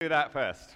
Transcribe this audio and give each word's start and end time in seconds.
do 0.00 0.08
that 0.08 0.32
first. 0.32 0.70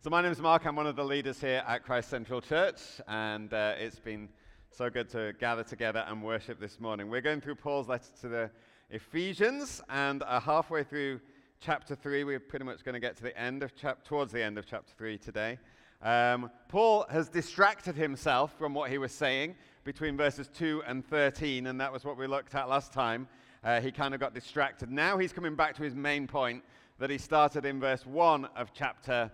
So, 0.00 0.08
my 0.08 0.22
name 0.22 0.32
is 0.32 0.40
Mark. 0.40 0.64
I'm 0.64 0.76
one 0.76 0.86
of 0.86 0.96
the 0.96 1.04
leaders 1.04 1.38
here 1.38 1.62
at 1.66 1.84
Christ 1.84 2.08
Central 2.08 2.40
Church, 2.40 2.80
and 3.06 3.52
uh, 3.52 3.74
it's 3.78 3.98
been 3.98 4.30
so 4.70 4.88
good 4.88 5.10
to 5.10 5.34
gather 5.38 5.62
together 5.62 6.02
and 6.08 6.22
worship 6.22 6.58
this 6.58 6.80
morning. 6.80 7.10
We're 7.10 7.20
going 7.20 7.42
through 7.42 7.56
Paul's 7.56 7.88
letter 7.88 8.08
to 8.22 8.28
the 8.28 8.50
Ephesians, 8.88 9.82
and 9.90 10.22
uh, 10.22 10.40
halfway 10.40 10.84
through 10.84 11.20
chapter 11.60 11.94
3, 11.94 12.24
we're 12.24 12.40
pretty 12.40 12.64
much 12.64 12.82
going 12.82 12.94
to 12.94 12.98
get 12.98 13.14
to 13.18 13.24
the 13.24 13.38
end 13.38 13.62
of 13.62 13.76
chap- 13.76 14.02
towards 14.04 14.32
the 14.32 14.42
end 14.42 14.56
of 14.56 14.64
chapter 14.64 14.94
3 14.96 15.18
today. 15.18 15.58
Um, 16.00 16.50
Paul 16.68 17.04
has 17.10 17.28
distracted 17.28 17.94
himself 17.94 18.56
from 18.56 18.72
what 18.72 18.88
he 18.88 18.96
was 18.96 19.12
saying 19.12 19.54
between 19.84 20.16
verses 20.16 20.48
2 20.54 20.82
and 20.86 21.06
13, 21.06 21.66
and 21.66 21.78
that 21.78 21.92
was 21.92 22.06
what 22.06 22.16
we 22.16 22.26
looked 22.26 22.54
at 22.54 22.70
last 22.70 22.94
time. 22.94 23.28
Uh, 23.62 23.82
he 23.82 23.92
kind 23.92 24.14
of 24.14 24.18
got 24.18 24.32
distracted. 24.32 24.90
Now 24.90 25.18
he's 25.18 25.34
coming 25.34 25.56
back 25.56 25.76
to 25.76 25.82
his 25.82 25.94
main 25.94 26.26
point 26.26 26.64
that 27.02 27.10
he 27.10 27.18
started 27.18 27.64
in 27.64 27.80
verse 27.80 28.06
1 28.06 28.44
of 28.54 28.72
chapter 28.72 29.28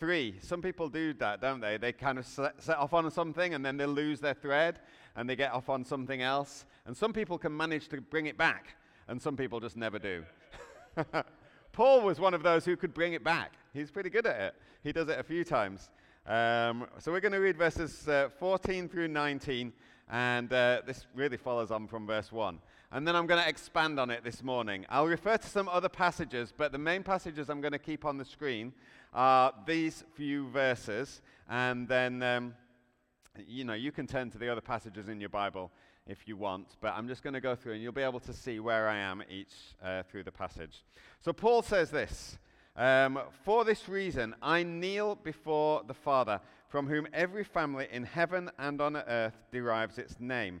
3. 0.00 0.34
Some 0.40 0.60
people 0.60 0.88
do 0.88 1.14
that, 1.14 1.40
don't 1.40 1.60
they? 1.60 1.76
They 1.76 1.92
kind 1.92 2.18
of 2.18 2.26
set, 2.26 2.76
off 2.76 2.92
on 2.94 3.08
something 3.12 3.54
and 3.54 3.64
then 3.64 3.76
they 3.76 3.86
lose 3.86 4.18
their 4.18 4.34
thread 4.34 4.80
and 5.14 5.30
they 5.30 5.36
get 5.36 5.52
off 5.52 5.68
on 5.68 5.84
something 5.84 6.20
else. 6.20 6.66
And 6.84 6.96
some 6.96 7.12
people 7.12 7.38
can 7.38 7.56
manage 7.56 7.86
to 7.90 8.00
bring 8.00 8.26
it 8.26 8.36
back, 8.36 8.74
and 9.06 9.22
some 9.22 9.36
people 9.36 9.60
just 9.60 9.76
never 9.76 10.00
do. 10.00 10.24
Paul 11.72 12.00
was 12.00 12.18
one 12.18 12.34
of 12.34 12.42
those 12.42 12.64
who 12.64 12.76
could 12.76 12.92
bring 12.92 13.12
it 13.12 13.22
back. 13.22 13.52
He's 13.72 13.92
pretty 13.92 14.10
good 14.10 14.26
at 14.26 14.40
it. 14.40 14.54
He 14.82 14.90
does 14.90 15.08
it 15.08 15.20
a 15.20 15.22
few 15.22 15.44
times. 15.44 15.90
Um, 16.26 16.88
so 16.98 17.12
we're 17.12 17.20
going 17.20 17.30
to 17.30 17.38
read 17.38 17.56
verses 17.56 18.08
uh, 18.08 18.30
14 18.40 18.88
through 18.88 19.06
19, 19.06 19.72
and 20.10 20.52
uh, 20.52 20.82
this 20.84 21.06
really 21.14 21.36
follows 21.36 21.70
on 21.70 21.86
from 21.86 22.04
verse 22.04 22.32
1 22.32 22.58
and 22.92 23.08
then 23.08 23.16
I'm 23.16 23.26
going 23.26 23.42
to 23.42 23.48
expand 23.48 23.98
on 23.98 24.10
it 24.10 24.22
this 24.22 24.42
morning. 24.42 24.84
I'll 24.90 25.06
refer 25.06 25.38
to 25.38 25.48
some 25.48 25.66
other 25.68 25.88
passages, 25.88 26.52
but 26.54 26.72
the 26.72 26.78
main 26.78 27.02
passages 27.02 27.48
I'm 27.48 27.62
going 27.62 27.72
to 27.72 27.78
keep 27.78 28.04
on 28.04 28.18
the 28.18 28.24
screen 28.24 28.74
are 29.14 29.52
these 29.66 30.04
few 30.14 30.48
verses, 30.48 31.22
and 31.48 31.88
then, 31.88 32.22
um, 32.22 32.54
you 33.46 33.64
know, 33.64 33.72
you 33.72 33.92
can 33.92 34.06
turn 34.06 34.30
to 34.30 34.38
the 34.38 34.50
other 34.50 34.60
passages 34.60 35.08
in 35.08 35.20
your 35.20 35.30
Bible 35.30 35.72
if 36.06 36.28
you 36.28 36.36
want, 36.36 36.76
but 36.82 36.92
I'm 36.94 37.08
just 37.08 37.22
going 37.22 37.32
to 37.34 37.40
go 37.40 37.54
through 37.54 37.74
and 37.74 37.82
you'll 37.82 37.92
be 37.92 38.02
able 38.02 38.20
to 38.20 38.32
see 38.32 38.60
where 38.60 38.88
I 38.88 38.98
am 38.98 39.22
each 39.30 39.54
uh, 39.82 40.02
through 40.02 40.24
the 40.24 40.32
passage. 40.32 40.84
So 41.20 41.32
Paul 41.32 41.62
says 41.62 41.90
this 41.90 42.38
um, 42.76 43.20
For 43.44 43.64
this 43.64 43.88
reason, 43.88 44.34
I 44.42 44.64
kneel 44.64 45.14
before 45.14 45.82
the 45.86 45.94
Father, 45.94 46.40
from 46.68 46.88
whom 46.88 47.06
every 47.12 47.44
family 47.44 47.86
in 47.90 48.04
heaven 48.04 48.50
and 48.58 48.80
on 48.80 48.96
earth 48.96 49.36
derives 49.50 49.96
its 49.96 50.18
name. 50.18 50.60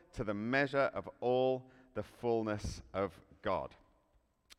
to 0.13 0.23
the 0.23 0.33
measure 0.33 0.91
of 0.93 1.09
all 1.19 1.63
the 1.93 2.03
fullness 2.03 2.81
of 2.93 3.11
God. 3.41 3.69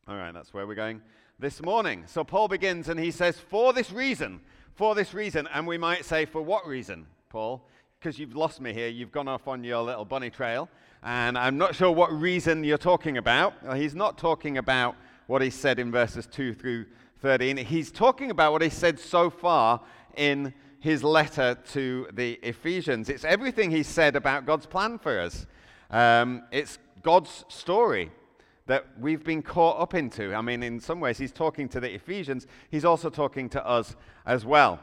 All 0.07 0.15
right, 0.15 0.33
that's 0.33 0.53
where 0.53 0.67
we're 0.67 0.75
going 0.75 1.01
this 1.39 1.61
morning. 1.61 2.03
So 2.07 2.23
Paul 2.23 2.47
begins 2.47 2.89
and 2.89 2.99
he 2.99 3.11
says, 3.11 3.39
For 3.39 3.73
this 3.73 3.91
reason, 3.91 4.41
for 4.75 4.95
this 4.95 5.13
reason, 5.13 5.47
and 5.53 5.65
we 5.65 5.77
might 5.77 6.05
say, 6.05 6.25
For 6.25 6.41
what 6.41 6.67
reason, 6.67 7.05
Paul? 7.29 7.67
Because 7.99 8.19
you've 8.19 8.35
lost 8.35 8.59
me 8.59 8.73
here. 8.73 8.89
You've 8.89 9.11
gone 9.11 9.27
off 9.27 9.47
on 9.47 9.63
your 9.63 9.81
little 9.81 10.05
bunny 10.05 10.29
trail, 10.29 10.69
and 11.03 11.37
I'm 11.37 11.57
not 11.57 11.75
sure 11.75 11.91
what 11.91 12.11
reason 12.11 12.63
you're 12.63 12.77
talking 12.77 13.17
about. 13.17 13.53
He's 13.75 13.95
not 13.95 14.17
talking 14.17 14.57
about 14.57 14.95
what 15.27 15.41
he 15.41 15.49
said 15.49 15.79
in 15.79 15.91
verses 15.91 16.27
2 16.27 16.53
through 16.53 16.85
13. 17.21 17.57
He's 17.57 17.91
talking 17.91 18.29
about 18.29 18.51
what 18.51 18.61
he 18.61 18.69
said 18.69 18.99
so 18.99 19.29
far 19.29 19.79
in 20.17 20.53
his 20.83 21.01
letter 21.01 21.57
to 21.71 22.05
the 22.11 22.33
Ephesians. 22.43 23.07
It's 23.07 23.23
everything 23.23 23.71
he 23.71 23.83
said 23.83 24.17
about 24.17 24.45
God's 24.45 24.65
plan 24.65 24.99
for 24.99 25.17
us. 25.17 25.45
Um, 25.89 26.43
it's 26.51 26.77
God's 27.01 27.45
story 27.47 28.11
that 28.65 28.87
we've 28.99 29.23
been 29.23 29.41
caught 29.41 29.79
up 29.79 29.93
into. 29.93 30.35
I 30.35 30.41
mean, 30.41 30.61
in 30.61 30.81
some 30.81 30.99
ways, 30.99 31.17
he's 31.17 31.31
talking 31.31 31.69
to 31.69 31.79
the 31.79 31.93
Ephesians, 31.93 32.47
he's 32.69 32.83
also 32.83 33.09
talking 33.09 33.47
to 33.51 33.65
us 33.65 33.95
as 34.25 34.45
well. 34.45 34.77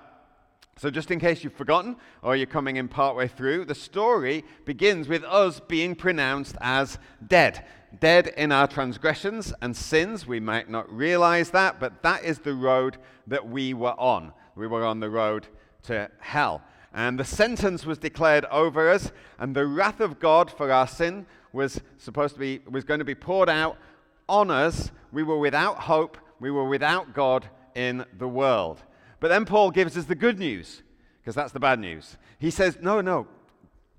So, 0.78 0.88
just 0.88 1.10
in 1.10 1.20
case 1.20 1.44
you've 1.44 1.52
forgotten 1.52 1.96
or 2.22 2.34
you're 2.34 2.46
coming 2.46 2.76
in 2.76 2.88
partway 2.88 3.28
through, 3.28 3.66
the 3.66 3.74
story 3.74 4.42
begins 4.64 5.06
with 5.06 5.22
us 5.24 5.60
being 5.60 5.94
pronounced 5.94 6.56
as 6.62 6.98
dead. 7.26 7.66
Dead 8.00 8.28
in 8.38 8.52
our 8.52 8.66
transgressions 8.66 9.52
and 9.60 9.76
sins. 9.76 10.26
We 10.26 10.40
might 10.40 10.70
not 10.70 10.90
realize 10.90 11.50
that, 11.50 11.78
but 11.78 12.02
that 12.04 12.24
is 12.24 12.38
the 12.38 12.54
road 12.54 12.96
that 13.26 13.46
we 13.46 13.74
were 13.74 14.00
on. 14.00 14.32
We 14.56 14.66
were 14.66 14.86
on 14.86 15.00
the 15.00 15.10
road 15.10 15.46
to 15.84 16.10
hell. 16.18 16.62
And 16.92 17.18
the 17.18 17.24
sentence 17.24 17.86
was 17.86 17.98
declared 17.98 18.44
over 18.46 18.90
us, 18.90 19.12
and 19.38 19.54
the 19.54 19.66
wrath 19.66 20.00
of 20.00 20.18
God 20.18 20.50
for 20.50 20.72
our 20.72 20.86
sin 20.86 21.26
was 21.52 21.80
supposed 21.98 22.34
to 22.34 22.40
be 22.40 22.60
was 22.68 22.84
going 22.84 22.98
to 22.98 23.04
be 23.04 23.14
poured 23.14 23.48
out 23.48 23.76
on 24.28 24.50
us. 24.50 24.90
We 25.12 25.22
were 25.22 25.38
without 25.38 25.78
hope, 25.78 26.18
we 26.40 26.50
were 26.50 26.68
without 26.68 27.14
God 27.14 27.48
in 27.74 28.04
the 28.18 28.28
world. 28.28 28.82
But 29.20 29.28
then 29.28 29.44
Paul 29.44 29.70
gives 29.70 29.96
us 29.96 30.04
the 30.04 30.14
good 30.14 30.38
news, 30.38 30.82
because 31.20 31.34
that's 31.34 31.52
the 31.52 31.60
bad 31.60 31.78
news. 31.78 32.16
He 32.38 32.50
says, 32.50 32.78
No, 32.80 33.00
no, 33.00 33.28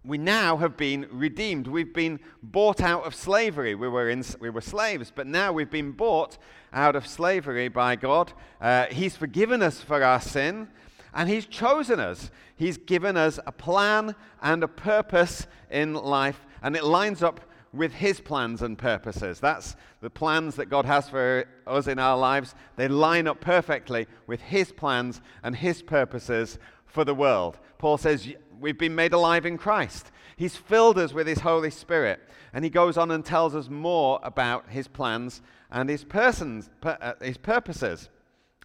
we 0.03 0.18
now 0.18 0.58
have 0.58 0.75
been 0.78 1.08
redeemed. 1.12 1.68
We've 1.68 1.94
been 1.94 2.19
bought 2.42 2.81
out 2.81 3.03
of 3.03 3.13
slavery. 3.13 3.75
We 3.75 3.88
were, 3.88 4.09
in, 4.09 4.24
we 4.40 4.50
were 4.50 4.62
slaves, 4.62 5.12
but 5.13 5.28
now 5.28 5.53
we've 5.53 5.69
been 5.69 5.92
bought 5.92 6.38
out 6.74 6.96
of 6.96 7.06
slavery 7.06 7.68
by 7.68 7.96
God. 7.96 8.34
Uh, 8.59 8.88
he's 8.88 9.16
forgiven 9.16 9.62
us 9.62 9.80
for 9.80 10.03
our 10.03 10.19
sin. 10.19 10.69
And 11.13 11.29
He's 11.29 11.45
chosen 11.45 11.99
us. 11.99 12.31
He's 12.55 12.77
given 12.77 13.17
us 13.17 13.39
a 13.45 13.51
plan 13.51 14.16
and 14.41 14.63
a 14.63 14.67
purpose 14.67 15.47
in 15.69 15.94
life, 15.94 16.45
and 16.61 16.75
it 16.75 16.83
lines 16.83 17.23
up 17.23 17.41
with 17.73 17.94
His 17.94 18.19
plans 18.19 18.61
and 18.61 18.77
purposes. 18.77 19.39
That's 19.39 19.75
the 20.01 20.09
plans 20.09 20.55
that 20.55 20.67
God 20.67 20.85
has 20.85 21.09
for 21.09 21.45
us 21.67 21.88
in 21.88 22.00
our 22.00 22.17
lives. 22.17 22.53
They 22.75 22.88
line 22.88 23.27
up 23.27 23.39
perfectly 23.39 24.07
with 24.27 24.41
His 24.41 24.71
plans 24.71 25.21
and 25.44 25.55
His 25.55 25.81
purposes 25.81 26.59
for 26.85 27.05
the 27.05 27.16
world. 27.16 27.57
Paul 27.77 27.97
says, 27.97 28.27
We've 28.59 28.77
been 28.77 28.95
made 28.95 29.13
alive 29.13 29.45
in 29.45 29.57
Christ. 29.57 30.11
He's 30.35 30.55
filled 30.55 31.00
us 31.00 31.13
with 31.13 31.27
His 31.27 31.39
Holy 31.39 31.71
Spirit. 31.71 32.19
And 32.53 32.63
he 32.63 32.69
goes 32.69 32.97
on 32.97 33.11
and 33.11 33.23
tells 33.23 33.55
us 33.55 33.69
more 33.69 34.19
about 34.23 34.69
His 34.69 34.88
plans 34.88 35.41
and 35.71 35.89
His, 35.89 36.03
persons, 36.03 36.69
uh, 36.83 37.13
his 37.21 37.38
purposes. 37.38 38.09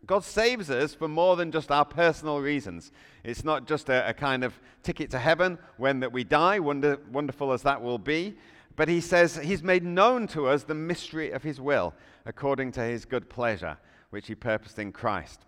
God 0.07 0.23
saves 0.23 0.71
us 0.71 0.95
for 0.95 1.09
more 1.09 1.35
than 1.35 1.51
just 1.51 1.73
our 1.73 1.85
personal 1.85 2.41
reasons. 2.41 2.93
It's 3.25 3.45
not 3.45 3.67
just 3.67 3.89
a, 3.89 4.09
a 4.09 4.15
kind 4.15 4.45
of 4.45 4.59
ticket 4.83 5.11
to 5.11 5.19
heaven 5.19 5.59
when 5.79 6.01
that 6.01 6.13
we 6.13 6.23
die, 6.23 6.61
wonder, 6.61 6.99
wonderful 7.11 7.53
as 7.53 7.63
that 7.63 7.83
will 7.83 7.99
be. 7.99 8.37
But 8.77 8.89
he 8.89 9.01
says 9.01 9.37
he's 9.37 9.63
made 9.63 9.85
known 9.85 10.29
to 10.29 10.47
us 10.47 10.63
the 10.63 10.75
mystery 10.75 11.33
of 11.33 11.43
his 11.43 11.61
will, 11.61 11.95
according 12.25 12.73
to 12.73 12.83
his 12.83 13.05
good 13.05 13.29
pleasure, 13.29 13.79
which 14.11 14.29
he 14.29 14.35
purposed 14.35 14.79
in 14.79 14.93
Christ. 14.93 15.41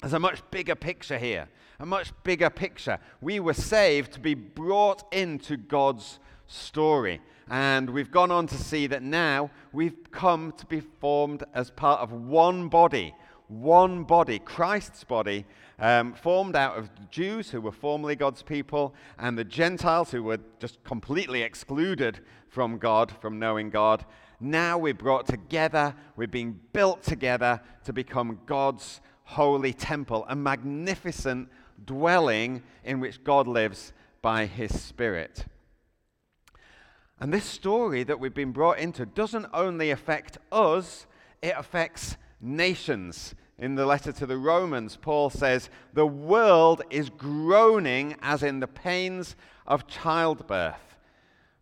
There's 0.00 0.12
a 0.12 0.18
much 0.18 0.42
bigger 0.50 0.74
picture 0.74 1.18
here, 1.18 1.48
a 1.78 1.86
much 1.86 2.12
bigger 2.22 2.50
picture. 2.50 2.98
We 3.20 3.40
were 3.40 3.54
saved 3.54 4.12
to 4.12 4.20
be 4.20 4.34
brought 4.34 5.02
into 5.12 5.56
God's 5.56 6.20
story. 6.46 7.20
And 7.50 7.90
we've 7.90 8.10
gone 8.10 8.30
on 8.30 8.46
to 8.46 8.56
see 8.56 8.86
that 8.86 9.02
now 9.02 9.50
we've 9.72 10.10
come 10.10 10.52
to 10.56 10.66
be 10.66 10.80
formed 10.80 11.44
as 11.52 11.70
part 11.70 12.00
of 12.00 12.12
one 12.12 12.68
body 12.68 13.14
one 13.48 14.04
body, 14.04 14.38
Christ's 14.38 15.04
body, 15.04 15.44
um, 15.78 16.14
formed 16.14 16.56
out 16.56 16.78
of 16.78 16.90
Jews 17.10 17.50
who 17.50 17.60
were 17.60 17.72
formerly 17.72 18.16
God's 18.16 18.42
people 18.42 18.94
and 19.18 19.36
the 19.36 19.44
Gentiles 19.44 20.10
who 20.10 20.22
were 20.22 20.38
just 20.58 20.82
completely 20.84 21.42
excluded 21.42 22.20
from 22.48 22.78
God, 22.78 23.12
from 23.20 23.38
knowing 23.38 23.70
God. 23.70 24.04
Now 24.40 24.78
we're 24.78 24.94
brought 24.94 25.26
together, 25.26 25.94
we're 26.16 26.28
being 26.28 26.60
built 26.72 27.02
together 27.02 27.60
to 27.84 27.92
become 27.92 28.40
God's 28.46 29.00
holy 29.24 29.72
temple, 29.72 30.26
a 30.28 30.36
magnificent 30.36 31.48
dwelling 31.84 32.62
in 32.84 33.00
which 33.00 33.24
God 33.24 33.46
lives 33.48 33.92
by 34.22 34.46
his 34.46 34.80
Spirit. 34.80 35.46
And 37.20 37.32
this 37.32 37.44
story 37.44 38.04
that 38.04 38.20
we've 38.20 38.34
been 38.34 38.52
brought 38.52 38.78
into 38.78 39.06
doesn't 39.06 39.46
only 39.52 39.90
affect 39.90 40.38
us, 40.52 41.06
it 41.42 41.54
affects 41.56 42.16
nations. 42.44 43.34
In 43.58 43.74
the 43.74 43.86
letter 43.86 44.12
to 44.12 44.26
the 44.26 44.36
Romans, 44.36 44.96
Paul 45.00 45.30
says, 45.30 45.70
The 45.92 46.06
world 46.06 46.82
is 46.90 47.08
groaning 47.08 48.16
as 48.20 48.42
in 48.42 48.60
the 48.60 48.66
pains 48.68 49.36
of 49.66 49.86
childbirth. 49.86 50.96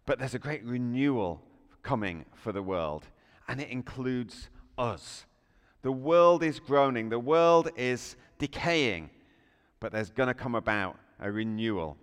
But 0.04 0.18
there's 0.18 0.34
a 0.34 0.38
great 0.38 0.64
renewal 0.64 1.42
coming 1.82 2.24
for 2.34 2.52
the 2.52 2.62
world, 2.62 3.06
and 3.48 3.60
it 3.60 3.68
includes 3.68 4.48
us. 4.78 5.26
The 5.82 5.92
world 5.92 6.42
is 6.42 6.60
groaning, 6.60 7.08
the 7.08 7.18
world 7.18 7.70
is 7.76 8.16
decaying, 8.38 9.10
but 9.80 9.92
there's 9.92 10.10
going 10.10 10.28
to 10.28 10.34
come 10.34 10.54
about 10.54 10.96
a 11.20 11.30
renewal. 11.30 11.96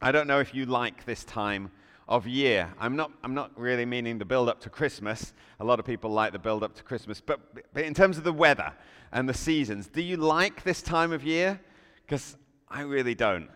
I 0.00 0.12
don't 0.12 0.26
know 0.26 0.40
if 0.40 0.54
you 0.54 0.66
like 0.66 1.04
this 1.04 1.24
time 1.24 1.70
of 2.08 2.26
year. 2.26 2.72
I'm 2.78 2.96
not, 2.96 3.10
I'm 3.24 3.34
not 3.34 3.58
really 3.58 3.84
meaning 3.84 4.18
the 4.18 4.24
build 4.24 4.48
up 4.48 4.60
to 4.60 4.70
Christmas. 4.70 5.32
A 5.58 5.64
lot 5.64 5.80
of 5.80 5.86
people 5.86 6.10
like 6.10 6.32
the 6.32 6.38
build 6.38 6.62
up 6.62 6.74
to 6.74 6.82
Christmas. 6.82 7.20
But, 7.20 7.40
but 7.72 7.84
in 7.84 7.94
terms 7.94 8.18
of 8.18 8.24
the 8.24 8.32
weather 8.32 8.72
and 9.12 9.28
the 9.28 9.34
seasons, 9.34 9.88
do 9.88 10.00
you 10.02 10.16
like 10.16 10.62
this 10.62 10.82
time 10.82 11.12
of 11.12 11.24
year? 11.24 11.60
Because 12.04 12.36
I 12.68 12.82
really 12.82 13.14
don't. 13.14 13.48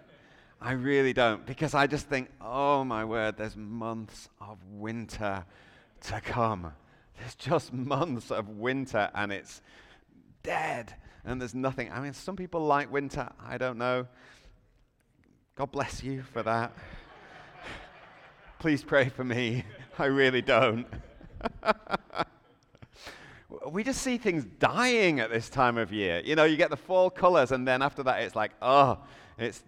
I 0.61 0.73
really 0.73 1.13
don't. 1.13 1.47
Because 1.47 1.75
I 1.75 1.87
just 1.87 2.07
think, 2.07 2.29
oh 2.41 2.85
my 2.85 3.05
word, 3.05 3.37
there's 3.37 3.57
months 3.57 4.29
of 4.41 4.59
winter 4.71 5.45
to 6.03 6.21
come. 6.21 6.73
There's 7.19 7.35
just 7.35 7.73
months 7.73 8.31
of 8.31 8.49
winter 8.49 9.11
and 9.15 9.31
it's 9.33 9.63
dead 10.43 10.95
and 11.25 11.41
there's 11.41 11.55
nothing. 11.55 11.91
I 11.93 12.01
mean, 12.01 12.15
some 12.15 12.37
people 12.37 12.65
like 12.65 12.91
winter. 12.91 13.29
I 13.45 13.59
don't 13.59 13.79
know. 13.79 14.07
God 15.55 15.71
bless 15.71 16.03
you 16.03 16.23
for 16.23 16.43
that. 16.43 16.73
Please 18.61 18.85
pray 18.85 19.09
for 19.09 19.25
me. 19.25 19.65
I 19.99 20.05
really 20.05 20.43
don't. 20.43 20.87
we 23.71 23.83
just 23.83 24.03
see 24.03 24.19
things 24.19 24.45
dying 24.59 25.19
at 25.19 25.31
this 25.31 25.49
time 25.49 25.79
of 25.79 25.95
year. 25.95 26.21
You 26.23 26.37
know, 26.37 26.45
you 26.45 26.59
get 26.59 26.69
the 26.69 26.77
fall 26.77 27.09
colors, 27.09 27.53
and 27.53 27.67
then 27.67 27.81
after 27.81 28.03
that, 28.03 28.21
it's 28.21 28.37
like, 28.37 28.51
oh, 28.61 28.99
it's 29.39 29.63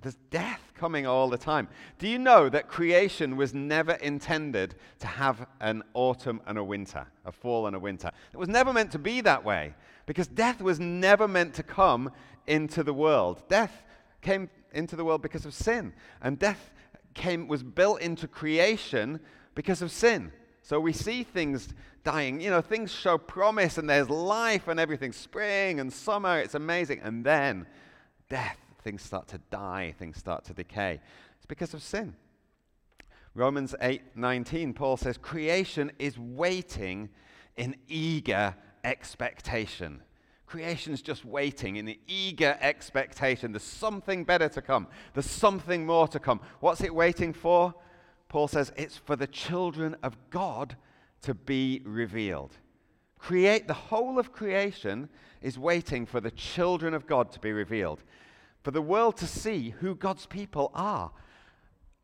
there's 0.00 0.14
death 0.30 0.60
coming 0.76 1.08
all 1.08 1.28
the 1.28 1.36
time. 1.36 1.66
Do 1.98 2.06
you 2.06 2.20
know 2.20 2.48
that 2.48 2.68
creation 2.68 3.36
was 3.36 3.52
never 3.52 3.94
intended 3.94 4.76
to 5.00 5.08
have 5.08 5.48
an 5.60 5.82
autumn 5.94 6.40
and 6.46 6.56
a 6.56 6.62
winter, 6.62 7.04
a 7.24 7.32
fall 7.32 7.66
and 7.66 7.74
a 7.74 7.80
winter? 7.80 8.12
It 8.32 8.36
was 8.36 8.48
never 8.48 8.72
meant 8.72 8.92
to 8.92 9.00
be 9.00 9.22
that 9.22 9.44
way 9.44 9.74
because 10.06 10.28
death 10.28 10.62
was 10.62 10.78
never 10.78 11.26
meant 11.26 11.52
to 11.54 11.64
come 11.64 12.12
into 12.46 12.84
the 12.84 12.94
world. 12.94 13.42
Death 13.48 13.82
came 14.22 14.48
into 14.72 14.94
the 14.94 15.04
world 15.04 15.22
because 15.22 15.44
of 15.44 15.52
sin, 15.52 15.92
and 16.22 16.38
death 16.38 16.70
came, 17.16 17.48
was 17.48 17.64
built 17.64 18.00
into 18.00 18.28
creation 18.28 19.18
because 19.56 19.82
of 19.82 19.90
sin. 19.90 20.30
So 20.62 20.78
we 20.78 20.92
see 20.92 21.24
things 21.24 21.68
dying. 22.04 22.40
You 22.40 22.50
know, 22.50 22.60
things 22.60 22.92
show 22.92 23.18
promise 23.18 23.78
and 23.78 23.90
there's 23.90 24.08
life 24.08 24.68
and 24.68 24.78
everything, 24.78 25.12
spring 25.12 25.80
and 25.80 25.92
summer. 25.92 26.38
It's 26.38 26.54
amazing. 26.54 27.00
And 27.02 27.24
then 27.24 27.66
death, 28.28 28.58
things 28.82 29.02
start 29.02 29.26
to 29.28 29.40
die, 29.50 29.94
things 29.98 30.16
start 30.16 30.44
to 30.44 30.54
decay. 30.54 31.00
It's 31.36 31.46
because 31.46 31.74
of 31.74 31.82
sin. 31.82 32.14
Romans 33.34 33.74
8:19 33.80 34.74
Paul 34.74 34.96
says 34.96 35.18
creation 35.18 35.92
is 35.98 36.18
waiting 36.18 37.10
in 37.56 37.76
eager 37.86 38.54
expectation. 38.82 40.02
Creation's 40.46 41.02
just 41.02 41.24
waiting 41.24 41.76
in 41.76 41.86
the 41.86 41.98
eager 42.06 42.56
expectation. 42.60 43.50
There's 43.52 43.64
something 43.64 44.24
better 44.24 44.48
to 44.50 44.62
come. 44.62 44.86
There's 45.12 45.28
something 45.28 45.84
more 45.84 46.06
to 46.08 46.20
come. 46.20 46.40
What's 46.60 46.82
it 46.82 46.94
waiting 46.94 47.32
for? 47.32 47.74
Paul 48.28 48.46
says 48.46 48.72
it's 48.76 48.96
for 48.96 49.16
the 49.16 49.26
children 49.26 49.96
of 50.04 50.16
God 50.30 50.76
to 51.22 51.34
be 51.34 51.82
revealed. 51.84 52.52
Create 53.18 53.66
the 53.66 53.74
whole 53.74 54.20
of 54.20 54.32
creation 54.32 55.08
is 55.42 55.58
waiting 55.58 56.06
for 56.06 56.20
the 56.20 56.30
children 56.30 56.94
of 56.94 57.06
God 57.06 57.32
to 57.32 57.40
be 57.40 57.52
revealed. 57.52 58.02
For 58.62 58.70
the 58.70 58.82
world 58.82 59.16
to 59.18 59.26
see 59.26 59.70
who 59.80 59.96
God's 59.96 60.26
people 60.26 60.70
are. 60.74 61.10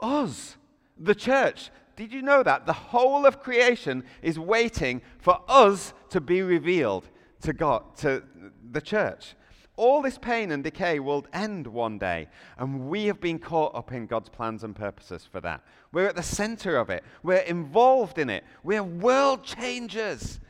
Us, 0.00 0.56
the 0.98 1.14
church. 1.14 1.70
Did 1.94 2.12
you 2.12 2.22
know 2.22 2.42
that? 2.42 2.66
The 2.66 2.72
whole 2.72 3.24
of 3.24 3.40
creation 3.40 4.02
is 4.20 4.38
waiting 4.38 5.00
for 5.18 5.40
us 5.46 5.92
to 6.10 6.20
be 6.20 6.42
revealed 6.42 7.08
to 7.42 7.52
God, 7.52 7.96
to 7.98 8.22
the 8.70 8.80
church. 8.80 9.34
All 9.76 10.02
this 10.02 10.18
pain 10.18 10.52
and 10.52 10.62
decay 10.62 10.98
will 10.98 11.26
end 11.32 11.66
one 11.66 11.98
day, 11.98 12.28
and 12.58 12.88
we 12.88 13.06
have 13.06 13.20
been 13.20 13.38
caught 13.38 13.74
up 13.74 13.92
in 13.92 14.06
God's 14.06 14.28
plans 14.28 14.64
and 14.64 14.76
purposes 14.76 15.26
for 15.30 15.40
that. 15.40 15.62
We're 15.92 16.06
at 16.06 16.16
the 16.16 16.22
center 16.22 16.76
of 16.76 16.90
it, 16.90 17.04
we're 17.22 17.38
involved 17.38 18.18
in 18.18 18.28
it, 18.28 18.44
we're 18.62 18.82
world 18.82 19.44
changers. 19.44 20.40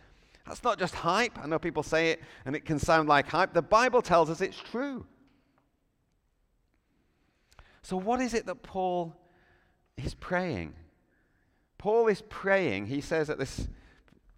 That's 0.47 0.65
not 0.65 0.79
just 0.79 0.95
hype. 0.95 1.39
I 1.39 1.47
know 1.47 1.61
people 1.61 1.85
say 1.85 2.11
it 2.11 2.21
and 2.45 2.57
it 2.57 2.65
can 2.65 2.81
sound 2.81 3.09
like 3.09 3.29
hype. 3.29 3.53
The 3.55 3.63
Bible 3.63 4.03
tells 4.03 4.29
us 4.29 4.41
it's 4.41 4.59
true. 4.59 5.07
So, 7.83 7.97
what 7.97 8.21
is 8.21 8.35
it 8.35 8.47
that 8.47 8.63
Paul 8.63 9.15
is 9.97 10.15
praying? 10.15 10.75
Paul 11.79 12.09
is 12.09 12.23
praying, 12.29 12.87
he 12.87 13.01
says 13.01 13.31
at 13.31 13.39
this 13.39 13.69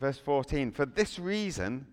verse 0.00 0.18
14, 0.18 0.72
for 0.72 0.86
this 0.86 1.18
reason, 1.18 1.86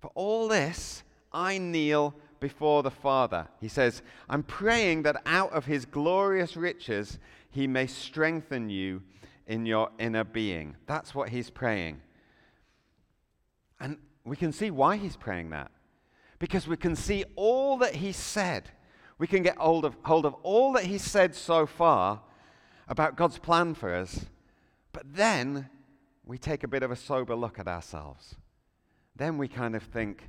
for 0.00 0.10
all 0.14 0.48
this, 0.48 1.02
I 1.32 1.58
kneel 1.58 2.14
before 2.40 2.82
the 2.82 2.90
Father. 2.90 3.48
He 3.60 3.68
says, 3.68 4.02
I'm 4.28 4.42
praying 4.42 5.02
that 5.02 5.20
out 5.26 5.52
of 5.52 5.66
his 5.66 5.84
glorious 5.84 6.56
riches 6.56 7.18
he 7.50 7.66
may 7.66 7.86
strengthen 7.86 8.70
you 8.70 9.02
in 9.46 9.66
your 9.66 9.90
inner 9.98 10.24
being. 10.24 10.76
That's 10.86 11.14
what 11.14 11.28
he's 11.28 11.50
praying. 11.50 12.00
And 13.78 13.98
we 14.24 14.36
can 14.36 14.52
see 14.52 14.70
why 14.70 14.96
he's 14.96 15.16
praying 15.16 15.50
that. 15.50 15.70
Because 16.38 16.66
we 16.66 16.76
can 16.76 16.96
see 16.96 17.24
all 17.36 17.76
that 17.78 17.96
he 17.96 18.12
said. 18.12 18.70
We 19.18 19.26
can 19.26 19.42
get 19.42 19.58
hold 19.58 19.84
of, 19.84 19.96
hold 20.04 20.24
of 20.24 20.34
all 20.42 20.72
that 20.72 20.84
he 20.84 20.96
said 20.96 21.34
so 21.34 21.66
far 21.66 22.22
about 22.88 23.16
God's 23.16 23.38
plan 23.38 23.74
for 23.74 23.94
us. 23.94 24.24
But 24.92 25.14
then 25.14 25.68
we 26.24 26.38
take 26.38 26.62
a 26.64 26.68
bit 26.68 26.82
of 26.82 26.90
a 26.90 26.96
sober 26.96 27.34
look 27.34 27.58
at 27.58 27.68
ourselves 27.68 28.36
then 29.20 29.36
we 29.36 29.48
kind 29.48 29.76
of 29.76 29.82
think, 29.82 30.28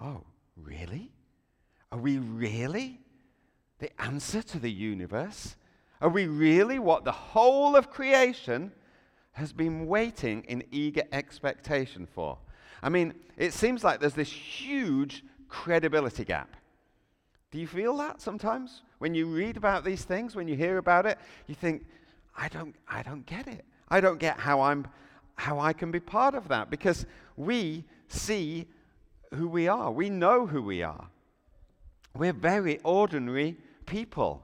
oh, 0.00 0.22
really? 0.56 1.12
Are 1.90 1.98
we 1.98 2.16
really 2.18 2.98
the 3.78 3.90
answer 4.00 4.40
to 4.42 4.58
the 4.58 4.70
universe? 4.70 5.56
Are 6.00 6.08
we 6.08 6.26
really 6.26 6.78
what 6.78 7.04
the 7.04 7.12
whole 7.12 7.76
of 7.76 7.90
creation 7.90 8.72
has 9.32 9.52
been 9.52 9.86
waiting 9.86 10.44
in 10.48 10.64
eager 10.70 11.02
expectation 11.12 12.06
for? 12.06 12.38
I 12.82 12.88
mean, 12.88 13.12
it 13.36 13.52
seems 13.52 13.84
like 13.84 14.00
there's 14.00 14.14
this 14.14 14.32
huge 14.32 15.24
credibility 15.48 16.24
gap. 16.24 16.56
Do 17.50 17.58
you 17.58 17.66
feel 17.66 17.96
that 17.98 18.22
sometimes? 18.22 18.80
When 18.98 19.14
you 19.14 19.26
read 19.26 19.58
about 19.58 19.84
these 19.84 20.04
things, 20.04 20.34
when 20.34 20.48
you 20.48 20.56
hear 20.56 20.78
about 20.78 21.04
it, 21.04 21.18
you 21.46 21.54
think, 21.54 21.84
I 22.34 22.48
don't, 22.48 22.74
I 22.88 23.02
don't 23.02 23.26
get 23.26 23.46
it. 23.46 23.66
I 23.90 24.00
don't 24.00 24.18
get 24.18 24.38
how 24.38 24.62
I'm 24.62 24.86
how 25.36 25.58
I 25.58 25.72
can 25.72 25.90
be 25.90 26.00
part 26.00 26.34
of 26.34 26.48
that 26.48 26.70
because 26.70 27.04
we 27.36 27.84
see 28.12 28.66
who 29.34 29.48
we 29.48 29.68
are. 29.68 29.90
We 29.90 30.10
know 30.10 30.46
who 30.46 30.62
we 30.62 30.82
are. 30.82 31.08
We're 32.14 32.32
very 32.32 32.78
ordinary 32.84 33.56
people. 33.86 34.42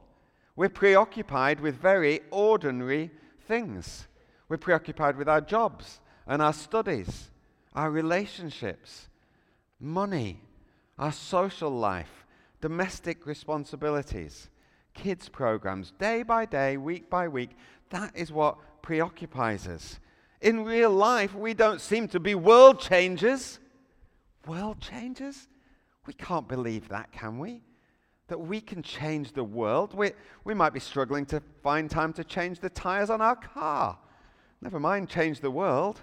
We're 0.56 0.68
preoccupied 0.68 1.60
with 1.60 1.76
very 1.76 2.20
ordinary 2.30 3.10
things. 3.46 4.08
We're 4.48 4.56
preoccupied 4.56 5.16
with 5.16 5.28
our 5.28 5.40
jobs 5.40 6.00
and 6.26 6.40
our 6.42 6.52
studies, 6.52 7.30
our 7.74 7.90
relationships, 7.90 9.08
money, 9.78 10.40
our 10.98 11.12
social 11.12 11.70
life, 11.70 12.26
domestic 12.60 13.26
responsibilities, 13.26 14.48
kids' 14.94 15.28
programs, 15.28 15.92
day 15.98 16.22
by 16.22 16.44
day, 16.44 16.76
week 16.76 17.08
by 17.08 17.28
week. 17.28 17.50
That 17.90 18.16
is 18.16 18.32
what 18.32 18.58
preoccupies 18.82 19.68
us. 19.68 20.00
In 20.40 20.64
real 20.64 20.90
life, 20.90 21.34
we 21.34 21.54
don't 21.54 21.80
seem 21.80 22.08
to 22.08 22.20
be 22.20 22.34
world 22.34 22.80
changers. 22.80 23.58
World 24.46 24.80
changers? 24.80 25.48
We 26.06 26.12
can't 26.12 26.48
believe 26.48 26.88
that, 26.88 27.10
can 27.12 27.38
we? 27.38 27.62
That 28.28 28.40
we 28.40 28.60
can 28.60 28.82
change 28.82 29.32
the 29.32 29.44
world. 29.44 29.94
We, 29.94 30.12
we 30.44 30.54
might 30.54 30.72
be 30.72 30.80
struggling 30.80 31.26
to 31.26 31.42
find 31.62 31.90
time 31.90 32.12
to 32.14 32.24
change 32.24 32.60
the 32.60 32.70
tires 32.70 33.10
on 33.10 33.20
our 33.20 33.36
car. 33.36 33.98
Never 34.60 34.78
mind 34.78 35.08
change 35.08 35.40
the 35.40 35.50
world. 35.50 36.00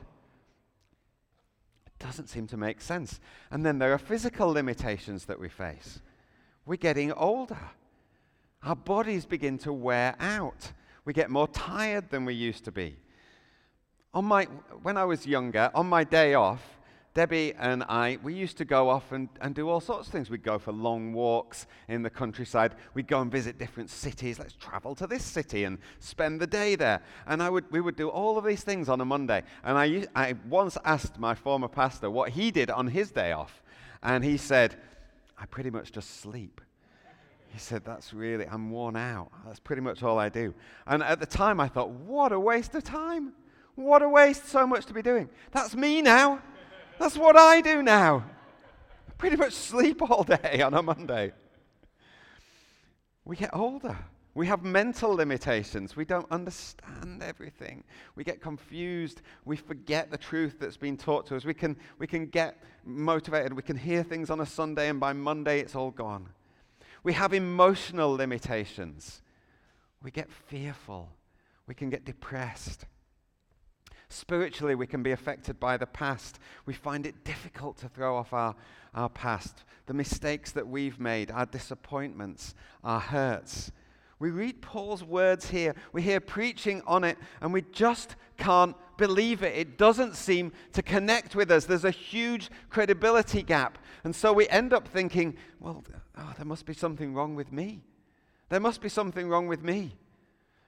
It 1.87 2.03
doesn't 2.03 2.27
seem 2.27 2.47
to 2.47 2.57
make 2.57 2.81
sense. 2.81 3.19
And 3.51 3.65
then 3.65 3.79
there 3.79 3.93
are 3.93 3.97
physical 3.97 4.49
limitations 4.49 5.25
that 5.25 5.39
we 5.39 5.49
face. 5.49 6.01
We're 6.65 6.75
getting 6.75 7.13
older. 7.13 7.59
Our 8.63 8.75
bodies 8.75 9.25
begin 9.25 9.57
to 9.59 9.71
wear 9.71 10.15
out. 10.19 10.71
We 11.05 11.13
get 11.13 11.29
more 11.29 11.47
tired 11.47 12.09
than 12.09 12.25
we 12.25 12.33
used 12.33 12.65
to 12.65 12.71
be. 12.71 12.97
On 14.15 14.23
my, 14.23 14.45
when 14.81 14.95
I 14.95 15.03
was 15.03 15.27
younger, 15.27 15.69
on 15.75 15.87
my 15.87 16.05
day 16.05 16.35
off, 16.35 16.63
Debbie 17.13 17.53
and 17.59 17.83
I, 17.83 18.17
we 18.23 18.33
used 18.33 18.57
to 18.57 18.65
go 18.65 18.89
off 18.89 19.11
and, 19.11 19.27
and 19.41 19.53
do 19.53 19.67
all 19.69 19.81
sorts 19.81 20.07
of 20.07 20.13
things. 20.13 20.29
We'd 20.29 20.41
go 20.41 20.57
for 20.57 20.71
long 20.71 21.11
walks 21.11 21.67
in 21.89 22.01
the 22.01 22.09
countryside. 22.09 22.75
We'd 22.93 23.07
go 23.07 23.19
and 23.21 23.29
visit 23.29 23.57
different 23.57 23.89
cities. 23.89 24.39
Let's 24.39 24.53
travel 24.53 24.95
to 24.95 25.07
this 25.07 25.23
city 25.23 25.65
and 25.65 25.79
spend 25.99 26.39
the 26.39 26.47
day 26.47 26.75
there. 26.75 27.01
And 27.27 27.43
I 27.43 27.49
would, 27.49 27.69
we 27.71 27.81
would 27.81 27.97
do 27.97 28.07
all 28.07 28.37
of 28.37 28.45
these 28.45 28.63
things 28.63 28.87
on 28.87 29.01
a 29.01 29.05
Monday. 29.05 29.43
And 29.65 29.77
I, 29.77 30.07
I 30.15 30.35
once 30.47 30.77
asked 30.85 31.19
my 31.19 31.35
former 31.35 31.67
pastor 31.67 32.09
what 32.09 32.29
he 32.29 32.51
did 32.51 32.69
on 32.69 32.87
his 32.87 33.11
day 33.11 33.33
off. 33.33 33.63
And 34.01 34.23
he 34.23 34.37
said, 34.37 34.77
I 35.37 35.45
pretty 35.45 35.71
much 35.71 35.91
just 35.91 36.21
sleep. 36.21 36.61
He 37.49 37.59
said, 37.59 37.83
That's 37.83 38.13
really, 38.13 38.45
I'm 38.45 38.71
worn 38.71 38.95
out. 38.95 39.31
That's 39.45 39.59
pretty 39.59 39.81
much 39.81 40.03
all 40.03 40.19
I 40.19 40.29
do. 40.29 40.53
And 40.87 41.03
at 41.03 41.19
the 41.19 41.25
time, 41.25 41.59
I 41.59 41.67
thought, 41.67 41.89
What 41.89 42.31
a 42.31 42.39
waste 42.39 42.75
of 42.75 42.83
time. 42.83 43.33
What 43.75 44.01
a 44.01 44.09
waste, 44.09 44.47
so 44.47 44.65
much 44.65 44.85
to 44.85 44.93
be 44.93 45.01
doing. 45.01 45.29
That's 45.51 45.75
me 45.75 46.01
now. 46.01 46.41
That's 46.97 47.17
what 47.17 47.35
I 47.35 47.61
do 47.61 47.83
now. 47.83 48.23
Pretty 49.17 49.35
much 49.35 49.53
sleep 49.53 50.01
all 50.01 50.23
day 50.23 50.61
on 50.61 50.73
a 50.73 50.81
Monday. 50.81 51.33
We 53.25 53.35
get 53.35 53.49
older. 53.53 53.97
We 54.33 54.47
have 54.47 54.63
mental 54.63 55.15
limitations. 55.15 55.95
We 55.95 56.03
don't 56.03 56.29
understand 56.29 57.23
everything. 57.23 57.85
We 58.15 58.25
get 58.25 58.41
confused. 58.41 59.21
We 59.45 59.55
forget 59.55 60.11
the 60.11 60.17
truth 60.17 60.57
that's 60.59 60.75
been 60.75 60.97
taught 60.97 61.25
to 61.27 61.37
us. 61.37 61.45
We 61.45 61.53
can, 61.53 61.77
we 61.99 62.07
can 62.07 62.27
get 62.27 62.61
motivated. 62.83 63.53
We 63.53 63.61
can 63.61 63.77
hear 63.77 64.03
things 64.03 64.29
on 64.29 64.41
a 64.41 64.45
Sunday, 64.45 64.89
and 64.89 64.99
by 64.99 65.13
Monday, 65.13 65.61
it's 65.61 65.73
all 65.73 65.91
gone. 65.91 66.27
We 67.03 67.13
have 67.13 67.33
emotional 67.33 68.13
limitations. 68.13 69.21
We 70.03 70.11
get 70.11 70.29
fearful. 70.29 71.09
We 71.65 71.73
can 71.73 71.89
get 71.89 72.03
depressed. 72.03 72.85
Spiritually, 74.15 74.75
we 74.75 74.87
can 74.87 75.03
be 75.03 75.11
affected 75.11 75.59
by 75.59 75.75
the 75.75 75.85
past. 75.85 76.39
We 76.65 76.73
find 76.73 77.05
it 77.05 77.25
difficult 77.25 77.77
to 77.79 77.89
throw 77.89 78.15
off 78.15 78.31
our, 78.31 78.55
our 78.93 79.09
past, 79.09 79.65
the 79.87 79.93
mistakes 79.93 80.53
that 80.53 80.65
we've 80.65 81.01
made, 81.01 81.29
our 81.31 81.45
disappointments, 81.45 82.55
our 82.81 83.01
hurts. 83.01 83.73
We 84.19 84.29
read 84.29 84.61
Paul's 84.61 85.03
words 85.03 85.49
here, 85.49 85.75
we 85.91 86.01
hear 86.01 86.21
preaching 86.21 86.81
on 86.87 87.03
it, 87.03 87.17
and 87.41 87.51
we 87.51 87.63
just 87.73 88.15
can't 88.37 88.73
believe 88.95 89.43
it. 89.43 89.53
It 89.53 89.77
doesn't 89.77 90.15
seem 90.15 90.53
to 90.71 90.81
connect 90.81 91.35
with 91.35 91.51
us. 91.51 91.65
There's 91.65 91.83
a 91.83 91.91
huge 91.91 92.49
credibility 92.69 93.43
gap. 93.43 93.77
And 94.05 94.15
so 94.15 94.31
we 94.31 94.47
end 94.47 94.71
up 94.71 94.87
thinking, 94.87 95.35
well, 95.59 95.83
oh, 96.17 96.33
there 96.37 96.45
must 96.45 96.65
be 96.65 96.73
something 96.73 97.13
wrong 97.13 97.35
with 97.35 97.51
me. 97.51 97.83
There 98.47 98.61
must 98.61 98.79
be 98.79 98.87
something 98.87 99.27
wrong 99.27 99.47
with 99.47 99.61
me. 99.61 99.91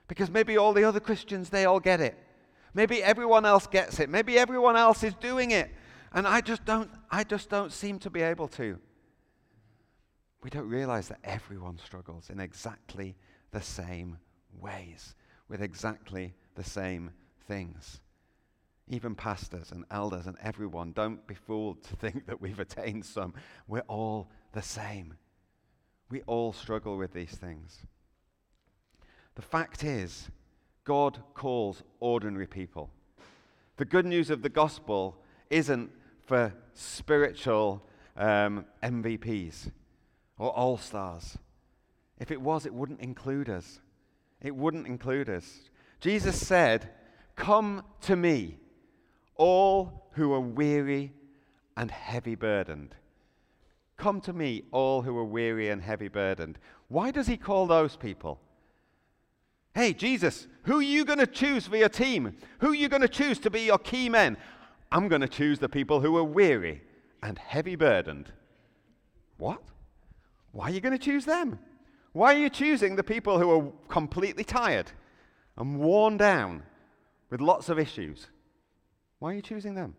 Because 0.10 0.30
maybe 0.30 0.58
all 0.58 0.74
the 0.74 0.84
other 0.84 1.00
Christians, 1.00 1.50
they 1.50 1.64
all 1.64 1.80
get 1.80 2.02
it. 2.02 2.18
Maybe 2.78 3.02
everyone 3.02 3.44
else 3.44 3.66
gets 3.66 4.00
it. 4.00 4.08
Maybe 4.08 4.38
everyone 4.38 4.76
else 4.76 5.04
is 5.04 5.16
doing 5.16 5.50
it. 5.50 5.72
And 6.14 6.28
I 6.28 6.42
just 6.42 6.64
don't, 6.64 6.92
I 7.10 7.24
just 7.24 7.50
don't 7.50 7.72
seem 7.74 7.98
to 8.00 8.12
be 8.12 8.22
able 8.22 8.48
to. 8.50 8.78
We 10.44 10.52
don't 10.52 10.70
realize 10.70 11.08
that 11.08 11.18
everyone 11.24 11.80
struggles 11.84 12.30
in 12.30 12.40
exactly 12.40 13.16
the 13.50 13.64
same 13.64 14.20
ways, 14.62 15.16
with 15.50 15.64
exactly 15.64 16.36
the 16.54 16.64
same 16.64 17.10
things. 17.48 18.00
Even 18.88 19.16
pastors 19.16 19.72
and 19.72 19.84
elders 19.90 20.28
and 20.28 20.38
everyone, 20.44 20.92
don't 20.92 21.26
be 21.26 21.34
fooled 21.34 21.84
to 21.86 21.96
think 21.96 22.28
that 22.28 22.40
we've 22.40 22.60
attained 22.60 23.06
some. 23.06 23.34
We're 23.68 23.82
all 23.88 24.30
the 24.54 24.62
same. 24.62 25.16
We 26.12 26.22
all 26.28 26.54
struggle 26.54 26.96
with 26.96 27.12
these 27.12 27.32
things. 27.34 27.80
The 29.34 29.42
fact 29.42 29.84
is, 29.84 30.30
God 30.88 31.22
calls 31.34 31.84
ordinary 32.00 32.48
people. 32.48 32.90
The 33.76 33.84
good 33.84 34.06
news 34.06 34.30
of 34.30 34.42
the 34.42 34.48
gospel 34.48 35.18
isn't 35.50 35.92
for 36.26 36.54
spiritual 36.74 37.84
um, 38.16 38.66
MVPs 38.82 39.70
or 40.38 40.50
all 40.52 40.78
stars. 40.78 41.38
If 42.18 42.32
it 42.32 42.40
was, 42.40 42.66
it 42.66 42.74
wouldn't 42.74 43.02
include 43.02 43.50
us. 43.50 43.82
It 44.42 44.56
wouldn't 44.56 44.88
include 44.88 45.28
us. 45.28 45.70
Jesus 46.00 46.40
said, 46.40 46.90
Come 47.36 47.84
to 48.04 48.16
me, 48.16 48.56
all 49.36 50.08
who 50.14 50.32
are 50.32 50.40
weary 50.40 51.12
and 51.76 51.92
heavy 51.92 52.36
burdened. 52.36 52.96
Come 53.98 54.22
to 54.22 54.32
me, 54.32 54.64
all 54.72 55.02
who 55.02 55.18
are 55.18 55.26
weary 55.26 55.68
and 55.68 55.82
heavy 55.82 56.08
burdened. 56.08 56.58
Why 56.88 57.12
does 57.12 57.28
he 57.28 57.36
call 57.36 57.68
those 57.68 57.98
people? 57.98 58.40
Hey, 59.78 59.94
Jesus, 59.94 60.48
who 60.64 60.80
are 60.80 60.82
you 60.82 61.06
going 61.06 61.20
to 61.20 61.28
choose 61.28 61.68
for 61.68 61.78
your 61.78 61.88
team? 61.88 62.36
Who 62.62 62.72
are 62.72 62.76
you 62.76 62.90
going 62.90 63.04
to 63.04 63.08
choose 63.08 63.38
to 63.42 63.52
be 63.52 63.62
your 63.62 63.78
key 63.78 64.10
men? 64.10 64.36
I'm 64.92 65.08
going 65.08 65.22
to 65.22 65.28
choose 65.28 65.60
the 65.60 65.70
people 65.70 66.02
who 66.02 66.18
are 66.18 66.24
weary 66.24 66.82
and 67.22 67.38
heavy 67.38 67.76
burdened. 67.76 68.32
What? 69.38 69.62
Why 70.52 70.70
are 70.70 70.72
you 70.72 70.82
going 70.82 70.98
to 70.98 71.06
choose 71.06 71.26
them? 71.26 71.60
Why 72.12 72.34
are 72.34 72.40
you 72.40 72.50
choosing 72.50 72.96
the 72.96 73.04
people 73.04 73.38
who 73.38 73.52
are 73.52 73.72
completely 73.88 74.44
tired 74.44 74.92
and 75.58 75.78
worn 75.78 76.18
down 76.18 76.64
with 77.30 77.40
lots 77.40 77.70
of 77.70 77.78
issues? 77.78 78.30
Why 79.20 79.34
are 79.34 79.36
you 79.36 79.44
choosing 79.44 79.76
them? 79.76 79.96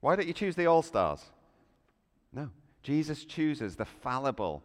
Why 0.00 0.14
don't 0.14 0.28
you 0.28 0.34
choose 0.34 0.56
the 0.56 0.66
all 0.66 0.82
stars? 0.82 1.24
No. 2.34 2.50
Jesus 2.82 3.24
chooses 3.24 3.76
the 3.76 3.86
fallible, 3.86 4.62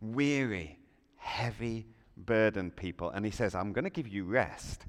weary, 0.00 0.78
heavy, 1.18 1.86
burdened 2.20 2.76
people. 2.76 3.10
And 3.10 3.24
he 3.24 3.30
says, 3.30 3.54
I'm 3.54 3.72
going 3.72 3.84
to 3.84 3.90
give 3.90 4.08
you 4.08 4.24
rest. 4.24 4.86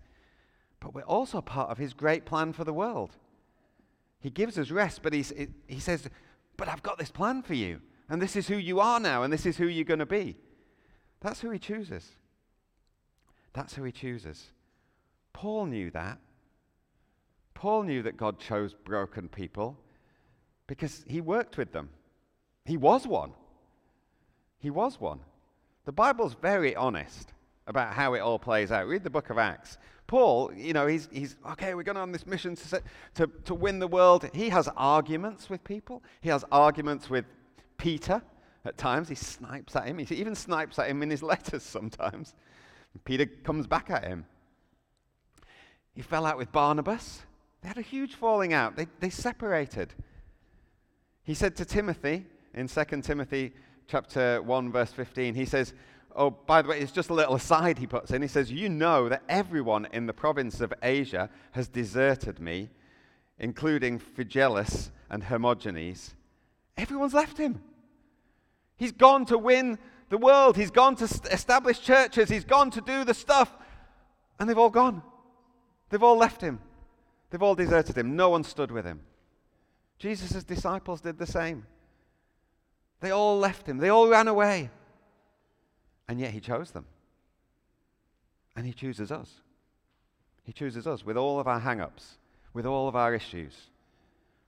But 0.79 0.93
we're 0.93 1.01
also 1.03 1.41
part 1.41 1.69
of 1.69 1.77
his 1.77 1.93
great 1.93 2.25
plan 2.25 2.53
for 2.53 2.63
the 2.63 2.73
world. 2.73 3.15
He 4.19 4.29
gives 4.29 4.57
us 4.57 4.71
rest, 4.71 5.01
but 5.01 5.13
he's, 5.13 5.33
he 5.67 5.79
says, 5.79 6.07
But 6.57 6.67
I've 6.67 6.83
got 6.83 6.97
this 6.97 7.11
plan 7.11 7.41
for 7.41 7.53
you. 7.53 7.81
And 8.09 8.21
this 8.21 8.35
is 8.35 8.47
who 8.47 8.57
you 8.57 8.79
are 8.79 8.99
now, 8.99 9.23
and 9.23 9.31
this 9.31 9.45
is 9.45 9.57
who 9.57 9.67
you're 9.67 9.85
going 9.85 9.99
to 9.99 10.05
be. 10.05 10.37
That's 11.21 11.39
who 11.39 11.49
he 11.49 11.59
chooses. 11.59 12.11
That's 13.53 13.73
who 13.75 13.83
he 13.83 13.91
chooses. 13.91 14.51
Paul 15.33 15.67
knew 15.67 15.91
that. 15.91 16.19
Paul 17.53 17.83
knew 17.83 18.01
that 18.03 18.17
God 18.17 18.39
chose 18.39 18.73
broken 18.73 19.29
people 19.29 19.77
because 20.67 21.05
he 21.07 21.21
worked 21.21 21.57
with 21.57 21.71
them. 21.71 21.89
He 22.65 22.75
was 22.75 23.07
one. 23.07 23.33
He 24.59 24.69
was 24.69 24.99
one. 24.99 25.19
The 25.85 25.91
Bible's 25.91 26.35
very 26.41 26.75
honest 26.75 27.33
about 27.67 27.93
how 27.93 28.13
it 28.13 28.19
all 28.19 28.39
plays 28.39 28.71
out. 28.71 28.87
Read 28.87 29.03
the 29.03 29.09
book 29.09 29.29
of 29.29 29.37
Acts. 29.37 29.77
Paul, 30.07 30.51
you 30.53 30.73
know, 30.73 30.87
he's, 30.87 31.07
he's 31.11 31.37
okay, 31.51 31.73
we're 31.73 31.83
going 31.83 31.97
on 31.97 32.11
this 32.11 32.27
mission 32.27 32.55
to, 32.55 32.67
set, 32.67 32.83
to, 33.15 33.27
to 33.45 33.55
win 33.55 33.79
the 33.79 33.87
world. 33.87 34.29
He 34.33 34.49
has 34.49 34.67
arguments 34.75 35.49
with 35.49 35.63
people, 35.63 36.03
he 36.21 36.29
has 36.29 36.43
arguments 36.51 37.09
with 37.09 37.25
Peter 37.77 38.21
at 38.65 38.77
times. 38.77 39.09
He 39.09 39.15
snipes 39.15 39.75
at 39.75 39.87
him. 39.87 39.97
He 39.97 40.15
even 40.15 40.35
snipes 40.35 40.77
at 40.79 40.89
him 40.89 41.01
in 41.01 41.09
his 41.09 41.23
letters 41.31 41.63
sometimes. 41.63 42.35
Peter 43.05 43.25
comes 43.25 43.67
back 43.67 43.89
at 43.89 44.03
him. 44.03 44.25
He 45.93 46.01
fell 46.01 46.25
out 46.25 46.37
with 46.37 46.51
Barnabas. 46.51 47.21
They 47.61 47.67
had 47.67 47.77
a 47.77 47.81
huge 47.81 48.15
falling 48.15 48.53
out. 48.53 48.75
They, 48.75 48.87
they 48.99 49.09
separated. 49.09 49.93
He 51.23 51.33
said 51.33 51.55
to 51.57 51.65
Timothy 51.65 52.25
in 52.53 52.67
2 52.67 52.83
Timothy 53.01 53.53
chapter 53.87 54.41
1, 54.41 54.71
verse 54.71 54.91
15, 54.91 55.35
he 55.35 55.45
says, 55.45 55.73
Oh, 56.15 56.29
by 56.29 56.61
the 56.61 56.69
way, 56.69 56.79
it's 56.79 56.91
just 56.91 57.09
a 57.09 57.13
little 57.13 57.35
aside 57.35 57.77
he 57.77 57.87
puts 57.87 58.11
in. 58.11 58.21
He 58.21 58.27
says, 58.27 58.51
You 58.51 58.69
know 58.69 59.07
that 59.09 59.23
everyone 59.29 59.87
in 59.93 60.07
the 60.07 60.13
province 60.13 60.59
of 60.59 60.73
Asia 60.83 61.29
has 61.51 61.67
deserted 61.67 62.39
me, 62.39 62.69
including 63.39 63.99
Phygellus 63.99 64.91
and 65.09 65.23
Hermogenes. 65.23 66.13
Everyone's 66.77 67.13
left 67.13 67.37
him. 67.37 67.61
He's 68.75 68.91
gone 68.91 69.25
to 69.27 69.37
win 69.37 69.77
the 70.09 70.17
world. 70.17 70.57
He's 70.57 70.71
gone 70.71 70.95
to 70.97 71.05
establish 71.05 71.79
churches. 71.79 72.29
He's 72.29 72.43
gone 72.43 72.71
to 72.71 72.81
do 72.81 73.03
the 73.03 73.13
stuff. 73.13 73.55
And 74.39 74.49
they've 74.49 74.57
all 74.57 74.69
gone. 74.69 75.03
They've 75.89 76.03
all 76.03 76.17
left 76.17 76.41
him. 76.41 76.59
They've 77.29 77.41
all 77.41 77.55
deserted 77.55 77.97
him. 77.97 78.15
No 78.15 78.29
one 78.29 78.43
stood 78.43 78.71
with 78.71 78.85
him. 78.85 79.01
Jesus' 79.99 80.43
disciples 80.43 81.01
did 81.01 81.17
the 81.17 81.27
same. 81.27 81.65
They 83.01 83.11
all 83.11 83.37
left 83.37 83.67
him. 83.67 83.77
They 83.77 83.89
all 83.89 84.07
ran 84.07 84.27
away. 84.27 84.69
And 86.07 86.19
yet 86.19 86.31
he 86.31 86.39
chose 86.39 86.71
them. 86.71 86.85
And 88.55 88.65
he 88.65 88.73
chooses 88.73 89.11
us. 89.11 89.29
He 90.43 90.53
chooses 90.53 90.87
us 90.87 91.05
with 91.05 91.17
all 91.17 91.39
of 91.39 91.47
our 91.47 91.59
hang 91.59 91.81
ups, 91.81 92.17
with 92.53 92.65
all 92.65 92.87
of 92.87 92.95
our 92.95 93.13
issues. 93.13 93.53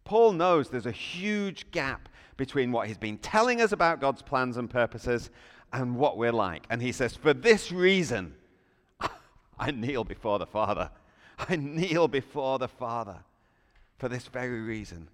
Paul 0.05 0.33
knows 0.33 0.69
there's 0.69 0.85
a 0.85 0.91
huge 0.91 1.69
gap 1.71 2.09
between 2.37 2.71
what 2.71 2.87
he's 2.87 2.97
been 2.97 3.17
telling 3.17 3.61
us 3.61 3.71
about 3.71 4.01
God's 4.01 4.21
plans 4.21 4.57
and 4.57 4.69
purposes 4.69 5.29
and 5.71 5.95
what 5.95 6.17
we're 6.17 6.31
like. 6.31 6.65
And 6.69 6.81
he 6.81 6.91
says, 6.91 7.15
For 7.15 7.33
this 7.33 7.71
reason, 7.71 8.35
I 9.59 9.71
kneel 9.71 10.03
before 10.03 10.39
the 10.39 10.45
Father. 10.45 10.89
I 11.37 11.55
kneel 11.55 12.07
before 12.07 12.59
the 12.59 12.67
Father 12.67 13.17
for 13.97 14.09
this 14.09 14.27
very 14.27 14.61
reason. 14.61 15.07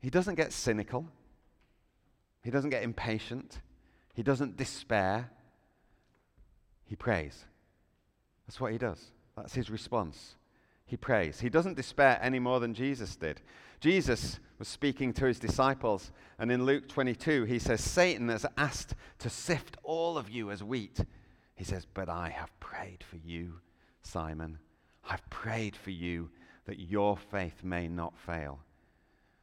He 0.00 0.10
doesn't 0.10 0.36
get 0.36 0.52
cynical, 0.52 1.06
he 2.42 2.50
doesn't 2.50 2.70
get 2.70 2.82
impatient, 2.82 3.60
he 4.14 4.22
doesn't 4.22 4.56
despair. 4.56 5.30
He 6.84 6.96
prays. 6.96 7.44
That's 8.46 8.60
what 8.60 8.72
he 8.72 8.78
does. 8.78 9.12
That's 9.36 9.54
his 9.54 9.68
response. 9.68 10.36
He 10.86 10.96
prays. 10.96 11.40
He 11.40 11.50
doesn't 11.50 11.76
despair 11.76 12.18
any 12.22 12.38
more 12.38 12.60
than 12.60 12.72
Jesus 12.72 13.14
did. 13.14 13.42
Jesus 13.78 14.40
was 14.58 14.68
speaking 14.68 15.12
to 15.12 15.26
his 15.26 15.38
disciples, 15.38 16.10
and 16.38 16.50
in 16.50 16.64
Luke 16.64 16.88
22, 16.88 17.44
he 17.44 17.58
says, 17.58 17.82
Satan 17.82 18.28
has 18.30 18.46
asked 18.56 18.94
to 19.18 19.28
sift 19.28 19.76
all 19.84 20.16
of 20.16 20.30
you 20.30 20.50
as 20.50 20.64
wheat. 20.64 20.98
He 21.54 21.64
says, 21.64 21.86
But 21.92 22.08
I 22.08 22.30
have 22.30 22.58
prayed 22.58 23.04
for 23.08 23.16
you, 23.16 23.60
Simon. 24.02 24.58
I've 25.08 25.28
prayed 25.30 25.76
for 25.76 25.90
you 25.90 26.30
that 26.64 26.80
your 26.80 27.16
faith 27.16 27.62
may 27.62 27.86
not 27.86 28.18
fail. 28.18 28.60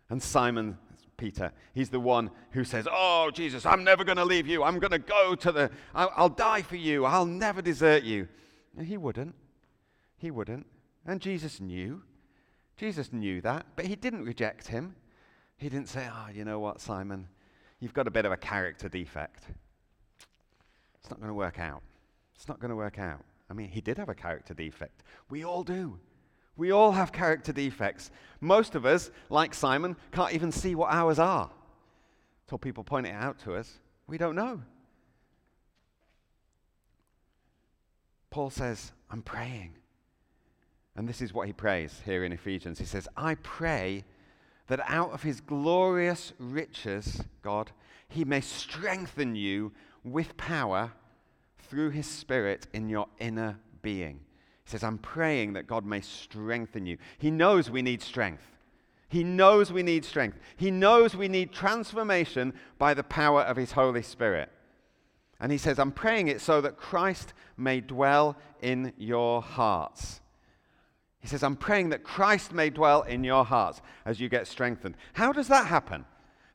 And 0.09 0.21
Simon, 0.21 0.77
Peter, 1.17 1.51
he's 1.73 1.89
the 1.89 1.99
one 1.99 2.29
who 2.51 2.63
says, 2.63 2.87
Oh, 2.91 3.31
Jesus, 3.33 3.65
I'm 3.65 3.83
never 3.83 4.03
going 4.03 4.17
to 4.17 4.25
leave 4.25 4.47
you. 4.47 4.63
I'm 4.63 4.79
going 4.79 4.91
to 4.91 4.99
go 4.99 5.35
to 5.35 5.51
the, 5.51 5.71
I'll, 5.93 6.11
I'll 6.15 6.29
die 6.29 6.61
for 6.61 6.75
you. 6.75 7.05
I'll 7.05 7.25
never 7.25 7.61
desert 7.61 8.03
you. 8.03 8.27
And 8.77 8.87
he 8.87 8.97
wouldn't. 8.97 9.35
He 10.17 10.31
wouldn't. 10.31 10.65
And 11.05 11.21
Jesus 11.21 11.59
knew. 11.59 12.03
Jesus 12.77 13.13
knew 13.13 13.41
that, 13.41 13.65
but 13.75 13.85
he 13.85 13.95
didn't 13.95 14.25
reject 14.25 14.67
him. 14.67 14.95
He 15.57 15.69
didn't 15.69 15.87
say, 15.87 16.07
Oh, 16.11 16.29
you 16.33 16.43
know 16.43 16.59
what, 16.59 16.81
Simon? 16.81 17.27
You've 17.79 17.93
got 17.93 18.07
a 18.07 18.11
bit 18.11 18.25
of 18.25 18.31
a 18.31 18.37
character 18.37 18.89
defect. 18.89 19.45
It's 20.99 21.09
not 21.09 21.19
going 21.19 21.29
to 21.29 21.35
work 21.35 21.59
out. 21.59 21.83
It's 22.35 22.47
not 22.47 22.59
going 22.59 22.69
to 22.69 22.75
work 22.75 22.99
out. 22.99 23.23
I 23.49 23.53
mean, 23.53 23.69
he 23.69 23.79
did 23.79 23.97
have 23.97 24.09
a 24.09 24.15
character 24.15 24.53
defect. 24.53 25.03
We 25.29 25.45
all 25.45 25.63
do. 25.63 25.99
We 26.57 26.71
all 26.71 26.93
have 26.93 27.11
character 27.11 27.51
defects. 27.51 28.11
Most 28.39 28.75
of 28.75 28.85
us, 28.85 29.11
like 29.29 29.53
Simon, 29.53 29.95
can't 30.11 30.33
even 30.33 30.51
see 30.51 30.75
what 30.75 30.93
ours 30.93 31.19
are. 31.19 31.49
Until 32.45 32.57
people 32.57 32.83
point 32.83 33.07
it 33.07 33.13
out 33.13 33.39
to 33.39 33.55
us, 33.55 33.79
we 34.07 34.17
don't 34.17 34.35
know. 34.35 34.61
Paul 38.29 38.49
says, 38.49 38.91
I'm 39.09 39.21
praying. 39.21 39.75
And 40.95 41.07
this 41.07 41.21
is 41.21 41.33
what 41.33 41.47
he 41.47 41.53
prays 41.53 42.01
here 42.05 42.23
in 42.23 42.31
Ephesians. 42.31 42.79
He 42.79 42.85
says, 42.85 43.07
I 43.17 43.35
pray 43.35 44.03
that 44.67 44.79
out 44.87 45.11
of 45.11 45.23
his 45.23 45.41
glorious 45.41 46.33
riches, 46.39 47.21
God, 47.41 47.71
he 48.07 48.23
may 48.23 48.41
strengthen 48.41 49.35
you 49.35 49.71
with 50.03 50.37
power 50.37 50.91
through 51.59 51.89
his 51.89 52.05
Spirit 52.05 52.67
in 52.73 52.89
your 52.89 53.07
inner 53.19 53.59
being. 53.81 54.19
He 54.65 54.71
says, 54.71 54.83
I'm 54.83 54.97
praying 54.97 55.53
that 55.53 55.67
God 55.67 55.85
may 55.85 56.01
strengthen 56.01 56.85
you. 56.87 56.97
He 57.19 57.29
knows 57.29 57.69
we 57.69 57.83
need 57.83 58.01
strength. 58.01 58.43
He 59.07 59.23
knows 59.23 59.71
we 59.71 59.83
need 59.83 60.03
strength. 60.03 60.39
He 60.57 60.71
knows 60.71 61.15
we 61.15 61.27
need 61.27 61.53
transformation 61.53 62.53
by 62.79 62.95
the 62.95 63.03
power 63.03 63.41
of 63.41 63.57
his 63.57 63.73
Holy 63.73 64.01
Spirit. 64.01 64.51
And 65.39 65.51
he 65.51 65.59
says, 65.59 65.77
I'm 65.77 65.91
praying 65.91 66.29
it 66.29 66.41
so 66.41 66.61
that 66.61 66.77
Christ 66.77 67.33
may 67.57 67.79
dwell 67.79 68.35
in 68.61 68.91
your 68.97 69.41
hearts. 69.41 70.21
He 71.19 71.27
says, 71.27 71.43
I'm 71.43 71.57
praying 71.57 71.89
that 71.89 72.03
Christ 72.03 72.51
may 72.51 72.71
dwell 72.71 73.03
in 73.03 73.23
your 73.23 73.45
hearts 73.45 73.81
as 74.05 74.19
you 74.19 74.29
get 74.29 74.47
strengthened. 74.47 74.95
How 75.13 75.31
does 75.31 75.47
that 75.49 75.67
happen? 75.67 76.05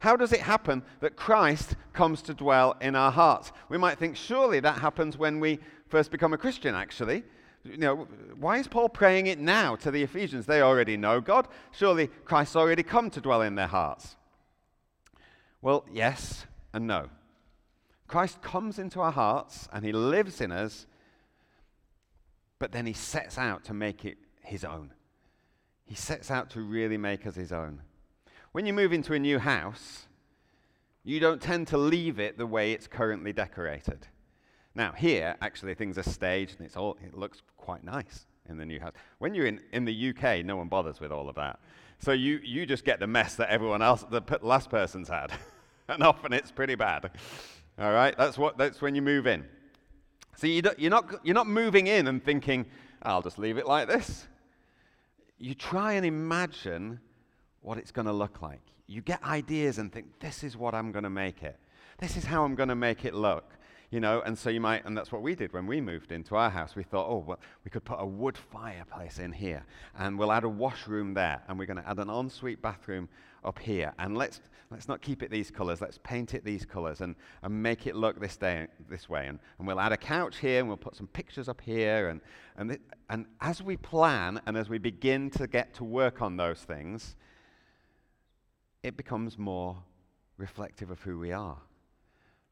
How 0.00 0.16
does 0.16 0.32
it 0.32 0.40
happen 0.40 0.82
that 1.00 1.14
Christ 1.14 1.76
comes 1.92 2.22
to 2.22 2.34
dwell 2.34 2.76
in 2.80 2.96
our 2.96 3.12
hearts? 3.12 3.52
We 3.68 3.78
might 3.78 3.98
think, 3.98 4.16
surely 4.16 4.58
that 4.60 4.78
happens 4.78 5.16
when 5.16 5.38
we 5.38 5.60
first 5.88 6.10
become 6.10 6.32
a 6.32 6.38
Christian, 6.38 6.74
actually. 6.74 7.22
You 7.62 7.76
know, 7.76 8.08
why 8.38 8.58
is 8.58 8.68
Paul 8.68 8.88
praying 8.88 9.26
it 9.26 9.38
now 9.38 9.76
to 9.76 9.90
the 9.90 10.02
Ephesians? 10.02 10.46
They 10.46 10.62
already 10.62 10.96
know 10.96 11.20
God. 11.20 11.46
Surely 11.72 12.06
Christ's 12.24 12.56
already 12.56 12.82
come 12.82 13.10
to 13.10 13.20
dwell 13.20 13.42
in 13.42 13.54
their 13.54 13.66
hearts. 13.66 14.16
Well, 15.60 15.84
yes 15.92 16.46
and 16.72 16.86
no. 16.86 17.10
Christ 18.06 18.40
comes 18.40 18.78
into 18.78 19.00
our 19.00 19.12
hearts 19.12 19.68
and 19.72 19.84
he 19.84 19.92
lives 19.92 20.40
in 20.40 20.50
us, 20.50 20.86
but 22.58 22.72
then 22.72 22.86
he 22.86 22.92
sets 22.92 23.38
out 23.38 23.64
to 23.64 23.74
make 23.74 24.04
it 24.04 24.18
his 24.42 24.64
own. 24.64 24.92
He 25.84 25.94
sets 25.94 26.30
out 26.30 26.50
to 26.50 26.60
really 26.60 26.96
make 26.96 27.26
us 27.26 27.34
his 27.34 27.52
own. 27.52 27.82
When 28.52 28.66
you 28.66 28.72
move 28.72 28.92
into 28.92 29.12
a 29.12 29.18
new 29.18 29.38
house, 29.38 30.06
you 31.04 31.20
don't 31.20 31.40
tend 31.40 31.68
to 31.68 31.78
leave 31.78 32.18
it 32.18 32.38
the 32.38 32.46
way 32.46 32.72
it's 32.72 32.86
currently 32.86 33.32
decorated. 33.32 34.06
Now, 34.80 34.92
here, 34.92 35.36
actually, 35.42 35.74
things 35.74 35.98
are 35.98 36.02
staged 36.02 36.56
and 36.56 36.66
it's 36.66 36.74
all, 36.74 36.96
it 37.04 37.14
looks 37.14 37.42
quite 37.58 37.84
nice 37.84 38.24
in 38.48 38.56
the 38.56 38.64
new 38.64 38.80
house. 38.80 38.94
When 39.18 39.34
you're 39.34 39.44
in, 39.44 39.60
in 39.74 39.84
the 39.84 40.08
UK, 40.08 40.42
no 40.42 40.56
one 40.56 40.68
bothers 40.68 41.00
with 41.00 41.12
all 41.12 41.28
of 41.28 41.34
that. 41.34 41.60
So 41.98 42.12
you, 42.12 42.40
you 42.42 42.64
just 42.64 42.82
get 42.86 42.98
the 42.98 43.06
mess 43.06 43.34
that 43.34 43.50
everyone 43.50 43.82
else, 43.82 44.06
the 44.10 44.22
last 44.40 44.70
person's 44.70 45.10
had. 45.10 45.32
and 45.88 46.02
often 46.02 46.32
it's 46.32 46.50
pretty 46.50 46.76
bad. 46.76 47.10
All 47.78 47.92
right? 47.92 48.16
That's, 48.16 48.38
what, 48.38 48.56
that's 48.56 48.80
when 48.80 48.94
you 48.94 49.02
move 49.02 49.26
in. 49.26 49.44
So 50.36 50.46
you 50.46 50.62
you're, 50.78 50.90
not, 50.90 51.26
you're 51.26 51.34
not 51.34 51.46
moving 51.46 51.86
in 51.86 52.06
and 52.06 52.24
thinking, 52.24 52.64
I'll 53.02 53.20
just 53.20 53.38
leave 53.38 53.58
it 53.58 53.66
like 53.66 53.86
this. 53.86 54.26
You 55.36 55.52
try 55.52 55.92
and 55.92 56.06
imagine 56.06 57.00
what 57.60 57.76
it's 57.76 57.92
going 57.92 58.06
to 58.06 58.14
look 58.14 58.40
like. 58.40 58.62
You 58.86 59.02
get 59.02 59.22
ideas 59.24 59.76
and 59.76 59.92
think, 59.92 60.20
this 60.20 60.42
is 60.42 60.56
what 60.56 60.74
I'm 60.74 60.90
going 60.90 61.04
to 61.04 61.10
make 61.10 61.42
it. 61.42 61.58
This 61.98 62.16
is 62.16 62.24
how 62.24 62.44
I'm 62.44 62.54
going 62.54 62.70
to 62.70 62.74
make 62.74 63.04
it 63.04 63.12
look. 63.12 63.58
You 63.90 63.98
know, 63.98 64.22
and 64.24 64.38
so 64.38 64.50
you 64.50 64.60
might, 64.60 64.84
and 64.84 64.96
that's 64.96 65.10
what 65.10 65.20
we 65.20 65.34
did 65.34 65.52
when 65.52 65.66
we 65.66 65.80
moved 65.80 66.12
into 66.12 66.36
our 66.36 66.48
house. 66.48 66.76
We 66.76 66.84
thought, 66.84 67.08
oh, 67.08 67.24
well, 67.26 67.40
we 67.64 67.72
could 67.72 67.84
put 67.84 67.96
a 67.98 68.06
wood 68.06 68.38
fireplace 68.38 69.18
in 69.18 69.32
here, 69.32 69.66
and 69.98 70.16
we'll 70.16 70.30
add 70.30 70.44
a 70.44 70.48
washroom 70.48 71.12
there, 71.14 71.42
and 71.48 71.58
we're 71.58 71.66
going 71.66 71.82
to 71.82 71.88
add 71.88 71.98
an 71.98 72.08
ensuite 72.08 72.62
bathroom 72.62 73.08
up 73.44 73.58
here. 73.58 73.92
And 73.98 74.16
let's, 74.16 74.42
let's 74.70 74.86
not 74.86 75.02
keep 75.02 75.24
it 75.24 75.30
these 75.32 75.50
colors, 75.50 75.80
let's 75.80 75.98
paint 76.04 76.34
it 76.34 76.44
these 76.44 76.64
colors 76.64 77.00
and, 77.00 77.16
and 77.42 77.62
make 77.62 77.88
it 77.88 77.96
look 77.96 78.20
this, 78.20 78.36
day, 78.36 78.68
this 78.88 79.08
way. 79.08 79.26
And, 79.26 79.40
and 79.58 79.66
we'll 79.66 79.80
add 79.80 79.90
a 79.90 79.96
couch 79.96 80.36
here, 80.38 80.60
and 80.60 80.68
we'll 80.68 80.76
put 80.76 80.94
some 80.94 81.08
pictures 81.08 81.48
up 81.48 81.60
here. 81.60 82.10
And, 82.10 82.20
and, 82.56 82.70
th- 82.70 82.82
and 83.08 83.26
as 83.40 83.60
we 83.60 83.76
plan 83.76 84.40
and 84.46 84.56
as 84.56 84.68
we 84.68 84.78
begin 84.78 85.30
to 85.30 85.48
get 85.48 85.74
to 85.74 85.84
work 85.84 86.22
on 86.22 86.36
those 86.36 86.60
things, 86.60 87.16
it 88.84 88.96
becomes 88.96 89.36
more 89.36 89.82
reflective 90.36 90.92
of 90.92 91.02
who 91.02 91.18
we 91.18 91.32
are. 91.32 91.58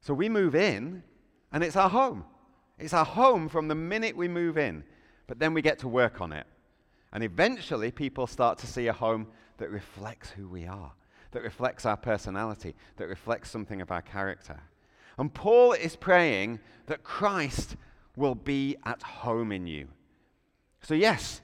So 0.01 0.13
we 0.13 0.29
move 0.29 0.57
in, 0.57 1.05
and 1.53 1.65
it's 1.65 1.77
our 1.77 1.91
home. 1.91 2.25
It's 2.79 2.95
our 2.95 3.05
home 3.05 3.49
from 3.49 3.69
the 3.69 3.75
minute 3.75 4.17
we 4.17 4.29
move 4.29 4.57
in, 4.57 4.85
but 5.27 5.39
then 5.39 5.55
we 5.55 5.63
get 5.63 5.79
to 5.81 5.89
work 5.89 6.21
on 6.21 6.33
it. 6.33 6.47
And 7.13 7.25
eventually, 7.25 7.91
people 7.91 8.27
start 8.27 8.59
to 8.59 8.67
see 8.67 8.87
a 8.87 8.93
home 8.93 9.29
that 9.57 9.71
reflects 9.71 10.31
who 10.31 10.49
we 10.49 10.67
are, 10.67 10.93
that 11.33 11.43
reflects 11.43 11.87
our 11.87 11.97
personality, 11.97 12.75
that 12.97 13.09
reflects 13.09 13.51
something 13.51 13.81
of 13.81 13.91
our 13.91 14.03
character. 14.03 14.61
And 15.17 15.33
Paul 15.33 15.73
is 15.73 15.97
praying 15.97 16.61
that 16.87 17.03
Christ 17.03 17.77
will 18.15 18.35
be 18.35 18.77
at 18.85 19.03
home 19.03 19.53
in 19.53 19.67
you. 19.67 19.89
So, 20.83 20.95
yes, 20.95 21.41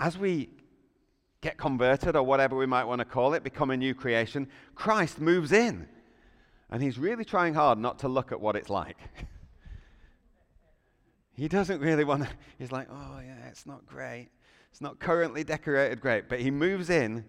as 0.00 0.18
we 0.18 0.50
get 1.40 1.56
converted 1.56 2.16
or 2.16 2.22
whatever 2.22 2.56
we 2.56 2.66
might 2.66 2.84
want 2.84 2.98
to 2.98 3.04
call 3.04 3.34
it, 3.34 3.44
become 3.44 3.70
a 3.70 3.76
new 3.76 3.94
creation, 3.94 4.48
Christ 4.74 5.20
moves 5.20 5.52
in. 5.52 5.88
And 6.70 6.82
he's 6.82 6.98
really 6.98 7.24
trying 7.24 7.54
hard 7.54 7.78
not 7.78 8.00
to 8.00 8.08
look 8.08 8.32
at 8.32 8.40
what 8.40 8.56
it's 8.56 8.68
like. 8.68 8.96
he 11.32 11.48
doesn't 11.48 11.80
really 11.80 12.04
want 12.04 12.24
to, 12.24 12.28
he's 12.58 12.72
like, 12.72 12.88
oh, 12.90 13.20
yeah, 13.24 13.48
it's 13.48 13.66
not 13.66 13.86
great. 13.86 14.28
It's 14.70 14.80
not 14.80 14.98
currently 14.98 15.44
decorated 15.44 16.00
great. 16.00 16.28
But 16.28 16.40
he 16.40 16.50
moves 16.50 16.90
in 16.90 17.24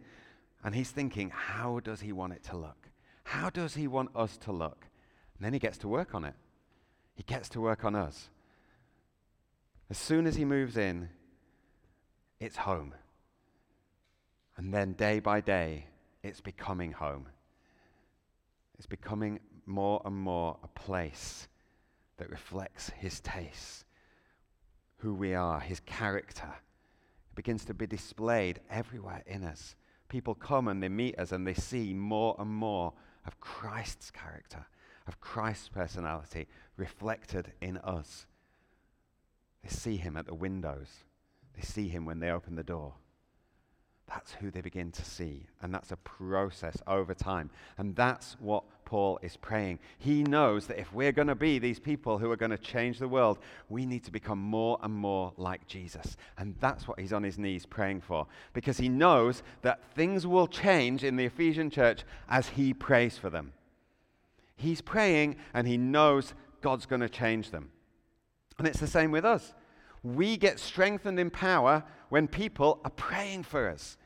and 0.64 0.76
he's 0.76 0.92
thinking, 0.92 1.30
how 1.30 1.80
does 1.80 2.02
he 2.02 2.12
want 2.12 2.34
it 2.34 2.44
to 2.46 2.58
look? 2.58 2.90
How 3.24 3.50
does 3.50 3.76
he 3.76 3.88
want 3.88 4.10
us 4.16 4.38
to 4.38 4.52
look? 4.52 4.88
And 5.38 5.46
then 5.46 5.54
he 5.54 5.60
gets 5.60 5.78
to 5.80 5.88
work 5.88 6.14
on 6.14 6.26
it. 6.26 6.34
He 7.16 7.24
gets 7.24 7.50
to 7.50 7.62
work 7.62 7.86
on 7.86 7.96
us. 7.96 8.30
As 9.90 9.98
soon 9.98 10.28
as 10.28 10.36
he 10.36 10.46
moves 10.46 10.78
in, 10.78 11.10
it's 12.40 12.58
home. 12.58 12.94
And 14.58 14.74
then 14.74 14.94
day 14.94 15.20
by 15.20 15.42
day, 15.42 15.86
it's 16.24 16.42
becoming 16.42 16.92
home. 16.92 17.28
It's 18.80 18.88
becoming 18.88 19.42
more 19.66 20.02
and 20.06 20.16
more 20.16 20.58
a 20.64 20.68
place 20.70 21.50
that 22.18 22.30
reflects 22.30 22.90
his 22.90 23.20
tastes, 23.20 23.84
who 24.98 25.14
we 25.14 25.36
are, 25.36 25.60
his 25.60 25.82
character. 25.82 26.48
It 26.48 27.36
begins 27.36 27.66
to 27.66 27.74
be 27.74 27.86
displayed 27.86 28.62
everywhere 28.70 29.22
in 29.28 29.44
us. 29.44 29.76
People 30.08 30.34
come 30.34 30.70
and 30.70 30.82
they 30.82 30.88
meet 30.88 31.20
us 31.20 31.34
and 31.34 31.46
they 31.46 31.54
see 31.54 31.94
more 31.94 32.38
and 32.40 32.50
more 32.50 32.94
of 33.26 33.42
Christ's 33.42 34.12
character, 34.12 34.66
of 35.08 35.20
Christ's 35.20 35.68
personality 35.68 36.48
reflected 36.78 37.52
in 37.62 37.78
us. 37.80 38.28
They 39.62 39.70
see 39.70 39.98
him 39.98 40.16
at 40.16 40.26
the 40.26 40.34
windows, 40.34 41.04
they 41.54 41.64
see 41.64 41.90
him 41.90 42.06
when 42.06 42.22
they 42.22 42.32
open 42.32 42.56
the 42.56 42.64
door. 42.64 42.94
That's 44.10 44.34
who 44.34 44.50
they 44.50 44.62
begin 44.62 44.92
to 44.94 45.06
see. 45.06 45.46
And 45.62 45.72
that's 45.72 45.92
a 45.92 45.98
process 45.98 46.78
over 46.88 47.14
time. 47.14 47.52
And 47.78 47.96
that's 47.96 48.36
what 48.40 48.64
Paul 48.84 49.20
is 49.22 49.38
praying. 49.38 49.78
He 50.00 50.24
knows 50.24 50.66
that 50.66 50.80
if 50.80 50.92
we're 50.92 51.12
going 51.12 51.28
to 51.28 51.36
be 51.36 51.60
these 51.60 51.80
people 51.80 52.18
who 52.18 52.32
are 52.32 52.36
going 52.36 52.50
to 52.50 52.58
change 52.58 52.98
the 52.98 53.08
world, 53.08 53.38
we 53.70 53.86
need 53.86 54.04
to 54.06 54.12
become 54.12 54.40
more 54.40 54.80
and 54.82 54.92
more 54.92 55.32
like 55.38 55.68
Jesus. 55.68 56.18
And 56.40 56.56
that's 56.60 56.88
what 56.88 57.00
he's 57.00 57.14
on 57.14 57.22
his 57.22 57.38
knees 57.38 57.68
praying 57.68 58.02
for. 58.02 58.26
Because 58.54 58.80
he 58.80 58.90
knows 58.90 59.44
that 59.62 59.84
things 59.94 60.26
will 60.26 60.48
change 60.48 61.04
in 61.04 61.16
the 61.16 61.26
Ephesian 61.26 61.70
church 61.70 62.04
as 62.28 62.50
he 62.50 62.74
prays 62.74 63.16
for 63.16 63.30
them. 63.30 63.54
He's 64.56 64.82
praying 64.82 65.36
and 65.54 65.68
he 65.68 65.78
knows 65.78 66.34
God's 66.62 66.88
going 66.88 67.02
to 67.02 67.10
change 67.10 67.52
them. 67.52 67.70
And 68.58 68.68
it's 68.68 68.80
the 68.80 68.88
same 68.88 69.12
with 69.12 69.24
us. 69.24 69.54
We 70.04 70.36
get 70.36 70.60
strengthened 70.60 71.20
in 71.20 71.30
power 71.30 71.84
when 72.10 72.28
people 72.28 72.80
are 72.84 72.90
praying 72.92 73.44
for 73.44 73.70
us. 73.70 73.98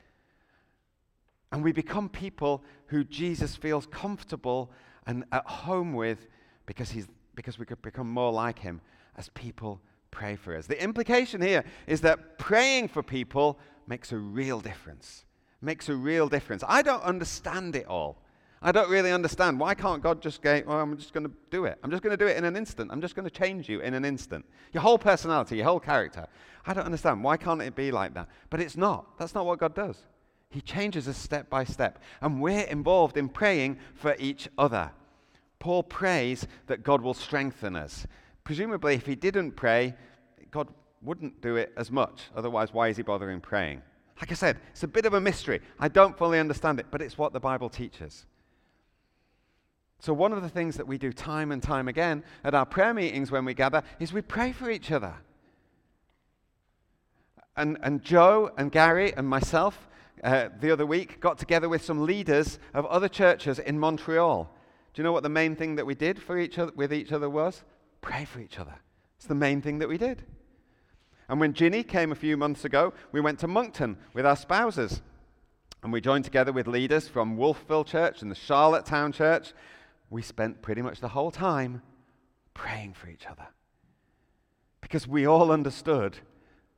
And 1.54 1.64
we 1.64 1.72
become 1.72 2.10
people 2.10 2.64
who 2.88 3.04
Jesus 3.04 3.56
feels 3.56 3.86
comfortable 3.86 4.72
and 5.06 5.24
at 5.32 5.46
home 5.46 5.94
with 5.94 6.28
because, 6.66 6.90
he's, 6.90 7.08
because 7.36 7.60
we 7.60 7.66
could 7.66 7.82
become 7.84 8.10
more 8.10 8.32
like 8.32 8.58
him 8.58 8.82
as 9.18 9.30
people 9.30 9.80
pray 10.10 10.36
for 10.36 10.58
us. 10.58 10.66
The 10.66 10.82
implication 10.82 11.44
here 11.44 11.64
is 11.86 12.02
that 12.02 12.40
praying 12.40 12.88
for 12.88 13.04
people 13.04 13.60
makes 13.86 14.12
a 14.12 14.18
real 14.18 14.62
difference. 14.62 15.26
Makes 15.62 15.90
a 15.90 15.96
real 15.96 16.28
difference. 16.28 16.64
I 16.68 16.82
don't 16.82 17.04
understand 17.04 17.76
it 17.76 17.86
all. 17.86 18.24
I 18.60 18.72
don't 18.72 18.90
really 18.90 19.12
understand. 19.12 19.60
Why 19.60 19.76
can't 19.76 20.02
God 20.02 20.24
just 20.24 20.42
go, 20.42 20.60
well, 20.66 20.80
I'm 20.80 20.98
just 20.98 21.14
going 21.14 21.28
to 21.28 21.34
do 21.52 21.66
it? 21.66 21.78
I'm 21.84 21.92
just 21.92 22.02
going 22.02 22.18
to 22.18 22.26
do 22.26 22.28
it 22.28 22.36
in 22.36 22.46
an 22.46 22.56
instant. 22.56 22.92
I'm 22.92 23.02
just 23.02 23.14
going 23.14 23.26
to 23.26 23.32
change 23.32 23.70
you 23.70 23.80
in 23.82 23.94
an 23.94 24.06
instant. 24.06 24.44
Your 24.72 24.82
whole 24.82 24.98
personality, 24.98 25.58
your 25.58 25.66
whole 25.66 25.80
character. 25.80 26.26
I 26.66 26.74
don't 26.74 26.86
understand. 26.86 27.24
Why 27.24 27.38
can't 27.38 27.62
it 27.62 27.76
be 27.76 27.92
like 27.92 28.16
that? 28.16 28.28
But 28.50 28.60
it's 28.60 28.76
not. 28.76 29.20
That's 29.20 29.36
not 29.36 29.46
what 29.46 29.60
God 29.60 29.76
does. 29.76 29.98
He 30.54 30.62
changes 30.62 31.08
us 31.08 31.18
step 31.18 31.50
by 31.50 31.64
step. 31.64 31.98
And 32.22 32.40
we're 32.40 32.66
involved 32.66 33.18
in 33.18 33.28
praying 33.28 33.80
for 33.96 34.16
each 34.20 34.48
other. 34.56 34.92
Paul 35.58 35.82
prays 35.82 36.46
that 36.68 36.84
God 36.84 37.02
will 37.02 37.16
strengthen 37.16 37.76
us. 37.76 38.06
Presumably, 38.44 38.94
if 38.94 39.08
he 39.08 39.16
didn't 39.16 39.54
pray, 39.54 39.96
God 40.52 40.68
wouldn't 41.02 41.42
do 41.42 41.56
it 41.56 41.74
as 41.76 41.90
much. 41.90 42.26
Otherwise, 42.36 42.72
why 42.72 42.90
is 42.90 42.98
he 42.98 43.04
bothering 43.04 43.42
praying? 43.42 43.82
Like 44.22 44.32
I 44.32 44.36
said, 44.36 44.60
it's 44.70 44.84
a 44.84 44.88
bit 44.88 45.08
of 45.08 45.16
a 45.16 45.22
mystery. 45.22 45.60
I 45.80 45.88
don't 45.88 46.16
fully 46.16 46.40
understand 46.40 46.80
it, 46.80 46.86
but 46.92 47.02
it's 47.02 47.18
what 47.18 47.34
the 47.34 47.40
Bible 47.40 47.70
teaches. 47.70 48.28
So, 50.00 50.14
one 50.14 50.34
of 50.34 50.44
the 50.44 50.50
things 50.50 50.78
that 50.78 50.86
we 50.86 51.00
do 51.00 51.12
time 51.12 51.52
and 51.52 51.64
time 51.64 51.88
again 51.88 52.24
at 52.44 52.54
our 52.54 52.66
prayer 52.66 52.94
meetings 52.94 53.32
when 53.32 53.44
we 53.44 53.56
gather 53.56 53.82
is 54.00 54.14
we 54.14 54.22
pray 54.22 54.52
for 54.52 54.70
each 54.70 54.92
other. 54.92 55.16
And, 57.58 57.80
and 57.82 58.04
Joe 58.04 58.52
and 58.56 58.72
Gary 58.72 59.14
and 59.16 59.28
myself 59.28 59.88
uh, 60.24 60.50
the 60.60 60.72
other 60.72 60.86
week 60.86 61.20
got 61.20 61.38
together 61.38 61.68
with 61.68 61.84
some 61.84 62.06
leaders 62.06 62.60
of 62.74 62.86
other 62.86 63.10
churches 63.10 63.60
in 63.60 63.78
Montreal. 63.78 64.50
Do 64.94 65.02
you 65.02 65.04
know 65.04 65.12
what 65.12 65.24
the 65.24 65.30
main 65.30 65.56
thing 65.56 65.76
that 65.76 65.86
we 65.86 65.96
did 65.96 66.22
for 66.22 66.38
each 66.38 66.58
other, 66.58 66.72
with 66.76 66.94
each 66.94 67.12
other 67.12 67.30
was? 67.30 67.64
Pray 68.02 68.26
for 68.26 68.40
each 68.40 68.60
other. 68.60 68.76
It's 69.18 69.26
the 69.26 69.36
main 69.36 69.62
thing 69.62 69.80
that 69.80 69.90
we 69.90 69.98
did. 69.98 70.24
And 71.28 71.40
when 71.40 71.54
Ginny 71.54 71.84
came 71.84 72.12
a 72.12 72.16
few 72.16 72.38
months 72.38 72.64
ago, 72.64 72.94
we 73.12 73.22
went 73.22 73.40
to 73.40 73.48
Moncton 73.48 73.98
with 74.14 74.26
our 74.26 74.36
spouses. 74.36 75.02
And 75.82 75.92
we 75.92 76.00
joined 76.00 76.26
together 76.26 76.54
with 76.54 76.68
leaders 76.68 77.08
from 77.08 77.36
Wolfville 77.36 77.84
Church 77.84 78.22
and 78.22 78.32
the 78.32 78.36
Charlottetown 78.36 79.12
Church. 79.12 79.54
We 80.10 80.22
spent 80.22 80.62
pretty 80.62 80.82
much 80.82 81.00
the 81.00 81.10
whole 81.10 81.32
time 81.32 81.82
praying 82.54 82.94
for 82.94 83.10
each 83.10 83.26
other. 83.26 83.48
Because 84.80 85.08
we 85.08 85.26
all 85.26 85.52
understood 85.52 86.20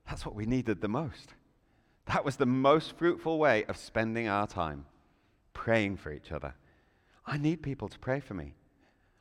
that's 0.08 0.26
what 0.26 0.36
we 0.36 0.46
needed 0.46 0.82
the 0.82 0.88
most. 0.88 1.34
That 2.06 2.24
was 2.26 2.36
the 2.36 2.46
most 2.46 2.98
fruitful 2.98 3.40
way 3.40 3.66
of 3.66 3.78
spending 3.78 4.28
our 4.28 4.48
time, 4.48 4.86
praying 5.54 5.98
for 5.98 6.12
each 6.12 6.32
other. 6.32 6.54
I 7.26 7.38
need 7.38 7.64
people 7.64 7.88
to 7.88 8.00
pray 8.00 8.20
for 8.20 8.36
me. 8.36 8.54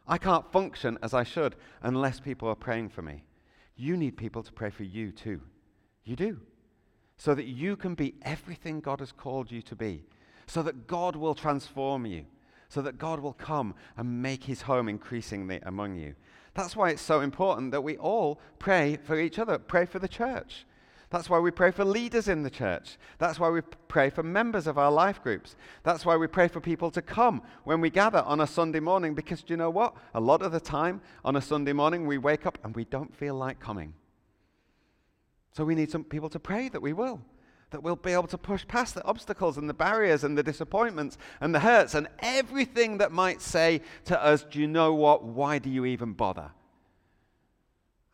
I 0.07 0.19
can't 0.19 0.51
function 0.53 0.99
as 1.03 1.15
I 1.15 1.25
should 1.25 1.57
unless 1.83 2.21
people 2.21 2.49
are 2.49 2.55
praying 2.55 2.91
for 2.91 3.01
me. 3.01 3.25
You 3.77 3.97
need 3.97 4.17
people 4.17 4.43
to 4.43 4.53
pray 4.53 4.71
for 4.71 4.85
you 4.85 5.11
too. 5.13 5.41
You 6.05 6.17
do. 6.17 6.41
So 7.17 7.35
that 7.35 7.47
you 7.47 7.77
can 7.77 7.95
be 7.95 8.15
everything 8.23 8.81
God 8.81 9.01
has 9.01 9.13
called 9.13 9.51
you 9.51 9.63
to 9.63 9.75
be. 9.75 10.03
So 10.47 10.63
that 10.63 10.87
God 10.87 11.17
will 11.17 11.35
transform 11.35 12.05
you. 12.05 12.27
So 12.69 12.83
that 12.83 12.99
God 12.99 13.21
will 13.21 13.33
come 13.33 13.75
and 13.97 14.23
make 14.23 14.45
his 14.45 14.63
home 14.63 14.89
increasingly 14.89 15.61
among 15.63 15.97
you. 15.97 16.15
That's 16.55 16.77
why 16.77 16.91
it's 16.91 17.03
so 17.03 17.21
important 17.21 17.73
that 17.73 17.83
we 17.83 17.97
all 17.97 18.41
pray 18.59 18.99
for 19.03 19.19
each 19.19 19.39
other, 19.39 19.59
pray 19.59 19.87
for 19.87 19.99
the 19.99 20.09
church. 20.09 20.67
That's 21.15 21.31
why 21.31 21.39
we 21.39 21.53
pray 21.53 21.71
for 21.71 21.85
leaders 21.85 22.27
in 22.27 22.43
the 22.43 22.51
church. 22.51 22.99
That's 23.19 23.39
why 23.39 23.49
we 23.49 23.61
pray 23.87 24.11
for 24.11 24.25
members 24.25 24.67
of 24.67 24.79
our 24.79 24.91
life 24.91 25.23
groups. 25.23 25.55
That's 25.85 26.05
why 26.05 26.17
we 26.17 26.27
pray 26.27 26.49
for 26.49 26.61
people 26.61 26.91
to 26.91 27.01
come 27.01 27.41
when 27.63 27.81
we 27.81 27.89
gather 27.89 28.19
on 28.23 28.41
a 28.41 28.49
Sunday 28.49 28.81
morning 28.81 29.15
because 29.15 29.45
do 29.45 29.53
you 29.53 29.57
know 29.57 29.71
what? 29.71 29.95
A 30.15 30.21
lot 30.21 30.43
of 30.43 30.51
the 30.51 30.59
time 30.59 31.01
on 31.25 31.37
a 31.37 31.41
Sunday 31.41 31.73
morning 31.73 32.09
we 32.09 32.19
wake 32.19 32.47
up 32.47 32.59
and 32.65 32.75
we 32.75 32.85
don't 32.85 33.15
feel 33.15 33.37
like 33.37 33.61
coming. 33.61 33.95
So 35.53 35.65
we 35.65 35.77
need 35.77 35.89
some 35.89 36.03
people 36.03 36.29
to 36.31 36.41
pray 36.41 36.69
that 36.71 36.83
we 36.83 36.93
will. 36.93 37.21
That 37.71 37.85
we'll 37.85 37.95
be 37.95 38.11
able 38.11 38.27
to 38.27 38.39
push 38.39 38.67
past 38.67 38.97
the 38.97 39.05
obstacles 39.05 39.57
and 39.57 39.71
the 39.71 39.73
barriers 39.73 40.25
and 40.25 40.37
the 40.37 40.43
disappointments 40.43 41.17
and 41.41 41.55
the 41.55 41.61
hurts 41.61 41.95
and 41.95 42.09
everything 42.19 42.99
that 42.99 43.13
might 43.13 43.41
say 43.41 43.83
to 44.07 44.21
us, 44.21 44.43
Do 44.43 44.59
you 44.59 44.67
know 44.67 44.93
what? 44.93 45.23
Why 45.23 45.61
do 45.61 45.71
you 45.71 45.85
even 45.85 46.13
bother? 46.13 46.51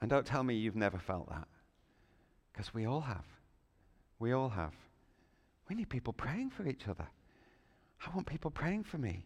And 0.02 0.10
don't 0.10 0.26
tell 0.26 0.44
me 0.44 0.54
you've 0.56 0.76
never 0.76 0.98
felt 0.98 1.30
that. 1.30 1.48
Because 2.52 2.74
we 2.74 2.86
all 2.86 3.00
have. 3.00 3.24
We 4.18 4.32
all 4.32 4.50
have. 4.50 4.74
We 5.68 5.76
need 5.76 5.88
people 5.88 6.12
praying 6.12 6.50
for 6.50 6.66
each 6.66 6.88
other. 6.88 7.06
I 8.06 8.14
want 8.14 8.26
people 8.26 8.50
praying 8.50 8.84
for 8.84 8.98
me. 8.98 9.24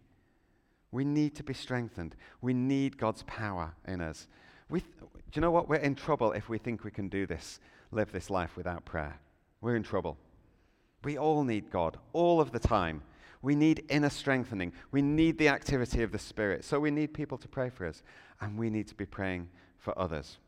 We 0.93 1.05
need 1.05 1.35
to 1.37 1.43
be 1.43 1.55
strengthened. 1.55 2.15
We 2.41 2.55
need 2.55 2.99
God's 2.99 3.25
power 3.25 3.75
in 3.87 4.01
us. 4.01 4.29
Th- 4.71 4.85
do 5.01 5.09
you 5.33 5.41
know 5.41 5.51
what? 5.51 5.69
We're 5.69 5.77
in 5.77 5.95
trouble 5.95 6.33
if 6.33 6.49
we 6.49 6.59
think 6.59 6.85
we 6.85 6.91
can 6.91 7.09
do 7.09 7.27
this, 7.27 7.61
live 7.91 8.13
this 8.13 8.31
life 8.31 8.57
without 8.57 8.85
prayer. 8.85 9.19
We're 9.61 9.77
in 9.77 9.83
trouble. 9.83 10.17
We 11.03 11.19
all 11.19 11.45
need 11.45 11.71
God 11.71 11.99
all 12.13 12.41
of 12.41 12.53
the 12.53 12.59
time. 12.59 13.03
We 13.43 13.55
need 13.55 13.85
inner 13.89 14.11
strengthening. 14.11 14.73
We 14.91 15.03
need 15.03 15.39
the 15.39 15.49
activity 15.49 16.03
of 16.03 16.13
the 16.13 16.19
Spirit. 16.19 16.65
So 16.65 16.81
we 16.81 16.91
need 16.91 17.13
people 17.13 17.39
to 17.39 17.49
pray 17.49 17.71
for 17.71 17.87
us, 17.87 18.03
and 18.41 18.57
we 18.59 18.71
need 18.71 18.89
to 18.89 18.95
be 18.95 19.05
praying 19.05 19.49
for 19.79 19.99
others. 19.99 20.39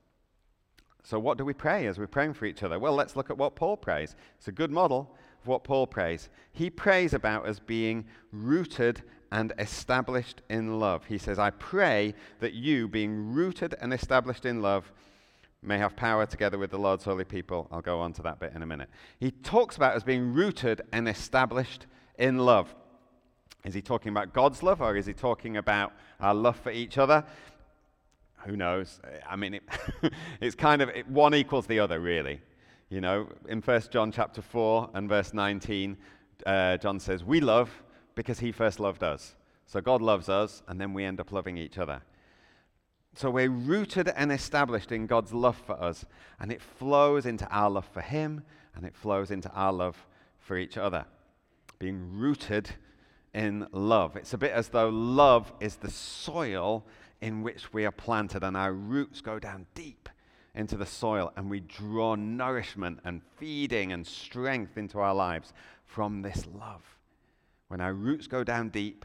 So, 1.06 1.20
what 1.20 1.38
do 1.38 1.44
we 1.44 1.54
pray 1.54 1.86
as 1.86 2.00
we're 2.00 2.08
praying 2.08 2.34
for 2.34 2.46
each 2.46 2.64
other? 2.64 2.80
Well, 2.80 2.92
let's 2.92 3.14
look 3.14 3.30
at 3.30 3.38
what 3.38 3.54
Paul 3.54 3.76
prays. 3.76 4.16
It's 4.38 4.48
a 4.48 4.52
good 4.52 4.72
model 4.72 5.14
of 5.40 5.46
what 5.46 5.62
Paul 5.62 5.86
prays. 5.86 6.30
He 6.50 6.68
prays 6.68 7.14
about 7.14 7.46
us 7.46 7.60
being 7.60 8.06
rooted 8.32 9.04
and 9.30 9.52
established 9.60 10.42
in 10.50 10.80
love. 10.80 11.04
He 11.04 11.18
says, 11.18 11.38
I 11.38 11.50
pray 11.50 12.12
that 12.40 12.54
you, 12.54 12.88
being 12.88 13.32
rooted 13.32 13.76
and 13.80 13.94
established 13.94 14.44
in 14.44 14.62
love, 14.62 14.90
may 15.62 15.78
have 15.78 15.94
power 15.94 16.26
together 16.26 16.58
with 16.58 16.72
the 16.72 16.78
Lord's 16.78 17.04
holy 17.04 17.24
people. 17.24 17.68
I'll 17.70 17.80
go 17.82 18.00
on 18.00 18.12
to 18.14 18.22
that 18.22 18.40
bit 18.40 18.52
in 18.56 18.64
a 18.64 18.66
minute. 18.66 18.90
He 19.20 19.30
talks 19.30 19.76
about 19.76 19.94
us 19.94 20.02
being 20.02 20.34
rooted 20.34 20.82
and 20.90 21.08
established 21.08 21.86
in 22.18 22.38
love. 22.38 22.74
Is 23.64 23.74
he 23.74 23.80
talking 23.80 24.10
about 24.10 24.32
God's 24.32 24.60
love 24.60 24.82
or 24.82 24.96
is 24.96 25.06
he 25.06 25.12
talking 25.12 25.56
about 25.56 25.92
our 26.18 26.34
love 26.34 26.56
for 26.56 26.72
each 26.72 26.98
other? 26.98 27.24
Who 28.46 28.56
knows? 28.56 29.00
I 29.28 29.36
mean, 29.36 29.54
it 29.54 29.62
it's 30.40 30.54
kind 30.54 30.82
of 30.82 30.88
it, 30.90 31.08
one 31.08 31.34
equals 31.34 31.66
the 31.66 31.80
other, 31.80 32.00
really. 32.00 32.40
You 32.88 33.00
know, 33.00 33.28
in 33.48 33.60
1 33.60 33.82
John 33.90 34.12
chapter 34.12 34.40
4 34.40 34.90
and 34.94 35.08
verse 35.08 35.34
19, 35.34 35.96
uh, 36.46 36.76
John 36.76 37.00
says, 37.00 37.24
We 37.24 37.40
love 37.40 37.70
because 38.14 38.38
he 38.38 38.52
first 38.52 38.78
loved 38.78 39.02
us. 39.02 39.34
So 39.66 39.80
God 39.80 40.00
loves 40.00 40.28
us, 40.28 40.62
and 40.68 40.80
then 40.80 40.94
we 40.94 41.04
end 41.04 41.20
up 41.20 41.32
loving 41.32 41.56
each 41.56 41.78
other. 41.78 42.02
So 43.14 43.30
we're 43.30 43.50
rooted 43.50 44.08
and 44.08 44.30
established 44.30 44.92
in 44.92 45.06
God's 45.06 45.32
love 45.32 45.56
for 45.56 45.72
us, 45.82 46.04
and 46.38 46.52
it 46.52 46.62
flows 46.62 47.26
into 47.26 47.48
our 47.48 47.70
love 47.70 47.88
for 47.92 48.02
him, 48.02 48.42
and 48.74 48.84
it 48.86 48.94
flows 48.94 49.30
into 49.30 49.50
our 49.50 49.72
love 49.72 50.06
for 50.38 50.56
each 50.56 50.76
other. 50.76 51.06
Being 51.78 52.16
rooted 52.16 52.70
in 53.34 53.66
love. 53.72 54.16
It's 54.16 54.32
a 54.32 54.38
bit 54.38 54.52
as 54.52 54.68
though 54.68 54.88
love 54.88 55.52
is 55.60 55.76
the 55.76 55.90
soil 55.90 56.86
in 57.20 57.42
which 57.42 57.72
we 57.72 57.84
are 57.84 57.92
planted, 57.92 58.42
and 58.42 58.56
our 58.56 58.72
roots 58.72 59.20
go 59.20 59.38
down 59.38 59.66
deep 59.74 60.08
into 60.54 60.76
the 60.76 60.86
soil, 60.86 61.32
and 61.36 61.50
we 61.50 61.60
draw 61.60 62.14
nourishment 62.14 63.00
and 63.04 63.22
feeding 63.36 63.92
and 63.92 64.06
strength 64.06 64.78
into 64.78 64.98
our 64.98 65.14
lives 65.14 65.52
from 65.84 66.22
this 66.22 66.46
love. 66.58 66.82
When 67.68 67.80
our 67.80 67.92
roots 67.92 68.26
go 68.26 68.44
down 68.44 68.70
deep, 68.70 69.04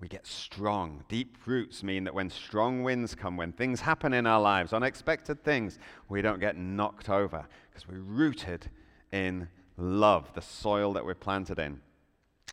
we 0.00 0.08
get 0.08 0.26
strong. 0.26 1.04
Deep 1.08 1.36
roots 1.46 1.82
mean 1.82 2.04
that 2.04 2.14
when 2.14 2.30
strong 2.30 2.82
winds 2.82 3.14
come, 3.14 3.36
when 3.36 3.52
things 3.52 3.80
happen 3.80 4.12
in 4.12 4.26
our 4.26 4.40
lives, 4.40 4.72
unexpected 4.72 5.42
things, 5.42 5.78
we 6.08 6.22
don't 6.22 6.38
get 6.38 6.56
knocked 6.56 7.08
over 7.08 7.46
because 7.70 7.88
we're 7.88 7.98
rooted 8.00 8.70
in 9.10 9.48
love, 9.76 10.32
the 10.34 10.42
soil 10.42 10.92
that 10.92 11.04
we're 11.04 11.14
planted 11.14 11.58
in. 11.58 11.80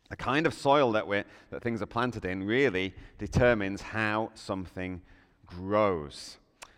The 0.10 0.16
kind 0.16 0.46
of 0.46 0.54
soil 0.54 0.92
that, 0.92 1.08
we're, 1.08 1.26
that 1.50 1.64
things 1.64 1.82
are 1.82 1.88
planted 1.88 2.26
in 2.26 2.44
really 2.44 2.94
determines 3.18 3.82
how 3.82 4.32
something 4.36 5.02
grows. 5.46 6.38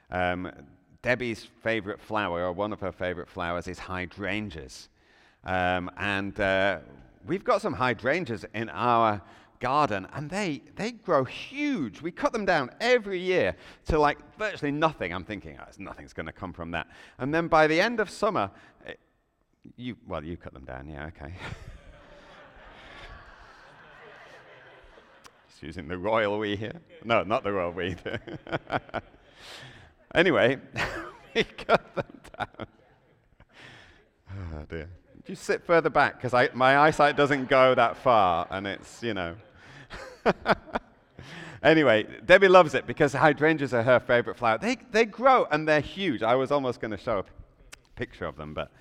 Um, 0.10 0.50
Debbie's 1.02 1.44
favorite 1.64 2.00
flower, 2.00 2.44
or 2.44 2.52
one 2.52 2.74
of 2.74 2.80
her 2.80 2.92
favorite 2.92 3.30
flowers, 3.30 3.68
is 3.68 3.80
hydrangeas. 3.80 4.90
Um, 5.44 5.90
and 5.98 6.40
uh, 6.40 6.80
we've 7.26 7.44
got 7.44 7.62
some 7.62 7.74
hydrangeas 7.74 8.46
in 8.54 8.70
our 8.70 9.22
garden, 9.60 10.08
and 10.14 10.30
they, 10.30 10.62
they 10.76 10.92
grow 10.92 11.24
huge. 11.24 12.02
We 12.02 12.12
cut 12.12 12.34
them 12.34 12.46
down 12.46 12.70
every 12.80 13.20
year 13.20 13.56
to 13.86 14.00
like 14.00 14.18
virtually 14.38 14.72
nothing. 14.72 15.14
I'm 15.14 15.24
thinking, 15.24 15.58
oh, 15.60 15.66
nothing's 15.78 16.14
going 16.14 16.26
to 16.26 16.32
come 16.32 16.54
from 16.54 16.72
that. 16.72 16.88
And 17.20 17.34
then 17.34 17.48
by 17.48 17.68
the 17.68 17.80
end 17.80 18.00
of 18.00 18.10
summer, 18.10 18.52
it, 18.86 19.00
you, 19.76 19.96
well, 20.08 20.24
you 20.24 20.38
cut 20.38 20.54
them 20.54 20.66
down, 20.66 20.88
yeah, 20.88 21.08
okay. 21.08 21.34
using 25.62 25.88
the 25.88 25.98
royal 25.98 26.38
we 26.40 26.56
here. 26.56 26.80
No, 27.04 27.24
not 27.24 27.44
the 27.44 27.52
royal 27.52 27.72
we. 27.72 27.96
anyway, 30.16 30.58
we 31.36 31.44
cut 31.44 31.96
them 31.96 32.20
down. 32.38 32.68
Oh 34.30 34.66
dear. 34.70 34.90
You 35.26 35.36
sit 35.36 35.66
further 35.66 35.90
back 35.90 36.22
because 36.22 36.34
my 36.54 36.78
eyesight 36.78 37.18
doesn't 37.18 37.50
go 37.50 37.76
that 37.76 37.98
far, 37.98 38.48
and 38.50 38.66
it's 38.66 39.04
you 39.04 39.14
know. 39.14 39.36
anyway, 41.64 42.06
Debbie 42.26 42.48
loves 42.48 42.74
it 42.74 42.88
because 42.88 43.14
hydrangeas 43.14 43.74
are 43.74 43.84
her 43.84 44.00
favorite 44.00 44.38
flower. 44.38 44.58
They 44.58 44.78
they 44.92 45.06
grow 45.06 45.48
and 45.52 45.68
they're 45.68 45.82
huge. 45.82 46.24
I 46.24 46.36
was 46.36 46.52
almost 46.52 46.80
going 46.80 46.92
to 46.92 46.98
show 46.98 47.20
a 47.20 47.26
picture 47.96 48.26
of 48.26 48.38
them, 48.38 48.54
but 48.54 48.72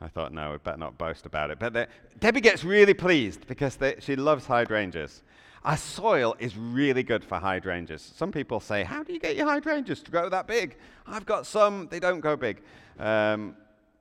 I 0.00 0.08
thought 0.08 0.32
no, 0.32 0.52
we 0.52 0.58
better 0.58 0.78
not 0.78 0.96
boast 0.96 1.26
about 1.26 1.50
it. 1.50 1.58
But 1.58 1.88
Debbie 2.18 2.40
gets 2.40 2.64
really 2.64 2.94
pleased 2.94 3.46
because 3.46 3.76
they, 3.76 3.96
she 4.00 4.16
loves 4.16 4.46
hydrangeas. 4.46 5.22
Our 5.64 5.76
soil 5.76 6.36
is 6.38 6.56
really 6.56 7.02
good 7.02 7.22
for 7.22 7.38
hydrangeas. 7.38 8.12
Some 8.16 8.32
people 8.32 8.60
say, 8.60 8.82
How 8.82 9.02
do 9.02 9.12
you 9.12 9.20
get 9.20 9.36
your 9.36 9.46
hydrangeas 9.46 10.02
to 10.04 10.10
grow 10.10 10.28
that 10.30 10.46
big? 10.46 10.76
I've 11.06 11.26
got 11.26 11.46
some, 11.46 11.86
they 11.90 12.00
don't 12.00 12.20
go 12.20 12.34
big. 12.36 12.62
Um, 12.98 13.56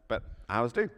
but 0.07 0.23
ours 0.49 0.71
do. 0.71 0.89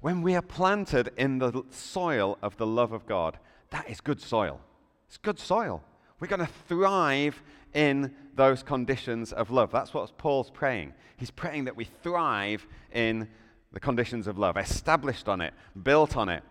when 0.00 0.20
we 0.20 0.34
are 0.34 0.42
planted 0.42 1.10
in 1.16 1.38
the 1.38 1.62
soil 1.70 2.38
of 2.42 2.56
the 2.58 2.66
love 2.66 2.92
of 2.92 3.06
God, 3.06 3.38
that 3.70 3.88
is 3.88 4.00
good 4.00 4.20
soil. 4.20 4.60
It's 5.08 5.16
good 5.16 5.38
soil. 5.38 5.82
We're 6.20 6.28
going 6.28 6.46
to 6.46 6.52
thrive 6.68 7.42
in 7.72 8.14
those 8.34 8.62
conditions 8.62 9.32
of 9.32 9.50
love. 9.50 9.70
That's 9.70 9.94
what 9.94 10.16
Paul's 10.18 10.50
praying. 10.50 10.92
He's 11.16 11.30
praying 11.30 11.64
that 11.64 11.76
we 11.76 11.84
thrive 12.02 12.66
in 12.92 13.28
the 13.72 13.80
conditions 13.80 14.26
of 14.26 14.38
love, 14.38 14.56
established 14.56 15.28
on 15.28 15.40
it, 15.40 15.54
built 15.82 16.16
on 16.16 16.28
it. 16.28 16.42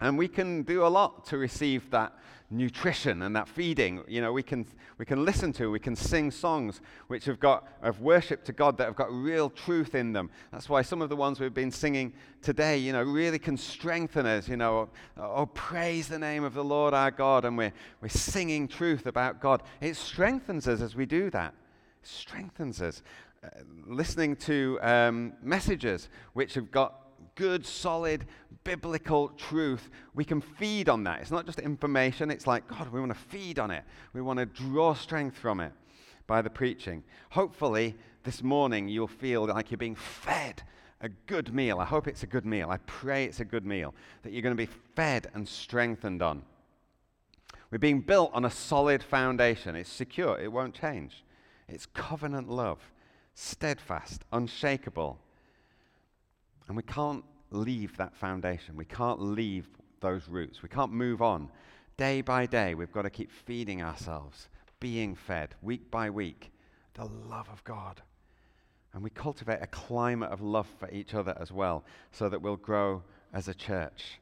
And 0.00 0.18
we 0.18 0.28
can 0.28 0.62
do 0.62 0.84
a 0.84 0.88
lot 0.88 1.24
to 1.26 1.38
receive 1.38 1.90
that 1.90 2.12
nutrition 2.50 3.22
and 3.22 3.34
that 3.34 3.48
feeding. 3.48 4.02
You 4.06 4.20
know, 4.20 4.32
we 4.32 4.42
can, 4.42 4.66
we 4.98 5.04
can 5.04 5.24
listen 5.24 5.52
to, 5.54 5.70
we 5.70 5.78
can 5.78 5.96
sing 5.96 6.30
songs 6.30 6.80
which 7.08 7.24
have 7.24 7.40
got 7.40 7.66
of 7.82 8.00
worship 8.00 8.44
to 8.44 8.52
God 8.52 8.76
that 8.78 8.84
have 8.84 8.94
got 8.94 9.12
real 9.12 9.50
truth 9.50 9.94
in 9.94 10.12
them. 10.12 10.30
That's 10.52 10.68
why 10.68 10.82
some 10.82 11.02
of 11.02 11.08
the 11.08 11.16
ones 11.16 11.40
we've 11.40 11.54
been 11.54 11.70
singing 11.70 12.12
today, 12.42 12.76
you 12.78 12.92
know, 12.92 13.02
really 13.02 13.38
can 13.38 13.56
strengthen 13.56 14.26
us. 14.26 14.48
You 14.48 14.58
know, 14.58 14.90
oh, 15.16 15.46
praise 15.46 16.08
the 16.08 16.18
name 16.18 16.44
of 16.44 16.54
the 16.54 16.64
Lord 16.64 16.94
our 16.94 17.10
God, 17.10 17.44
and 17.44 17.56
we're, 17.56 17.72
we're 18.00 18.08
singing 18.08 18.68
truth 18.68 19.06
about 19.06 19.40
God. 19.40 19.62
It 19.80 19.96
strengthens 19.96 20.68
us 20.68 20.80
as 20.80 20.94
we 20.94 21.06
do 21.06 21.30
that. 21.30 21.54
It 22.02 22.08
strengthens 22.08 22.80
us. 22.80 23.02
Uh, 23.42 23.48
listening 23.86 24.34
to 24.34 24.78
um, 24.82 25.32
messages 25.42 26.08
which 26.32 26.54
have 26.54 26.70
got 26.70 27.05
good, 27.36 27.64
solid, 27.64 28.26
biblical 28.64 29.28
truth, 29.28 29.88
we 30.14 30.24
can 30.24 30.40
feed 30.40 30.88
on 30.88 31.04
that. 31.04 31.20
It's 31.20 31.30
not 31.30 31.46
just 31.46 31.60
information, 31.60 32.30
it's 32.30 32.46
like, 32.46 32.66
God, 32.66 32.88
we 32.88 32.98
want 32.98 33.12
to 33.12 33.18
feed 33.18 33.60
on 33.60 33.70
it. 33.70 33.84
We 34.12 34.20
want 34.20 34.40
to 34.40 34.46
draw 34.46 34.94
strength 34.94 35.38
from 35.38 35.60
it 35.60 35.72
by 36.26 36.42
the 36.42 36.50
preaching. 36.50 37.04
Hopefully, 37.30 37.94
this 38.24 38.42
morning 38.42 38.88
you'll 38.88 39.06
feel 39.06 39.46
like 39.46 39.70
you're 39.70 39.78
being 39.78 39.94
fed 39.94 40.62
a 41.00 41.08
good 41.08 41.54
meal. 41.54 41.78
I 41.78 41.84
hope 41.84 42.08
it's 42.08 42.22
a 42.22 42.26
good 42.26 42.46
meal. 42.46 42.70
I 42.70 42.78
pray 42.78 43.24
it's 43.24 43.40
a 43.40 43.44
good 43.44 43.64
meal 43.64 43.94
that 44.22 44.32
you're 44.32 44.42
going 44.42 44.56
to 44.56 44.66
be 44.66 44.72
fed 44.94 45.30
and 45.34 45.46
strengthened 45.46 46.22
on. 46.22 46.42
We're 47.70 47.78
being 47.78 48.00
built 48.00 48.30
on 48.32 48.44
a 48.44 48.50
solid 48.50 49.02
foundation. 49.02 49.76
It's 49.76 49.90
secure, 49.90 50.38
it 50.38 50.50
won't 50.50 50.74
change. 50.74 51.24
It's 51.68 51.86
covenant 51.86 52.48
love, 52.48 52.78
steadfast, 53.34 54.24
unshakable. 54.32 55.18
And 56.68 56.76
we 56.76 56.82
can't 56.82 57.24
leave 57.50 57.96
that 57.96 58.14
foundation. 58.16 58.76
We 58.76 58.84
can't 58.84 59.20
leave 59.20 59.68
those 60.00 60.28
roots. 60.28 60.62
We 60.62 60.68
can't 60.68 60.92
move 60.92 61.22
on. 61.22 61.48
Day 61.96 62.20
by 62.20 62.46
day, 62.46 62.74
we've 62.74 62.92
got 62.92 63.02
to 63.02 63.10
keep 63.10 63.30
feeding 63.30 63.82
ourselves, 63.82 64.48
being 64.80 65.14
fed 65.14 65.54
week 65.62 65.90
by 65.90 66.10
week, 66.10 66.52
the 66.94 67.06
love 67.06 67.48
of 67.50 67.64
God. 67.64 68.02
And 68.92 69.02
we 69.02 69.10
cultivate 69.10 69.60
a 69.62 69.66
climate 69.66 70.30
of 70.30 70.40
love 70.40 70.66
for 70.78 70.90
each 70.90 71.14
other 71.14 71.36
as 71.40 71.52
well, 71.52 71.84
so 72.12 72.28
that 72.28 72.40
we'll 72.42 72.56
grow 72.56 73.02
as 73.32 73.48
a 73.48 73.54
church. 73.54 74.18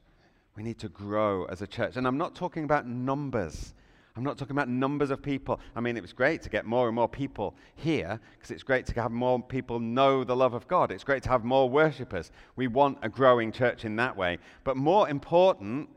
We 0.55 0.63
need 0.63 0.79
to 0.79 0.89
grow 0.89 1.45
as 1.45 1.61
a 1.61 1.67
church. 1.67 1.97
And 1.97 2.07
I'm 2.07 2.17
not 2.17 2.35
talking 2.35 2.63
about 2.63 2.87
numbers. 2.87 3.73
I'm 4.17 4.23
not 4.23 4.37
talking 4.37 4.55
about 4.55 4.69
numbers 4.69 5.11
of 5.11 5.21
people. 5.21 5.59
I 5.75 5.81
mean, 5.81 5.97
it 5.97 6.01
was 6.01 6.13
great 6.13 6.41
to 6.43 6.49
get 6.49 6.65
more 6.65 6.87
and 6.87 6.95
more 6.95 7.09
people 7.09 7.53
here 7.75 8.19
because 8.33 8.49
it's 8.49 8.63
great 8.63 8.85
to 8.85 9.01
have 9.01 9.11
more 9.11 9.41
people 9.41 9.79
know 9.79 10.23
the 10.23 10.35
love 10.35 10.53
of 10.53 10.67
God. 10.69 10.89
It's 10.91 11.03
great 11.03 11.23
to 11.23 11.29
have 11.29 11.43
more 11.43 11.69
worshippers. 11.69 12.31
We 12.55 12.67
want 12.67 12.99
a 13.01 13.09
growing 13.09 13.51
church 13.51 13.83
in 13.83 13.97
that 13.97 14.15
way. 14.15 14.37
But 14.63 14.77
more 14.77 15.09
important, 15.09 15.89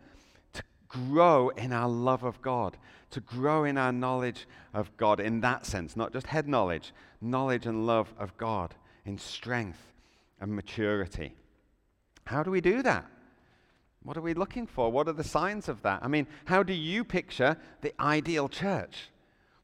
to 0.54 0.62
grow 0.88 1.50
in 1.50 1.72
our 1.72 1.88
love 1.88 2.24
of 2.24 2.42
God, 2.42 2.76
to 3.10 3.20
grow 3.20 3.62
in 3.62 3.78
our 3.78 3.92
knowledge 3.92 4.48
of 4.74 4.94
God 4.96 5.20
in 5.20 5.40
that 5.42 5.64
sense, 5.64 5.96
not 5.96 6.12
just 6.12 6.26
head 6.26 6.48
knowledge, 6.48 6.92
knowledge 7.20 7.66
and 7.66 7.86
love 7.86 8.12
of 8.18 8.36
God 8.36 8.74
in 9.04 9.16
strength 9.16 9.92
and 10.40 10.54
maturity. 10.54 11.34
How 12.26 12.42
do 12.42 12.50
we 12.50 12.60
do 12.60 12.82
that? 12.82 13.06
What 14.08 14.16
are 14.16 14.22
we 14.22 14.32
looking 14.32 14.66
for? 14.66 14.90
What 14.90 15.06
are 15.06 15.12
the 15.12 15.22
signs 15.22 15.68
of 15.68 15.82
that? 15.82 16.02
I 16.02 16.08
mean, 16.08 16.26
how 16.46 16.62
do 16.62 16.72
you 16.72 17.04
picture 17.04 17.58
the 17.82 17.92
ideal 18.00 18.48
church? 18.48 19.10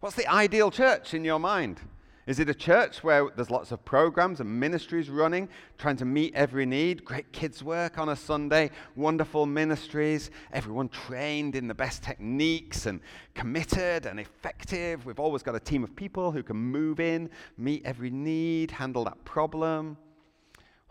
What's 0.01 0.17
the 0.17 0.27
ideal 0.27 0.71
church 0.71 1.15
in 1.15 1.25
your 1.25 1.39
mind? 1.39 1.81
Is 2.27 2.39
it 2.39 2.51
a 2.51 2.55
church 2.55 3.03
where 3.03 3.31
there's 3.35 3.51
lots 3.51 3.73
of 3.73 3.83
programs 3.87 4.41
and 4.41 4.61
ministries 4.61 5.09
running, 5.09 5.49
trying 5.79 5.97
to 5.97 6.05
meet 6.05 6.35
every 6.35 6.67
need? 6.67 7.07
Great 7.07 7.33
kids' 7.33 7.63
work 7.63 7.97
on 7.97 8.11
a 8.11 8.17
Sunday, 8.17 8.71
wonderful 8.97 9.47
ministries, 9.47 10.31
everyone 10.53 10.91
trained 10.91 11.57
in 11.57 11.67
the 11.67 11.75
best 11.75 12.03
techniques 12.03 12.85
and 12.85 13.01
committed 13.33 14.05
and 14.05 14.21
effective. 14.21 15.07
We've 15.07 15.21
always 15.21 15.43
got 15.43 15.55
a 15.55 15.61
team 15.61 15.83
of 15.83 15.97
people 15.97 16.33
who 16.33 16.43
can 16.43 16.59
move 16.59 17.01
in, 17.01 17.31
meet 17.57 17.81
every 17.87 18.11
need, 18.11 18.73
handle 18.73 19.05
that 19.05 19.25
problem. 19.25 19.97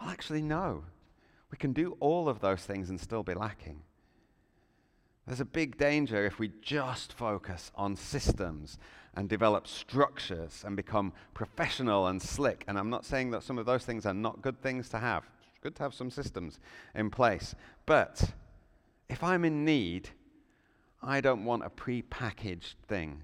Well, 0.02 0.10
actually, 0.10 0.42
no. 0.42 0.86
We 1.54 1.58
can 1.58 1.72
do 1.72 1.96
all 2.00 2.28
of 2.28 2.40
those 2.40 2.64
things 2.64 2.90
and 2.90 3.00
still 3.00 3.22
be 3.22 3.36
lacking. 3.36 3.84
There's 5.28 5.40
a 5.40 5.46
big 5.46 5.78
danger 5.78 6.26
if 6.26 6.40
we 6.40 6.52
just 6.64 7.14
focus 7.14 7.72
on 7.76 7.96
systems 7.96 8.80
and 9.14 9.30
develop 9.30 9.68
structures 9.68 10.64
and 10.66 10.76
become 10.76 11.14
professional 11.36 12.08
and 12.08 12.20
slick. 12.20 12.66
And 12.68 12.76
I'm 12.76 12.90
not 12.90 13.06
saying 13.06 13.30
that 13.32 13.44
some 13.44 13.60
of 13.60 13.68
those 13.68 13.86
things 13.86 14.08
are 14.08 14.16
not 14.16 14.42
good 14.42 14.64
things 14.64 14.90
to 14.90 14.98
have. 14.98 15.26
It's 15.48 15.60
good 15.62 15.76
to 15.76 15.84
have 15.84 15.94
some 15.94 16.10
systems 16.10 16.58
in 16.96 17.12
place. 17.12 17.54
But 17.86 18.32
if 19.08 19.24
I'm 19.24 19.46
in 19.46 19.64
need, 19.64 20.10
I 21.04 21.22
don't 21.22 21.46
want 21.46 21.64
a 21.66 21.70
pre-packaged 21.70 22.78
thing 22.88 23.22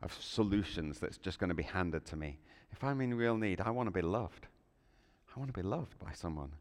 of 0.00 0.16
solutions 0.22 1.00
that's 1.00 1.18
just 1.18 1.40
going 1.40 1.48
to 1.48 1.56
be 1.56 1.64
handed 1.64 2.06
to 2.06 2.14
me. 2.14 2.38
If 2.70 2.84
I'm 2.84 3.00
in 3.00 3.14
real 3.14 3.36
need, 3.36 3.60
I 3.60 3.70
want 3.70 3.88
to 3.88 3.90
be 3.90 4.00
loved. 4.00 4.46
I 5.34 5.40
want 5.40 5.52
to 5.52 5.60
be 5.60 5.66
loved 5.66 5.98
by 5.98 6.12
someone. 6.12 6.52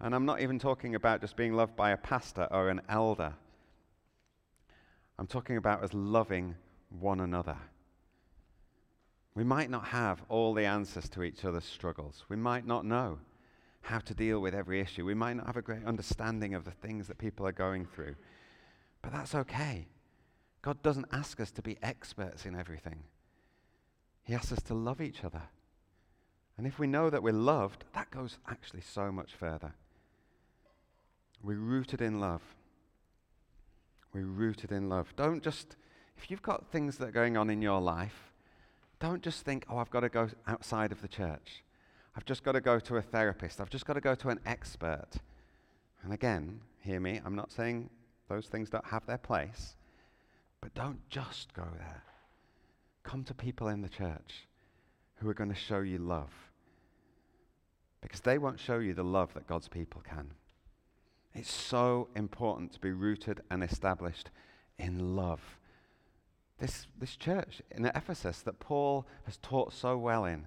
And 0.00 0.14
I'm 0.14 0.24
not 0.24 0.40
even 0.40 0.58
talking 0.58 0.94
about 0.94 1.20
just 1.20 1.36
being 1.36 1.54
loved 1.54 1.76
by 1.76 1.90
a 1.90 1.96
pastor 1.96 2.48
or 2.50 2.70
an 2.70 2.80
elder. 2.88 3.34
I'm 5.18 5.26
talking 5.26 5.58
about 5.58 5.84
us 5.84 5.90
loving 5.92 6.54
one 6.88 7.20
another. 7.20 7.56
We 9.34 9.44
might 9.44 9.70
not 9.70 9.86
have 9.86 10.22
all 10.28 10.54
the 10.54 10.64
answers 10.64 11.08
to 11.10 11.22
each 11.22 11.44
other's 11.44 11.64
struggles. 11.64 12.24
We 12.28 12.36
might 12.36 12.66
not 12.66 12.84
know 12.84 13.18
how 13.82 13.98
to 13.98 14.14
deal 14.14 14.40
with 14.40 14.54
every 14.54 14.80
issue. 14.80 15.04
We 15.04 15.14
might 15.14 15.36
not 15.36 15.46
have 15.46 15.56
a 15.56 15.62
great 15.62 15.84
understanding 15.84 16.54
of 16.54 16.64
the 16.64 16.70
things 16.70 17.06
that 17.08 17.18
people 17.18 17.46
are 17.46 17.52
going 17.52 17.86
through. 17.86 18.16
But 19.02 19.12
that's 19.12 19.34
okay. 19.34 19.86
God 20.62 20.82
doesn't 20.82 21.06
ask 21.12 21.40
us 21.40 21.50
to 21.52 21.62
be 21.62 21.78
experts 21.82 22.46
in 22.46 22.54
everything, 22.54 23.04
He 24.22 24.34
asks 24.34 24.52
us 24.52 24.62
to 24.62 24.74
love 24.74 25.00
each 25.00 25.24
other. 25.24 25.42
And 26.58 26.66
if 26.66 26.78
we 26.78 26.86
know 26.86 27.08
that 27.08 27.22
we're 27.22 27.32
loved, 27.32 27.84
that 27.94 28.10
goes 28.10 28.38
actually 28.46 28.82
so 28.82 29.10
much 29.10 29.32
further. 29.32 29.72
We're 31.42 31.56
rooted 31.56 32.00
in 32.00 32.20
love. 32.20 32.42
We're 34.12 34.24
rooted 34.24 34.72
in 34.72 34.88
love. 34.88 35.12
Don't 35.16 35.42
just, 35.42 35.76
if 36.16 36.30
you've 36.30 36.42
got 36.42 36.66
things 36.66 36.98
that 36.98 37.08
are 37.08 37.12
going 37.12 37.36
on 37.36 37.48
in 37.48 37.62
your 37.62 37.80
life, 37.80 38.32
don't 38.98 39.22
just 39.22 39.44
think, 39.44 39.64
oh, 39.70 39.78
I've 39.78 39.90
got 39.90 40.00
to 40.00 40.08
go 40.08 40.28
outside 40.46 40.92
of 40.92 41.00
the 41.00 41.08
church. 41.08 41.64
I've 42.16 42.24
just 42.24 42.42
got 42.42 42.52
to 42.52 42.60
go 42.60 42.78
to 42.80 42.96
a 42.96 43.02
therapist. 43.02 43.60
I've 43.60 43.70
just 43.70 43.86
got 43.86 43.94
to 43.94 44.00
go 44.00 44.14
to 44.16 44.28
an 44.28 44.40
expert. 44.44 45.10
And 46.02 46.12
again, 46.12 46.60
hear 46.80 47.00
me, 47.00 47.20
I'm 47.24 47.36
not 47.36 47.52
saying 47.52 47.88
those 48.28 48.46
things 48.46 48.68
don't 48.68 48.86
have 48.86 49.06
their 49.06 49.18
place, 49.18 49.76
but 50.60 50.74
don't 50.74 51.00
just 51.08 51.54
go 51.54 51.66
there. 51.78 52.02
Come 53.02 53.24
to 53.24 53.34
people 53.34 53.68
in 53.68 53.80
the 53.80 53.88
church 53.88 54.46
who 55.16 55.28
are 55.28 55.34
going 55.34 55.50
to 55.50 55.56
show 55.56 55.80
you 55.80 55.98
love. 55.98 56.32
Because 58.02 58.20
they 58.20 58.38
won't 58.38 58.60
show 58.60 58.78
you 58.78 58.94
the 58.94 59.04
love 59.04 59.32
that 59.34 59.46
God's 59.46 59.68
people 59.68 60.02
can. 60.02 60.32
It's 61.34 61.52
so 61.52 62.08
important 62.16 62.72
to 62.72 62.80
be 62.80 62.90
rooted 62.92 63.40
and 63.50 63.62
established 63.62 64.30
in 64.78 65.16
love. 65.16 65.40
This, 66.58 66.86
this 66.98 67.16
church 67.16 67.62
in 67.70 67.86
Ephesus 67.86 68.42
that 68.42 68.58
Paul 68.58 69.06
has 69.24 69.36
taught 69.38 69.72
so 69.72 69.96
well 69.96 70.24
in, 70.24 70.46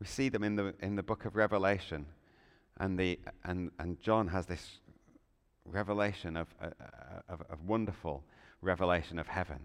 we 0.00 0.06
see 0.06 0.28
them 0.28 0.42
in 0.42 0.56
the, 0.56 0.74
in 0.80 0.96
the 0.96 1.02
book 1.02 1.24
of 1.24 1.36
Revelation. 1.36 2.06
And, 2.78 2.98
the, 2.98 3.18
and, 3.44 3.70
and 3.78 3.98
John 4.00 4.28
has 4.28 4.46
this 4.46 4.78
revelation 5.64 6.36
of, 6.36 6.48
uh, 6.60 6.68
of, 7.28 7.42
of 7.48 7.64
wonderful 7.66 8.22
revelation 8.60 9.18
of 9.18 9.26
heaven. 9.28 9.60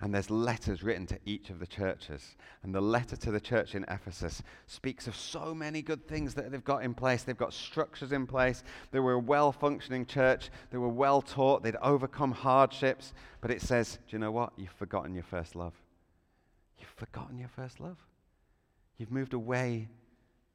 And 0.00 0.12
there's 0.12 0.28
letters 0.28 0.82
written 0.82 1.06
to 1.06 1.18
each 1.24 1.50
of 1.50 1.60
the 1.60 1.66
churches. 1.66 2.36
And 2.62 2.74
the 2.74 2.80
letter 2.80 3.16
to 3.16 3.30
the 3.30 3.40
church 3.40 3.74
in 3.74 3.84
Ephesus 3.88 4.42
speaks 4.66 5.06
of 5.06 5.14
so 5.14 5.54
many 5.54 5.82
good 5.82 6.06
things 6.06 6.34
that 6.34 6.50
they've 6.50 6.64
got 6.64 6.82
in 6.82 6.94
place. 6.94 7.22
They've 7.22 7.36
got 7.36 7.54
structures 7.54 8.12
in 8.12 8.26
place. 8.26 8.64
They 8.90 8.98
were 8.98 9.12
a 9.12 9.18
well 9.18 9.52
functioning 9.52 10.04
church. 10.04 10.50
They 10.70 10.78
were 10.78 10.88
well 10.88 11.22
taught. 11.22 11.62
They'd 11.62 11.76
overcome 11.80 12.32
hardships. 12.32 13.14
But 13.40 13.52
it 13.52 13.62
says, 13.62 13.98
do 14.08 14.16
you 14.16 14.18
know 14.18 14.32
what? 14.32 14.52
You've 14.56 14.72
forgotten 14.72 15.14
your 15.14 15.24
first 15.24 15.54
love. 15.54 15.74
You've 16.78 16.88
forgotten 16.88 17.38
your 17.38 17.48
first 17.48 17.80
love. 17.80 17.98
You've 18.98 19.12
moved 19.12 19.32
away 19.32 19.88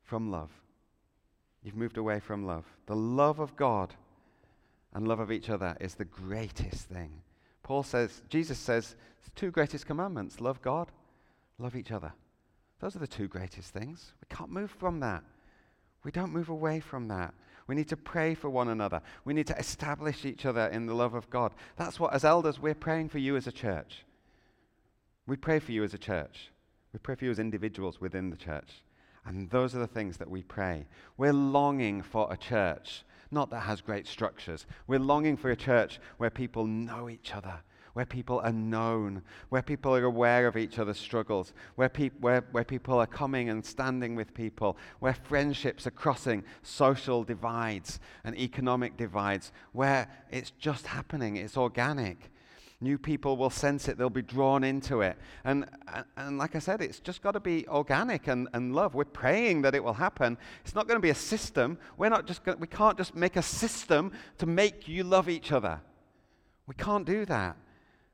from 0.04 0.32
love. 0.32 0.52
You've 1.64 1.76
moved 1.76 1.98
away 1.98 2.20
from 2.20 2.46
love. 2.46 2.66
The 2.88 2.96
love 2.96 3.40
of 3.40 3.56
God 3.56 3.96
and 4.94 5.08
love 5.08 5.20
of 5.20 5.32
each 5.32 5.50
other 5.50 5.78
is 5.80 5.96
the 5.96 6.06
greatest 6.06 6.90
thing. 6.90 7.22
Paul 7.70 7.84
says, 7.84 8.24
Jesus 8.30 8.58
says, 8.58 8.96
the 9.24 9.30
two 9.36 9.52
greatest 9.52 9.86
commandments 9.86 10.42
love 10.42 10.60
God, 10.60 10.88
love 11.60 11.76
each 11.76 11.92
other. 11.92 12.12
Those 12.80 12.96
are 12.96 13.00
the 13.00 13.06
two 13.06 13.28
greatest 13.28 13.72
things. 13.72 14.14
We 14.20 14.36
can't 14.36 14.50
move 14.50 14.72
from 14.72 15.02
that. 15.02 15.24
We 16.04 16.10
don't 16.10 16.34
move 16.34 16.50
away 16.50 16.80
from 16.80 17.10
that. 17.10 17.32
We 17.68 17.76
need 17.76 17.88
to 17.90 17.96
pray 17.96 18.34
for 18.34 18.50
one 18.50 18.70
another. 18.70 19.04
We 19.24 19.36
need 19.36 19.46
to 19.46 19.60
establish 19.60 20.26
each 20.26 20.48
other 20.48 20.66
in 20.70 20.88
the 20.88 20.96
love 20.96 21.14
of 21.14 21.30
God. 21.30 21.52
That's 21.76 22.00
what, 22.00 22.12
as 22.12 22.26
elders, 22.26 22.60
we're 22.60 22.74
praying 22.74 23.10
for 23.10 23.20
you 23.20 23.36
as 23.36 23.46
a 23.46 23.52
church. 23.52 24.04
We 25.28 25.36
pray 25.36 25.60
for 25.60 25.72
you 25.72 25.84
as 25.84 25.94
a 25.94 26.00
church. 26.00 26.50
We 26.92 26.98
pray 26.98 27.14
for 27.14 27.26
you 27.26 27.32
as 27.32 27.38
individuals 27.38 28.02
within 28.02 28.32
the 28.32 28.36
church. 28.36 28.82
And 29.28 29.48
those 29.52 29.76
are 29.76 29.80
the 29.80 29.86
things 29.86 30.18
that 30.18 30.32
we 30.32 30.42
pray. 30.42 30.88
We're 31.18 31.34
longing 31.34 32.02
for 32.02 32.34
a 32.34 32.38
church, 32.38 33.04
not 33.32 33.50
that 33.52 33.62
has 33.62 33.82
great 33.82 34.08
structures. 34.08 34.66
We're 34.88 35.00
longing 35.00 35.38
for 35.38 35.52
a 35.52 35.56
church 35.56 36.00
where 36.18 36.30
people 36.30 36.66
know 36.66 37.10
each 37.10 37.34
other, 37.34 37.62
where 37.94 38.06
people 38.06 38.40
are 38.40 38.52
known, 38.52 39.22
where 39.50 39.62
people 39.62 39.96
are 39.96 40.04
aware 40.04 40.48
of 40.48 40.58
each 40.58 40.80
other's 40.80 40.98
struggles, 40.98 41.54
where, 41.76 41.90
pe- 41.90 42.12
where, 42.20 42.44
where 42.52 42.64
people 42.64 43.00
are 43.00 43.08
coming 43.08 43.50
and 43.50 43.66
standing 43.66 44.16
with 44.16 44.34
people, 44.34 44.78
where 45.00 45.14
friendships 45.14 45.86
are 45.86 45.92
crossing 45.92 46.44
social 46.62 47.24
divides 47.24 48.00
and 48.24 48.38
economic 48.38 48.98
divides, 48.98 49.52
where 49.74 50.08
it's 50.32 50.52
just 50.52 50.88
happening, 50.88 51.36
it's 51.36 51.58
organic. 51.58 52.32
New 52.82 52.98
people 52.98 53.36
will 53.36 53.50
sense 53.50 53.90
it, 53.90 53.98
they'll 53.98 54.10
be 54.10 54.22
drawn 54.22 54.64
into 54.64 55.02
it. 55.02 55.18
And, 55.44 55.66
and, 55.94 56.06
and 56.16 56.38
like 56.38 56.56
I 56.56 56.60
said, 56.60 56.82
it's 56.82 57.02
just 57.02 57.22
got 57.22 57.32
to 57.32 57.42
be 57.42 57.68
organic 57.68 58.28
and, 58.28 58.48
and 58.54 58.74
love. 58.74 58.96
We're 58.96 59.04
praying 59.04 59.64
that 59.64 59.76
it 59.76 59.84
will 59.84 59.94
happen. 59.94 60.38
It's 60.64 60.74
not 60.74 60.88
going 60.88 60.96
to 60.96 61.02
be 61.02 61.10
a 61.10 61.16
system. 61.16 61.78
We're 61.98 62.10
not 62.10 62.26
just 62.26 62.46
going, 62.46 62.60
we 62.60 62.68
can't 62.68 62.98
just 62.98 63.16
make 63.16 63.36
a 63.36 63.42
system 63.42 64.14
to 64.38 64.46
make 64.46 64.88
you 64.88 65.04
love 65.04 65.28
each 65.28 65.52
other. 65.52 65.82
We 66.68 66.76
can't 66.76 67.06
do 67.06 67.26
that. 67.26 67.58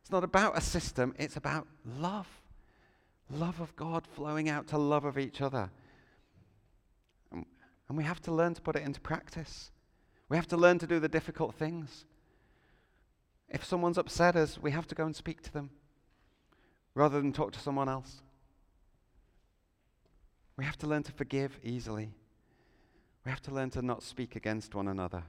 It's 0.02 0.12
not 0.12 0.24
about 0.24 0.58
a 0.58 0.62
system, 0.62 1.14
it's 1.20 1.38
about 1.38 1.68
love. 2.00 2.28
Love 3.30 3.60
of 3.60 3.76
God 3.76 4.06
flowing 4.16 4.50
out 4.50 4.68
to 4.68 4.78
love 4.78 5.06
of 5.06 5.18
each 5.18 5.42
other. 5.42 5.72
And 7.32 7.98
we 7.98 8.04
have 8.04 8.22
to 8.24 8.32
learn 8.32 8.54
to 8.56 8.62
put 8.62 8.76
it 8.76 8.84
into 8.84 9.00
practice. 9.00 9.72
We 10.30 10.38
have 10.38 10.48
to 10.48 10.58
learn 10.58 10.80
to 10.80 10.88
do 10.88 11.00
the 11.00 11.08
difficult 11.08 11.56
things. 11.56 12.06
If 13.50 13.64
someone's 13.64 13.98
upset 13.98 14.36
us, 14.36 14.58
we 14.58 14.72
have 14.72 14.88
to 14.88 14.96
go 14.96 15.06
and 15.06 15.16
speak 15.16 15.42
to 15.44 15.54
them 15.54 15.70
rather 16.94 17.22
than 17.22 17.32
talk 17.32 17.52
to 17.54 17.60
someone 17.60 17.90
else. 17.90 18.22
We 20.58 20.66
have 20.66 20.78
to 20.80 20.88
learn 20.88 21.04
to 21.04 21.12
forgive 21.12 21.60
easily. 21.64 22.14
We 23.26 23.32
have 23.32 23.42
to 23.44 23.52
learn 23.52 23.70
to 23.72 23.82
not 23.82 24.04
speak 24.04 24.36
against 24.36 24.74
one 24.74 24.88
another. 24.88 25.24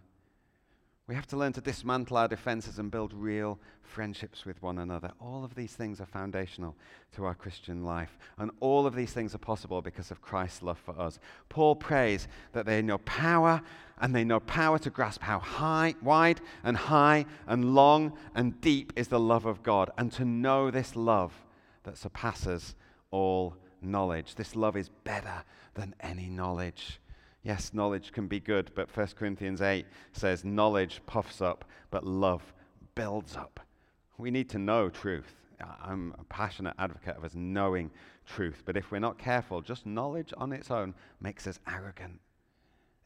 We 1.09 1.14
have 1.14 1.27
to 1.29 1.37
learn 1.37 1.53
to 1.53 1.61
dismantle 1.61 2.16
our 2.16 2.27
defenses 2.27 2.81
and 2.81 2.90
build 2.90 3.12
real 3.12 3.61
friendships 3.81 4.45
with 4.45 4.61
one 4.61 4.79
another. 4.79 5.12
All 5.21 5.45
of 5.45 5.55
these 5.55 5.73
things 5.73 6.01
are 6.01 6.07
foundational 6.07 6.75
to 7.14 7.25
our 7.25 7.35
Christian 7.35 7.85
life. 7.85 8.19
And 8.38 8.51
all 8.59 8.87
of 8.87 8.97
these 8.97 9.12
things 9.12 9.33
are 9.33 9.38
possible 9.38 9.81
because 9.83 10.11
of 10.11 10.21
Christ's 10.21 10.62
love 10.64 10.79
for 10.79 10.99
us. 10.99 11.21
Paul 11.49 11.77
prays 11.77 12.27
that 12.55 12.66
they 12.66 12.83
know 12.83 12.99
power 12.99 13.62
and 14.01 14.16
they 14.16 14.25
know 14.25 14.40
power 14.40 14.81
to 14.81 14.90
grasp 14.90 15.23
how 15.23 15.38
high, 15.38 15.95
wide 16.03 16.40
and 16.64 16.77
high 16.77 17.27
and 17.47 17.73
long 17.77 18.12
and 18.35 18.61
deep 18.61 18.92
is 18.97 19.07
the 19.07 19.21
love 19.21 19.47
of 19.47 19.62
God 19.62 19.90
and 19.97 20.11
to 20.12 20.25
know 20.25 20.73
this 20.73 20.97
love 20.97 21.33
that 21.85 21.97
surpasses 21.97 22.75
all 23.12 23.55
knowledge. 23.81 24.35
This 24.35 24.57
love 24.57 24.77
is 24.77 24.88
better 25.05 25.45
than 25.75 25.95
any 26.01 26.29
knowledge. 26.29 26.99
Yes, 27.46 27.72
knowledge 27.72 28.11
can 28.11 28.26
be 28.26 28.40
good, 28.40 28.72
but 28.74 28.88
1 28.92 29.11
Corinthians 29.16 29.62
8 29.62 29.87
says 30.12 30.44
knowledge 30.44 31.00
puffs 31.06 31.40
up, 31.40 31.64
but 31.92 32.04
love 32.04 32.42
builds 32.96 33.37
up. 33.37 33.61
We 34.18 34.32
need 34.32 34.50
to 34.50 34.59
know 34.59 34.88
truth. 34.88 35.32
I'm 35.80 36.12
a 36.18 36.24
passionate 36.24 36.74
advocate 36.76 37.16
of 37.16 37.22
us 37.22 37.37
knowing 37.37 37.92
truth, 38.26 38.64
but 38.66 38.76
if 38.76 38.90
we're 38.90 38.98
not 38.98 39.16
careful, 39.16 39.61
just 39.61 39.87
knowledge 39.87 40.35
on 40.37 40.50
its 40.50 40.72
own 40.72 40.92
makes 41.20 41.46
us 41.46 41.61
arrogant. 41.68 42.18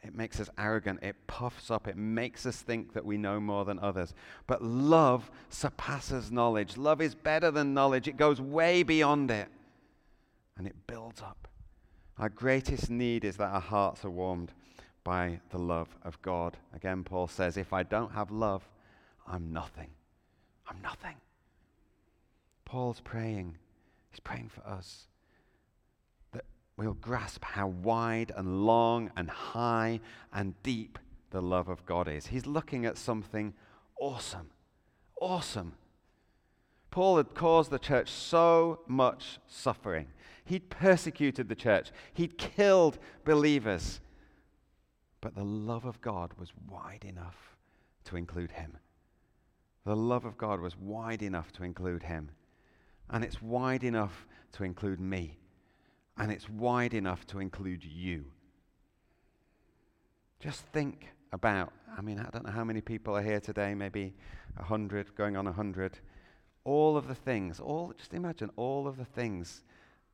It 0.02 0.14
makes 0.14 0.40
us 0.40 0.48
arrogant. 0.56 1.00
It 1.02 1.16
puffs 1.26 1.70
up. 1.70 1.86
It 1.86 1.98
makes 1.98 2.46
us 2.46 2.62
think 2.62 2.94
that 2.94 3.04
we 3.04 3.18
know 3.18 3.40
more 3.40 3.66
than 3.66 3.78
others. 3.78 4.14
But 4.46 4.64
love 4.64 5.30
surpasses 5.50 6.32
knowledge. 6.32 6.78
Love 6.78 7.02
is 7.02 7.14
better 7.14 7.50
than 7.50 7.74
knowledge. 7.74 8.08
It 8.08 8.16
goes 8.16 8.40
way 8.40 8.84
beyond 8.84 9.30
it. 9.30 9.48
And 10.56 10.66
it 10.66 10.86
builds 10.86 11.20
up. 11.20 11.49
Our 12.20 12.28
greatest 12.28 12.90
need 12.90 13.24
is 13.24 13.38
that 13.38 13.50
our 13.50 13.62
hearts 13.62 14.04
are 14.04 14.10
warmed 14.10 14.52
by 15.04 15.40
the 15.48 15.58
love 15.58 15.88
of 16.02 16.20
God. 16.20 16.58
Again, 16.74 17.02
Paul 17.02 17.28
says, 17.28 17.56
if 17.56 17.72
I 17.72 17.82
don't 17.82 18.12
have 18.12 18.30
love, 18.30 18.68
I'm 19.26 19.54
nothing. 19.54 19.88
I'm 20.68 20.76
nothing. 20.82 21.16
Paul's 22.66 23.00
praying. 23.00 23.56
He's 24.10 24.20
praying 24.20 24.50
for 24.50 24.60
us 24.68 25.06
that 26.32 26.44
we'll 26.76 26.92
grasp 26.92 27.42
how 27.42 27.68
wide 27.68 28.32
and 28.36 28.66
long 28.66 29.10
and 29.16 29.30
high 29.30 30.00
and 30.30 30.62
deep 30.62 30.98
the 31.30 31.40
love 31.40 31.70
of 31.70 31.86
God 31.86 32.06
is. 32.06 32.26
He's 32.26 32.44
looking 32.44 32.84
at 32.84 32.98
something 32.98 33.54
awesome. 33.98 34.50
Awesome. 35.22 35.72
Paul 36.90 37.16
had 37.16 37.34
caused 37.34 37.70
the 37.70 37.78
church 37.78 38.10
so 38.10 38.80
much 38.86 39.38
suffering. 39.46 40.08
He'd 40.44 40.70
persecuted 40.70 41.48
the 41.48 41.54
church, 41.54 41.90
he'd 42.14 42.38
killed 42.38 42.98
believers. 43.24 44.00
But 45.20 45.34
the 45.34 45.44
love 45.44 45.84
of 45.84 46.00
God 46.00 46.32
was 46.38 46.52
wide 46.68 47.04
enough 47.04 47.56
to 48.04 48.16
include 48.16 48.52
him. 48.52 48.78
The 49.84 49.96
love 49.96 50.24
of 50.24 50.38
God 50.38 50.60
was 50.60 50.76
wide 50.76 51.22
enough 51.22 51.52
to 51.52 51.64
include 51.64 52.02
him. 52.02 52.30
And 53.10 53.24
it's 53.24 53.42
wide 53.42 53.84
enough 53.84 54.26
to 54.52 54.64
include 54.64 55.00
me. 55.00 55.38
And 56.16 56.30
it's 56.30 56.48
wide 56.48 56.94
enough 56.94 57.26
to 57.28 57.40
include 57.40 57.84
you. 57.84 58.26
Just 60.38 60.64
think 60.66 61.08
about, 61.32 61.72
I 61.96 62.00
mean, 62.00 62.18
I 62.18 62.28
don't 62.30 62.44
know 62.44 62.52
how 62.52 62.64
many 62.64 62.80
people 62.80 63.16
are 63.16 63.22
here 63.22 63.40
today, 63.40 63.74
maybe 63.74 64.14
100, 64.56 65.14
going 65.14 65.36
on 65.36 65.44
100. 65.44 65.98
All 66.64 66.96
of 66.96 67.08
the 67.08 67.14
things, 67.14 67.60
all, 67.60 67.92
just 67.96 68.14
imagine 68.14 68.50
all 68.56 68.86
of 68.86 68.96
the 68.96 69.04
things 69.04 69.62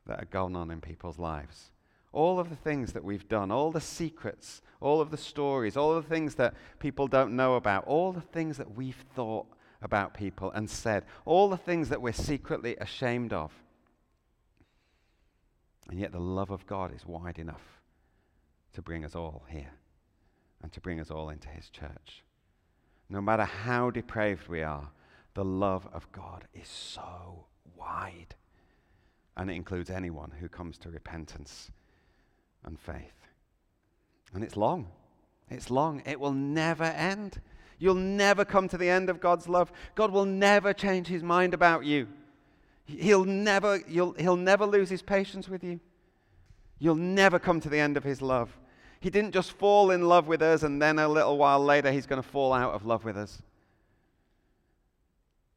that 0.06 0.22
are 0.22 0.26
going 0.26 0.56
on 0.56 0.70
in 0.70 0.80
people's 0.80 1.18
lives. 1.18 1.70
All 2.12 2.38
of 2.40 2.48
the 2.48 2.56
things 2.56 2.92
that 2.92 3.04
we've 3.04 3.28
done, 3.28 3.50
all 3.50 3.70
the 3.70 3.80
secrets, 3.80 4.62
all 4.80 5.00
of 5.00 5.10
the 5.10 5.16
stories, 5.16 5.76
all 5.76 5.94
the 5.94 6.02
things 6.02 6.36
that 6.36 6.54
people 6.78 7.08
don't 7.08 7.36
know 7.36 7.56
about, 7.56 7.86
all 7.86 8.12
the 8.12 8.20
things 8.20 8.56
that 8.56 8.74
we've 8.74 9.04
thought 9.14 9.46
about 9.82 10.14
people 10.14 10.50
and 10.52 10.70
said, 10.70 11.04
all 11.24 11.48
the 11.48 11.56
things 11.56 11.88
that 11.90 12.00
we're 12.00 12.12
secretly 12.12 12.76
ashamed 12.80 13.32
of. 13.32 13.52
And 15.90 16.00
yet 16.00 16.12
the 16.12 16.20
love 16.20 16.50
of 16.50 16.66
God 16.66 16.94
is 16.94 17.06
wide 17.06 17.38
enough 17.38 17.80
to 18.72 18.82
bring 18.82 19.04
us 19.04 19.14
all 19.14 19.44
here 19.48 19.72
and 20.62 20.72
to 20.72 20.80
bring 20.80 21.00
us 21.00 21.10
all 21.10 21.28
into 21.28 21.48
His 21.48 21.68
church. 21.68 22.24
No 23.08 23.20
matter 23.20 23.44
how 23.44 23.90
depraved 23.90 24.48
we 24.48 24.62
are, 24.62 24.90
the 25.34 25.44
love 25.44 25.86
of 25.92 26.10
God 26.12 26.46
is 26.54 26.68
so 26.68 27.46
wide 27.76 28.34
and 29.36 29.50
it 29.50 29.54
includes 29.54 29.90
anyone 29.90 30.32
who 30.40 30.48
comes 30.48 30.78
to 30.78 30.90
repentance 30.90 31.70
and 32.64 32.78
faith. 32.78 33.28
And 34.32 34.42
it's 34.42 34.56
long. 34.56 34.88
It's 35.50 35.70
long. 35.70 36.02
It 36.06 36.18
will 36.18 36.32
never 36.32 36.84
end. 36.84 37.40
You'll 37.78 37.94
never 37.94 38.44
come 38.44 38.68
to 38.68 38.78
the 38.78 38.88
end 38.88 39.10
of 39.10 39.20
God's 39.20 39.48
love. 39.48 39.70
God 39.94 40.10
will 40.10 40.24
never 40.24 40.72
change 40.72 41.06
his 41.06 41.22
mind 41.22 41.54
about 41.54 41.84
you. 41.84 42.08
He'll 42.86 43.24
never, 43.24 43.78
he'll 43.86 44.36
never 44.36 44.64
lose 44.64 44.88
his 44.88 45.02
patience 45.02 45.48
with 45.48 45.62
you. 45.62 45.80
You'll 46.78 46.94
never 46.94 47.38
come 47.38 47.60
to 47.60 47.68
the 47.68 47.78
end 47.78 47.96
of 47.96 48.04
his 48.04 48.22
love. 48.22 48.56
He 49.00 49.10
didn't 49.10 49.32
just 49.32 49.52
fall 49.52 49.90
in 49.90 50.08
love 50.08 50.26
with 50.26 50.40
us 50.40 50.62
and 50.62 50.80
then 50.80 50.98
a 50.98 51.08
little 51.08 51.36
while 51.36 51.62
later 51.62 51.92
he's 51.92 52.06
going 52.06 52.22
to 52.22 52.28
fall 52.28 52.52
out 52.52 52.72
of 52.74 52.86
love 52.86 53.04
with 53.04 53.16
us. 53.16 53.42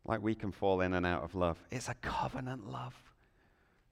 Like 0.05 0.21
we 0.21 0.35
can 0.35 0.51
fall 0.51 0.81
in 0.81 0.93
and 0.93 1.05
out 1.05 1.23
of 1.23 1.35
love. 1.35 1.57
It's 1.71 1.87
a 1.87 1.93
covenant 1.95 2.69
love 2.69 3.08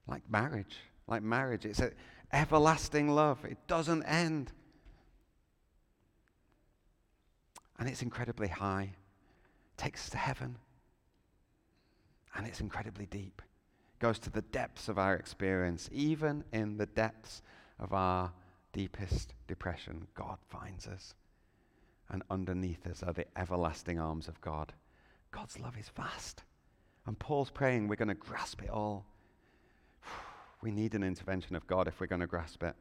like 0.08 0.22
marriage. 0.30 0.76
Like 1.06 1.22
marriage, 1.22 1.64
it's 1.64 1.78
an 1.78 1.92
everlasting 2.32 3.08
love, 3.08 3.44
it 3.44 3.58
doesn't 3.66 4.02
end. 4.04 4.52
And 7.78 7.88
it's 7.88 8.02
incredibly 8.02 8.48
high, 8.48 8.92
it 8.92 9.78
takes 9.78 10.04
us 10.04 10.10
to 10.10 10.18
heaven. 10.18 10.56
And 12.34 12.46
it's 12.46 12.60
incredibly 12.60 13.06
deep. 13.06 13.40
It 13.94 14.02
goes 14.02 14.18
to 14.20 14.30
the 14.30 14.42
depths 14.42 14.88
of 14.88 14.98
our 14.98 15.16
experience. 15.16 15.88
Even 15.92 16.44
in 16.52 16.76
the 16.76 16.86
depths 16.86 17.42
of 17.80 17.92
our 17.92 18.30
deepest 18.72 19.34
depression, 19.46 20.06
God 20.14 20.36
finds 20.46 20.86
us. 20.86 21.14
And 22.10 22.22
underneath 22.30 22.86
us 22.86 23.02
are 23.02 23.12
the 23.12 23.26
everlasting 23.36 23.98
arms 23.98 24.28
of 24.28 24.40
God. 24.40 24.72
God's 25.30 25.58
love 25.58 25.76
is 25.78 25.88
vast. 25.88 26.42
And 27.06 27.18
Paul's 27.18 27.50
praying 27.50 27.88
we're 27.88 27.96
going 27.96 28.08
to 28.08 28.14
grasp 28.14 28.62
it 28.62 28.70
all. 28.70 29.06
We 30.62 30.70
need 30.70 30.94
an 30.94 31.02
intervention 31.02 31.56
of 31.56 31.66
God 31.66 31.88
if 31.88 32.00
we're 32.00 32.06
going 32.06 32.20
to 32.20 32.26
grasp 32.26 32.62
it. 32.62 32.74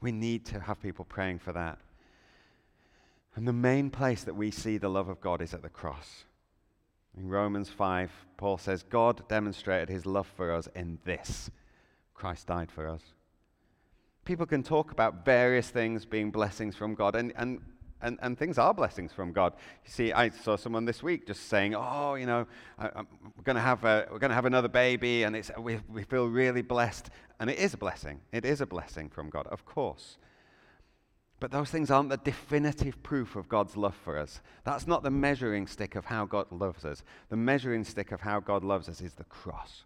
We 0.00 0.12
need 0.12 0.44
to 0.46 0.60
have 0.60 0.82
people 0.82 1.04
praying 1.04 1.38
for 1.38 1.52
that. 1.52 1.78
And 3.36 3.48
the 3.48 3.52
main 3.52 3.90
place 3.90 4.24
that 4.24 4.36
we 4.36 4.50
see 4.50 4.78
the 4.78 4.88
love 4.88 5.08
of 5.08 5.20
God 5.20 5.40
is 5.42 5.54
at 5.54 5.62
the 5.62 5.68
cross. 5.68 6.24
In 7.16 7.28
Romans 7.28 7.68
5, 7.68 8.10
Paul 8.36 8.58
says, 8.58 8.82
God 8.82 9.28
demonstrated 9.28 9.88
his 9.88 10.06
love 10.06 10.26
for 10.36 10.52
us 10.52 10.68
in 10.74 10.98
this 11.04 11.50
Christ 12.14 12.46
died 12.46 12.70
for 12.70 12.88
us. 12.88 13.02
People 14.24 14.46
can 14.46 14.62
talk 14.62 14.92
about 14.92 15.24
various 15.24 15.68
things 15.68 16.06
being 16.06 16.30
blessings 16.30 16.74
from 16.76 16.94
God, 16.94 17.14
and, 17.16 17.32
and, 17.36 17.60
and, 18.04 18.18
and 18.22 18.38
things 18.38 18.58
are 18.58 18.72
blessings 18.72 19.12
from 19.12 19.32
God. 19.32 19.54
You 19.84 19.90
see, 19.90 20.12
I 20.12 20.28
saw 20.28 20.56
someone 20.56 20.84
this 20.84 21.02
week 21.02 21.26
just 21.26 21.48
saying, 21.48 21.74
"Oh, 21.74 22.14
you 22.14 22.26
know, 22.26 22.46
I, 22.78 22.90
we're 23.36 23.42
going 23.42 23.56
to 23.56 23.62
have 23.62 23.84
a, 23.84 24.06
we're 24.10 24.18
going 24.18 24.30
to 24.30 24.34
have 24.36 24.44
another 24.44 24.68
baby, 24.68 25.24
and 25.24 25.34
it's 25.34 25.50
we, 25.58 25.80
we 25.88 26.04
feel 26.04 26.28
really 26.28 26.62
blessed." 26.62 27.10
And 27.40 27.50
it 27.50 27.58
is 27.58 27.74
a 27.74 27.76
blessing. 27.76 28.20
It 28.30 28.44
is 28.44 28.60
a 28.60 28.66
blessing 28.66 29.08
from 29.08 29.30
God, 29.30 29.46
of 29.48 29.64
course. 29.64 30.18
But 31.40 31.50
those 31.50 31.70
things 31.70 31.90
aren't 31.90 32.10
the 32.10 32.16
definitive 32.16 33.02
proof 33.02 33.36
of 33.36 33.48
God's 33.48 33.76
love 33.76 33.96
for 33.96 34.16
us. 34.16 34.40
That's 34.64 34.86
not 34.86 35.02
the 35.02 35.10
measuring 35.10 35.66
stick 35.66 35.94
of 35.96 36.04
how 36.04 36.26
God 36.26 36.46
loves 36.50 36.84
us. 36.84 37.02
The 37.28 37.36
measuring 37.36 37.84
stick 37.84 38.12
of 38.12 38.20
how 38.20 38.40
God 38.40 38.62
loves 38.62 38.88
us 38.88 39.00
is 39.00 39.14
the 39.14 39.24
cross. 39.24 39.84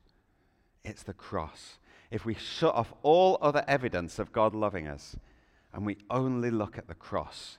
It's 0.85 1.03
the 1.03 1.15
cross. 1.15 1.79
If 2.11 2.25
we 2.25 2.35
shut 2.35 2.75
off 2.75 2.93
all 3.03 3.39
other 3.41 3.65
evidence 3.67 4.19
of 4.19 4.33
God 4.33 4.55
loving 4.55 4.87
us 4.87 5.17
and 5.73 5.85
we 5.85 5.99
only 6.11 6.51
look 6.51 6.79
at 6.79 6.87
the 6.87 6.95
cross 6.95 7.59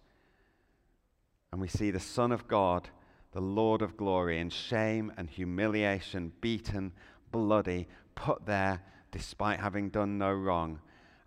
and 1.52 1.60
we 1.62 1.68
see 1.68 1.92
the 1.92 2.00
Son 2.00 2.32
of 2.32 2.48
God, 2.48 2.90
the 3.32 3.42
Lord 3.42 3.82
of 3.82 3.98
glory, 3.98 4.40
in 4.40 4.50
shame 4.50 5.12
and 5.18 5.30
humiliation, 5.30 6.32
beaten, 6.42 6.92
bloody, 7.32 7.88
put 8.16 8.46
there 8.46 8.82
despite 9.12 9.60
having 9.60 9.90
done 9.90 10.18
no 10.18 10.32
wrong, 10.32 10.80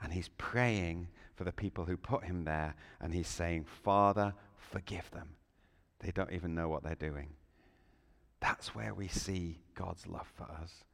and 0.02 0.12
he's 0.12 0.30
praying 0.38 1.08
for 1.34 1.44
the 1.44 1.52
people 1.52 1.84
who 1.84 1.96
put 1.96 2.24
him 2.24 2.44
there, 2.44 2.74
and 3.00 3.12
he's 3.12 3.28
saying, 3.28 3.64
Father, 3.82 4.34
forgive 4.56 5.10
them. 5.10 5.30
They 6.00 6.10
don't 6.10 6.32
even 6.32 6.54
know 6.54 6.68
what 6.68 6.82
they're 6.82 6.94
doing. 6.94 7.30
That's 8.40 8.74
where 8.74 8.94
we 8.94 9.08
see 9.08 9.60
God's 9.74 10.06
love 10.06 10.30
for 10.36 10.44
us. 10.44 10.84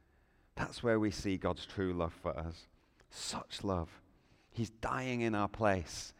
That's 0.55 0.83
where 0.83 0.99
we 0.99 1.11
see 1.11 1.37
God's 1.37 1.65
true 1.65 1.93
love 1.93 2.13
for 2.21 2.37
us. 2.37 2.67
Such 3.09 3.63
love. 3.63 3.89
He's 4.51 4.69
dying 4.69 5.21
in 5.21 5.33
our 5.33 5.47
place. 5.47 6.13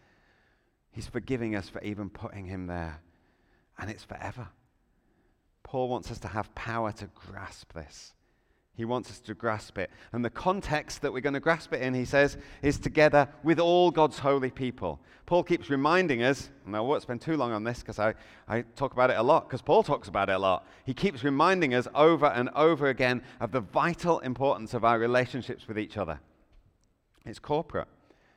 He's 0.91 1.07
forgiving 1.07 1.55
us 1.55 1.69
for 1.69 1.81
even 1.81 2.09
putting 2.09 2.45
him 2.45 2.67
there. 2.67 3.01
And 3.77 3.89
it's 3.89 4.03
forever. 4.03 4.47
Paul 5.63 5.87
wants 5.87 6.11
us 6.11 6.19
to 6.19 6.27
have 6.27 6.53
power 6.55 6.91
to 6.93 7.07
grasp 7.07 7.73
this. 7.73 8.13
He 8.73 8.85
wants 8.85 9.09
us 9.11 9.19
to 9.19 9.33
grasp 9.33 9.77
it. 9.77 9.91
And 10.13 10.23
the 10.23 10.29
context 10.29 11.01
that 11.01 11.11
we're 11.11 11.19
going 11.19 11.33
to 11.33 11.41
grasp 11.41 11.73
it 11.73 11.81
in, 11.81 11.93
he 11.93 12.05
says, 12.05 12.37
is 12.61 12.79
together 12.79 13.27
with 13.43 13.59
all 13.59 13.91
God's 13.91 14.19
holy 14.19 14.51
people. 14.51 15.01
Paul 15.25 15.43
keeps 15.43 15.69
reminding 15.69 16.23
us, 16.23 16.49
and 16.65 16.75
I 16.75 16.79
won't 16.79 17.01
spend 17.01 17.19
too 17.19 17.35
long 17.35 17.51
on 17.51 17.65
this 17.65 17.79
because 17.79 17.99
I, 17.99 18.13
I 18.47 18.61
talk 18.77 18.93
about 18.93 19.09
it 19.09 19.17
a 19.17 19.21
lot, 19.21 19.49
because 19.49 19.61
Paul 19.61 19.83
talks 19.83 20.07
about 20.07 20.29
it 20.29 20.33
a 20.37 20.39
lot. 20.39 20.65
He 20.85 20.93
keeps 20.93 21.25
reminding 21.25 21.73
us 21.73 21.89
over 21.93 22.27
and 22.27 22.49
over 22.55 22.87
again 22.87 23.21
of 23.41 23.51
the 23.51 23.59
vital 23.59 24.19
importance 24.19 24.73
of 24.73 24.85
our 24.85 24.97
relationships 24.97 25.67
with 25.67 25.77
each 25.77 25.97
other. 25.97 26.21
It's 27.25 27.37
corporate, 27.37 27.89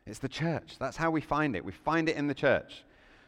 it's 0.06 0.18
the 0.18 0.28
church. 0.28 0.76
That's 0.78 0.96
how 0.96 1.10
we 1.10 1.20
find 1.20 1.54
it. 1.54 1.64
We 1.64 1.72
find 1.72 2.08
it 2.08 2.16
in 2.16 2.26
the 2.26 2.34
church. 2.34 2.84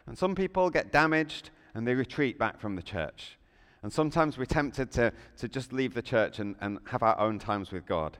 And 0.06 0.18
some 0.18 0.34
people 0.34 0.70
get 0.70 0.92
damaged 0.92 1.50
and 1.74 1.86
they 1.86 1.94
retreat 1.94 2.38
back 2.38 2.60
from 2.60 2.76
the 2.76 2.82
church. 2.82 3.38
And 3.82 3.92
sometimes 3.92 4.38
we're 4.38 4.46
tempted 4.46 4.90
to, 4.92 5.12
to 5.38 5.48
just 5.48 5.72
leave 5.72 5.94
the 5.94 6.02
church 6.02 6.38
and, 6.38 6.56
and 6.60 6.78
have 6.86 7.02
our 7.02 7.18
own 7.18 7.38
times 7.38 7.70
with 7.70 7.86
God. 7.86 8.16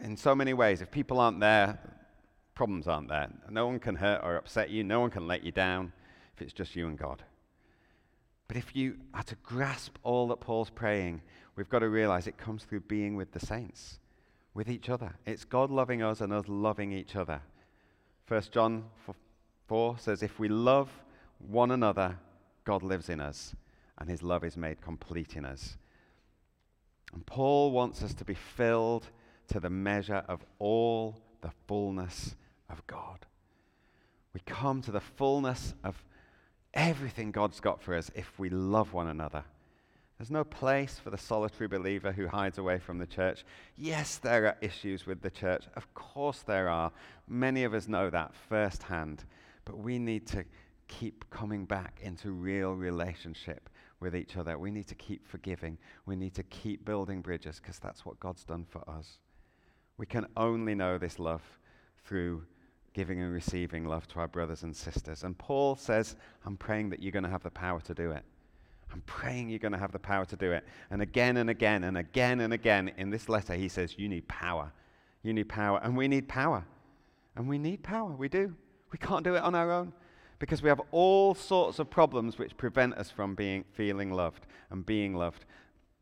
In 0.00 0.16
so 0.16 0.34
many 0.34 0.54
ways, 0.54 0.80
if 0.80 0.90
people 0.90 1.20
aren't 1.20 1.40
there, 1.40 1.78
problems 2.54 2.86
aren't 2.86 3.08
there. 3.08 3.28
No 3.50 3.66
one 3.66 3.78
can 3.78 3.96
hurt 3.96 4.20
or 4.22 4.36
upset 4.36 4.70
you, 4.70 4.84
no 4.84 5.00
one 5.00 5.10
can 5.10 5.26
let 5.26 5.42
you 5.42 5.52
down 5.52 5.92
if 6.34 6.42
it's 6.42 6.52
just 6.52 6.76
you 6.76 6.86
and 6.86 6.98
God. 6.98 7.22
But 8.48 8.56
if 8.56 8.76
you 8.76 8.96
are 9.14 9.22
to 9.24 9.36
grasp 9.42 9.96
all 10.02 10.28
that 10.28 10.40
Paul's 10.40 10.70
praying, 10.70 11.22
we've 11.56 11.68
got 11.68 11.80
to 11.80 11.88
realize 11.88 12.26
it 12.26 12.36
comes 12.36 12.64
through 12.64 12.80
being 12.80 13.16
with 13.16 13.32
the 13.32 13.40
saints, 13.40 13.98
with 14.54 14.68
each 14.68 14.88
other. 14.88 15.14
It's 15.26 15.44
God 15.44 15.70
loving 15.70 16.02
us 16.02 16.20
and 16.20 16.32
us 16.32 16.44
loving 16.48 16.92
each 16.92 17.16
other. 17.16 17.40
1 18.28 18.42
John 18.50 18.84
4 19.68 19.98
says, 19.98 20.22
If 20.22 20.38
we 20.38 20.48
love 20.48 20.90
one 21.38 21.70
another, 21.70 22.18
God 22.64 22.82
lives 22.82 23.08
in 23.08 23.20
us 23.20 23.54
and 23.98 24.08
his 24.08 24.22
love 24.22 24.44
is 24.44 24.56
made 24.56 24.80
complete 24.80 25.36
in 25.36 25.44
us. 25.44 25.76
And 27.12 27.24
Paul 27.26 27.72
wants 27.72 28.02
us 28.02 28.14
to 28.14 28.24
be 28.24 28.34
filled 28.34 29.06
to 29.48 29.60
the 29.60 29.70
measure 29.70 30.24
of 30.28 30.44
all 30.58 31.20
the 31.40 31.50
fullness 31.66 32.34
of 32.70 32.86
God. 32.86 33.26
We 34.32 34.40
come 34.46 34.80
to 34.82 34.90
the 34.90 35.00
fullness 35.00 35.74
of 35.84 36.02
everything 36.72 37.32
God's 37.32 37.60
got 37.60 37.82
for 37.82 37.94
us 37.94 38.10
if 38.14 38.38
we 38.38 38.48
love 38.48 38.92
one 38.94 39.08
another. 39.08 39.44
There's 40.22 40.30
no 40.30 40.44
place 40.44 41.00
for 41.02 41.10
the 41.10 41.18
solitary 41.18 41.66
believer 41.66 42.12
who 42.12 42.28
hides 42.28 42.56
away 42.56 42.78
from 42.78 42.98
the 42.98 43.08
church. 43.08 43.44
Yes, 43.74 44.18
there 44.18 44.46
are 44.46 44.56
issues 44.60 45.04
with 45.04 45.20
the 45.20 45.32
church. 45.32 45.64
Of 45.74 45.92
course, 45.94 46.42
there 46.42 46.68
are. 46.68 46.92
Many 47.26 47.64
of 47.64 47.74
us 47.74 47.88
know 47.88 48.08
that 48.08 48.32
firsthand. 48.48 49.24
But 49.64 49.78
we 49.78 49.98
need 49.98 50.28
to 50.28 50.44
keep 50.86 51.28
coming 51.30 51.64
back 51.64 51.98
into 52.04 52.30
real 52.30 52.74
relationship 52.74 53.68
with 53.98 54.14
each 54.14 54.36
other. 54.36 54.56
We 54.56 54.70
need 54.70 54.86
to 54.86 54.94
keep 54.94 55.26
forgiving. 55.26 55.76
We 56.06 56.14
need 56.14 56.34
to 56.34 56.44
keep 56.44 56.84
building 56.84 57.20
bridges 57.20 57.58
because 57.60 57.80
that's 57.80 58.06
what 58.06 58.20
God's 58.20 58.44
done 58.44 58.64
for 58.70 58.88
us. 58.88 59.18
We 59.98 60.06
can 60.06 60.28
only 60.36 60.76
know 60.76 60.98
this 60.98 61.18
love 61.18 61.42
through 62.04 62.44
giving 62.94 63.20
and 63.20 63.32
receiving 63.32 63.86
love 63.86 64.06
to 64.06 64.20
our 64.20 64.28
brothers 64.28 64.62
and 64.62 64.76
sisters. 64.76 65.24
And 65.24 65.36
Paul 65.36 65.74
says, 65.74 66.14
I'm 66.46 66.56
praying 66.56 66.90
that 66.90 67.02
you're 67.02 67.10
going 67.10 67.24
to 67.24 67.28
have 67.28 67.42
the 67.42 67.50
power 67.50 67.80
to 67.80 67.92
do 67.92 68.12
it. 68.12 68.22
I'm 68.92 69.02
praying 69.02 69.48
you're 69.48 69.58
going 69.58 69.72
to 69.72 69.78
have 69.78 69.92
the 69.92 69.98
power 69.98 70.24
to 70.26 70.36
do 70.36 70.52
it. 70.52 70.64
And 70.90 71.00
again 71.00 71.38
and 71.38 71.48
again 71.48 71.84
and 71.84 71.96
again 71.96 72.40
and 72.40 72.52
again 72.52 72.92
in 72.98 73.10
this 73.10 73.28
letter, 73.28 73.54
he 73.54 73.68
says, 73.68 73.94
You 73.98 74.08
need 74.08 74.28
power. 74.28 74.72
You 75.22 75.32
need 75.32 75.48
power. 75.48 75.80
And 75.82 75.96
we 75.96 76.08
need 76.08 76.28
power. 76.28 76.64
And 77.36 77.48
we 77.48 77.58
need 77.58 77.82
power. 77.82 78.10
We 78.10 78.28
do. 78.28 78.54
We 78.92 78.98
can't 78.98 79.24
do 79.24 79.34
it 79.34 79.42
on 79.42 79.54
our 79.54 79.72
own 79.72 79.92
because 80.38 80.60
we 80.62 80.68
have 80.68 80.80
all 80.90 81.34
sorts 81.34 81.78
of 81.78 81.88
problems 81.88 82.36
which 82.36 82.56
prevent 82.56 82.94
us 82.94 83.10
from 83.10 83.34
being, 83.34 83.64
feeling 83.72 84.10
loved 84.10 84.46
and 84.70 84.84
being 84.84 85.14
loved 85.14 85.46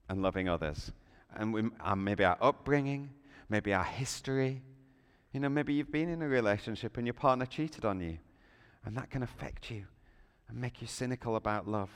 and 0.08 0.22
loving 0.22 0.48
others. 0.48 0.92
And, 1.36 1.52
we, 1.52 1.62
and 1.84 2.04
maybe 2.04 2.24
our 2.24 2.38
upbringing, 2.40 3.10
maybe 3.48 3.72
our 3.72 3.84
history. 3.84 4.62
You 5.32 5.40
know, 5.40 5.48
maybe 5.48 5.74
you've 5.74 5.92
been 5.92 6.08
in 6.08 6.22
a 6.22 6.28
relationship 6.28 6.96
and 6.96 7.06
your 7.06 7.14
partner 7.14 7.46
cheated 7.46 7.84
on 7.84 8.00
you, 8.00 8.18
and 8.84 8.96
that 8.96 9.10
can 9.10 9.22
affect 9.22 9.70
you 9.70 9.84
and 10.48 10.60
make 10.60 10.80
you 10.80 10.88
cynical 10.88 11.36
about 11.36 11.68
love. 11.68 11.90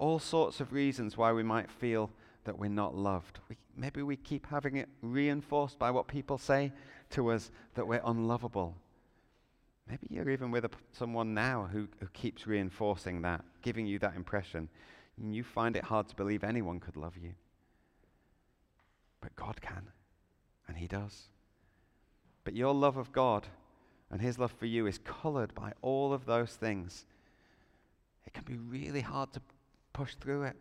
All 0.00 0.18
sorts 0.18 0.60
of 0.60 0.72
reasons 0.72 1.16
why 1.16 1.32
we 1.32 1.44
might 1.44 1.70
feel 1.70 2.10
that 2.44 2.58
we're 2.58 2.68
not 2.68 2.96
loved. 2.96 3.38
We, 3.48 3.56
maybe 3.76 4.02
we 4.02 4.16
keep 4.16 4.46
having 4.46 4.76
it 4.76 4.88
reinforced 5.02 5.78
by 5.78 5.92
what 5.92 6.08
people 6.08 6.38
say 6.38 6.72
to 7.10 7.30
us 7.30 7.52
that 7.74 7.86
we're 7.86 8.02
unlovable 8.04 8.74
Maybe 9.90 10.06
you're 10.08 10.30
even 10.30 10.52
with 10.52 10.64
a, 10.64 10.70
someone 10.92 11.34
now 11.34 11.68
who, 11.72 11.88
who 11.98 12.06
keeps 12.12 12.46
reinforcing 12.46 13.22
that, 13.22 13.44
giving 13.60 13.86
you 13.86 13.98
that 13.98 14.14
impression, 14.14 14.68
and 15.20 15.34
you 15.34 15.42
find 15.42 15.74
it 15.74 15.82
hard 15.82 16.08
to 16.08 16.14
believe 16.14 16.44
anyone 16.44 16.78
could 16.78 16.96
love 16.96 17.16
you. 17.20 17.32
But 19.20 19.34
God 19.34 19.60
can, 19.60 19.88
and 20.68 20.76
He 20.76 20.86
does. 20.86 21.24
But 22.44 22.54
your 22.54 22.72
love 22.72 22.96
of 22.96 23.10
God 23.10 23.48
and 24.12 24.20
His 24.20 24.38
love 24.38 24.52
for 24.52 24.66
you 24.66 24.86
is 24.86 24.98
colored 24.98 25.54
by 25.56 25.72
all 25.82 26.12
of 26.12 26.24
those 26.24 26.52
things. 26.52 27.04
It 28.24 28.32
can 28.32 28.44
be 28.44 28.56
really 28.56 29.00
hard 29.00 29.32
to 29.32 29.40
push 30.00 30.14
through 30.14 30.44
it 30.44 30.56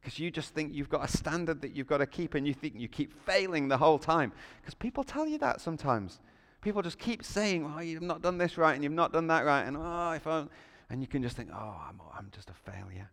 because 0.00 0.18
you 0.18 0.28
just 0.28 0.52
think 0.54 0.74
you've 0.74 0.88
got 0.88 1.04
a 1.04 1.16
standard 1.16 1.60
that 1.62 1.76
you've 1.76 1.86
got 1.86 1.98
to 1.98 2.06
keep, 2.06 2.34
and 2.34 2.44
you 2.44 2.52
think 2.52 2.74
you 2.76 2.88
keep 2.88 3.12
failing 3.24 3.68
the 3.68 3.78
whole 3.78 4.00
time. 4.00 4.32
Because 4.60 4.74
people 4.74 5.04
tell 5.04 5.28
you 5.28 5.38
that 5.38 5.60
sometimes. 5.60 6.18
People 6.60 6.82
just 6.82 6.98
keep 6.98 7.22
saying, 7.22 7.72
oh, 7.72 7.80
you've 7.80 8.02
not 8.02 8.20
done 8.20 8.38
this 8.38 8.58
right 8.58 8.74
and 8.74 8.82
you've 8.82 8.92
not 8.92 9.12
done 9.12 9.28
that 9.28 9.44
right. 9.44 9.62
And, 9.62 9.76
oh, 9.76 10.10
if 10.16 10.26
I, 10.26 10.46
and 10.90 11.00
you 11.00 11.06
can 11.06 11.22
just 11.22 11.36
think, 11.36 11.50
oh, 11.54 11.76
I'm, 11.88 12.00
I'm 12.18 12.28
just 12.32 12.50
a 12.50 12.70
failure. 12.70 13.08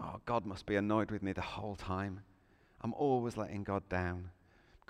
Oh, 0.00 0.16
God 0.26 0.44
must 0.44 0.66
be 0.66 0.74
annoyed 0.74 1.12
with 1.12 1.22
me 1.22 1.32
the 1.32 1.40
whole 1.40 1.76
time. 1.76 2.20
I'm 2.80 2.94
always 2.94 3.36
letting 3.36 3.62
God 3.62 3.88
down. 3.88 4.30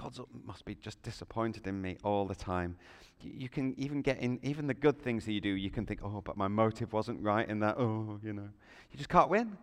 God 0.00 0.16
must 0.44 0.64
be 0.64 0.76
just 0.76 1.02
disappointed 1.02 1.66
in 1.66 1.82
me 1.82 1.96
all 2.04 2.24
the 2.24 2.34
time. 2.34 2.76
You, 3.20 3.32
you, 3.34 3.48
can 3.48 3.74
even 3.76 4.00
get 4.00 4.18
in, 4.18 4.38
even 4.44 4.68
the 4.68 4.74
good 4.74 5.02
things 5.02 5.24
that 5.24 5.32
you 5.32 5.40
do, 5.40 5.48
you 5.48 5.70
can 5.70 5.84
think, 5.84 6.00
oh, 6.04 6.22
but 6.24 6.36
my 6.36 6.46
motive 6.46 6.92
wasn't 6.92 7.20
right 7.20 7.48
in 7.48 7.58
that. 7.60 7.76
Oh, 7.78 8.20
you 8.22 8.32
know. 8.32 8.48
You 8.92 8.96
just 8.96 9.08
can't 9.08 9.28
win. 9.28 9.58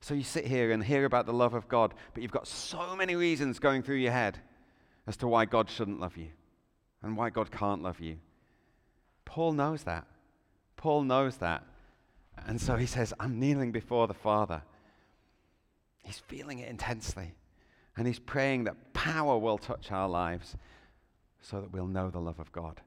So 0.00 0.14
you 0.14 0.22
sit 0.22 0.46
here 0.46 0.70
and 0.70 0.82
hear 0.82 1.04
about 1.04 1.26
the 1.26 1.32
love 1.32 1.52
of 1.52 1.68
God, 1.68 1.94
but 2.14 2.22
you've 2.22 2.32
got 2.32 2.46
so 2.46 2.94
many 2.94 3.16
reasons 3.16 3.58
going 3.58 3.82
through 3.82 3.96
your 3.96 4.12
head 4.12 4.38
as 5.06 5.16
to 5.18 5.26
why 5.26 5.46
God 5.46 5.68
shouldn't 5.68 6.00
love 6.00 6.16
you 6.16 6.28
and 7.02 7.16
why 7.16 7.30
God 7.30 7.50
can't 7.50 7.82
love 7.82 8.00
you. 8.00 8.18
Paul 9.24 9.52
knows 9.52 9.82
that. 9.82 10.06
Paul 10.76 11.02
knows 11.02 11.38
that. 11.38 11.64
And 12.46 12.60
so 12.60 12.76
he 12.76 12.86
says, 12.86 13.12
I'm 13.18 13.38
kneeling 13.40 13.72
before 13.72 14.06
the 14.06 14.14
Father. 14.14 14.62
He's 16.04 16.18
feeling 16.18 16.60
it 16.60 16.68
intensely. 16.68 17.34
And 18.00 18.06
he's 18.06 18.18
praying 18.18 18.64
that 18.64 18.94
power 18.94 19.36
will 19.36 19.58
touch 19.58 19.92
our 19.92 20.08
lives 20.08 20.56
so 21.42 21.60
that 21.60 21.70
we'll 21.70 21.86
know 21.86 22.08
the 22.08 22.18
love 22.18 22.40
of 22.40 22.50
God. 22.50 22.80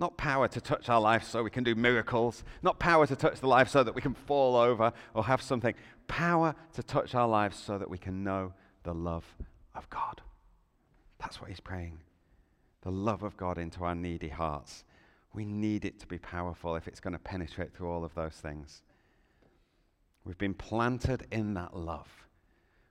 Not 0.00 0.18
power 0.18 0.48
to 0.48 0.60
touch 0.60 0.88
our 0.88 1.00
lives 1.00 1.28
so 1.28 1.44
we 1.44 1.50
can 1.50 1.62
do 1.62 1.76
miracles. 1.76 2.42
Not 2.60 2.80
power 2.80 3.06
to 3.06 3.14
touch 3.14 3.38
the 3.38 3.46
life 3.46 3.68
so 3.68 3.84
that 3.84 3.94
we 3.94 4.02
can 4.02 4.14
fall 4.14 4.56
over 4.56 4.92
or 5.14 5.22
have 5.26 5.40
something. 5.40 5.74
Power 6.08 6.56
to 6.72 6.82
touch 6.82 7.14
our 7.14 7.28
lives 7.28 7.56
so 7.56 7.78
that 7.78 7.88
we 7.88 7.98
can 7.98 8.24
know 8.24 8.52
the 8.82 8.92
love 8.92 9.36
of 9.76 9.88
God. 9.90 10.22
That's 11.20 11.40
what 11.40 11.48
he's 11.48 11.60
praying. 11.60 12.00
The 12.82 12.90
love 12.90 13.22
of 13.22 13.36
God 13.36 13.58
into 13.58 13.84
our 13.84 13.94
needy 13.94 14.30
hearts. 14.30 14.82
We 15.34 15.44
need 15.44 15.84
it 15.84 16.00
to 16.00 16.06
be 16.08 16.18
powerful 16.18 16.74
if 16.74 16.88
it's 16.88 16.98
going 16.98 17.12
to 17.12 17.20
penetrate 17.20 17.72
through 17.72 17.92
all 17.92 18.04
of 18.04 18.16
those 18.16 18.34
things. 18.34 18.82
We've 20.24 20.36
been 20.36 20.54
planted 20.54 21.28
in 21.30 21.54
that 21.54 21.76
love. 21.76 22.25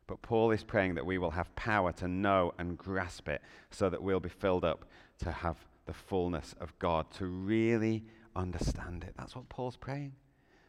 But 0.07 0.21
Paul 0.21 0.51
is 0.51 0.63
praying 0.63 0.95
that 0.95 1.05
we 1.05 1.17
will 1.17 1.31
have 1.31 1.55
power 1.55 1.91
to 1.93 2.07
know 2.07 2.53
and 2.59 2.77
grasp 2.77 3.27
it 3.27 3.41
so 3.71 3.89
that 3.89 4.03
we'll 4.03 4.19
be 4.19 4.29
filled 4.29 4.63
up 4.63 4.85
to 5.19 5.31
have 5.31 5.57
the 5.85 5.93
fullness 5.93 6.55
of 6.59 6.77
God, 6.79 7.09
to 7.11 7.25
really 7.25 8.03
understand 8.35 9.03
it. 9.03 9.13
That's 9.17 9.35
what 9.35 9.47
Paul's 9.49 9.77
praying. 9.77 10.13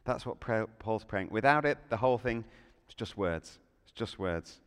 That's 0.05 0.24
what 0.24 0.41
Paul's 0.78 1.05
praying. 1.05 1.28
Without 1.30 1.64
it, 1.64 1.78
the 1.89 1.97
whole 1.97 2.18
thing 2.18 2.45
is 2.89 2.95
just 2.95 3.16
words. 3.16 3.59
It's 3.84 3.93
just 3.93 4.18
words. 4.18 4.61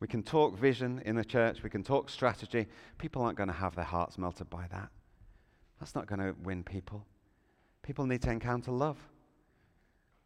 We 0.00 0.08
can 0.08 0.22
talk 0.22 0.58
vision 0.58 1.02
in 1.04 1.16
the 1.16 1.24
church, 1.24 1.62
we 1.62 1.70
can 1.70 1.84
talk 1.84 2.08
strategy. 2.08 2.66
People 2.98 3.22
aren't 3.22 3.36
going 3.36 3.48
to 3.50 3.54
have 3.54 3.76
their 3.76 3.84
hearts 3.84 4.16
melted 4.16 4.48
by 4.48 4.66
that. 4.70 4.88
That's 5.78 5.94
not 5.94 6.06
going 6.06 6.20
to 6.20 6.34
win 6.42 6.64
people. 6.64 7.06
People 7.82 8.06
need 8.06 8.22
to 8.22 8.30
encounter 8.30 8.70
love. 8.70 8.98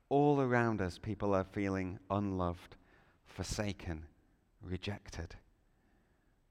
All 0.09 0.40
around 0.40 0.80
us, 0.80 0.99
people 0.99 1.34
are 1.34 1.45
feeling 1.45 1.99
unloved, 2.11 2.76
forsaken, 3.26 4.04
rejected. 4.62 5.34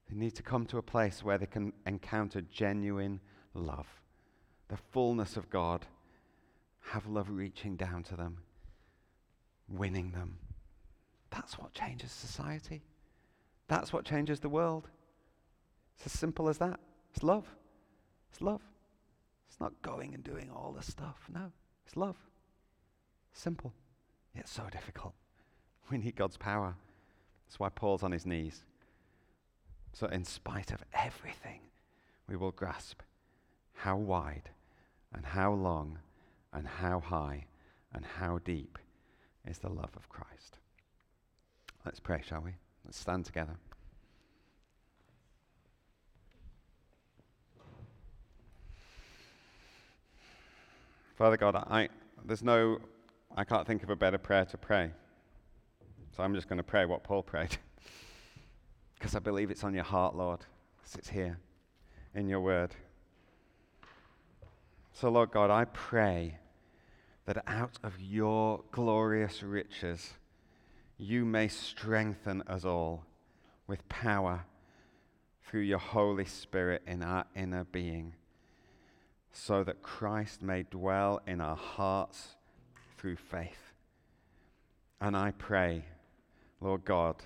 They 0.08 0.16
need 0.16 0.34
to 0.34 0.42
come 0.42 0.66
to 0.66 0.78
a 0.78 0.82
place 0.82 1.22
where 1.22 1.38
they 1.38 1.46
can 1.46 1.72
encounter 1.86 2.40
genuine 2.42 3.20
love, 3.54 3.86
the 4.68 4.76
fullness 4.76 5.36
of 5.36 5.50
God, 5.50 5.86
have 6.80 7.06
love 7.06 7.30
reaching 7.30 7.76
down 7.76 8.02
to 8.04 8.16
them, 8.16 8.38
winning 9.68 10.12
them. 10.12 10.38
That's 11.30 11.58
what 11.58 11.72
changes 11.72 12.12
society. 12.12 12.82
That's 13.68 13.92
what 13.92 14.04
changes 14.04 14.40
the 14.40 14.48
world. 14.48 14.88
It's 15.96 16.06
as 16.06 16.12
simple 16.12 16.48
as 16.48 16.58
that. 16.58 16.78
It's 17.12 17.22
love. 17.22 17.46
It's 18.30 18.42
love. 18.42 18.60
It's 19.48 19.60
not 19.60 19.72
going 19.82 20.14
and 20.14 20.22
doing 20.22 20.50
all 20.54 20.72
the 20.76 20.82
stuff. 20.82 21.16
No, 21.32 21.52
it's 21.86 21.96
love. 21.96 22.16
Simple, 23.32 23.72
yet 24.34 24.48
so 24.48 24.64
difficult. 24.70 25.14
We 25.90 25.98
need 25.98 26.16
God's 26.16 26.36
power. 26.36 26.74
That's 27.46 27.60
why 27.60 27.68
Paul's 27.68 28.02
on 28.02 28.12
his 28.12 28.26
knees. 28.26 28.62
So, 29.92 30.06
in 30.06 30.24
spite 30.24 30.72
of 30.72 30.82
everything, 30.92 31.60
we 32.28 32.36
will 32.36 32.50
grasp 32.50 33.00
how 33.74 33.96
wide 33.96 34.50
and 35.12 35.24
how 35.24 35.52
long 35.52 35.98
and 36.52 36.66
how 36.66 37.00
high 37.00 37.44
and 37.92 38.04
how 38.04 38.38
deep 38.44 38.78
is 39.46 39.58
the 39.58 39.68
love 39.68 39.90
of 39.94 40.08
Christ. 40.08 40.58
Let's 41.84 42.00
pray, 42.00 42.22
shall 42.26 42.40
we? 42.40 42.52
Let's 42.84 42.98
stand 42.98 43.24
together. 43.26 43.56
Father 51.16 51.36
God, 51.36 51.54
I, 51.54 51.88
there's 52.24 52.42
no, 52.42 52.78
I 53.36 53.44
can't 53.44 53.66
think 53.66 53.84
of 53.84 53.90
a 53.90 53.96
better 53.96 54.18
prayer 54.18 54.44
to 54.46 54.58
pray. 54.58 54.90
So 56.16 56.22
I'm 56.22 56.34
just 56.34 56.48
going 56.48 56.58
to 56.58 56.62
pray 56.62 56.84
what 56.84 57.02
Paul 57.02 57.22
prayed. 57.22 57.56
Because 58.94 59.16
I 59.16 59.18
believe 59.18 59.50
it's 59.50 59.64
on 59.64 59.74
your 59.74 59.84
heart, 59.84 60.16
Lord, 60.16 60.40
because 60.78 60.94
it's 60.94 61.10
here 61.10 61.38
in 62.14 62.26
your 62.26 62.40
word. 62.40 62.74
So, 64.94 65.10
Lord 65.10 65.30
God, 65.30 65.50
I 65.50 65.66
pray 65.66 66.38
that 67.26 67.42
out 67.46 67.76
of 67.82 68.00
your 68.00 68.62
glorious 68.70 69.42
riches, 69.42 70.14
you 70.96 71.26
may 71.26 71.48
strengthen 71.48 72.40
us 72.42 72.64
all 72.64 73.04
with 73.66 73.86
power 73.90 74.46
through 75.42 75.62
your 75.62 75.78
Holy 75.78 76.24
Spirit 76.24 76.80
in 76.86 77.02
our 77.02 77.26
inner 77.36 77.64
being, 77.64 78.14
so 79.32 79.64
that 79.64 79.82
Christ 79.82 80.40
may 80.40 80.62
dwell 80.62 81.20
in 81.26 81.42
our 81.42 81.56
hearts 81.56 82.36
through 82.96 83.16
faith. 83.16 83.72
And 84.98 85.14
I 85.14 85.32
pray, 85.32 85.84
Lord 86.64 86.86
God, 86.86 87.16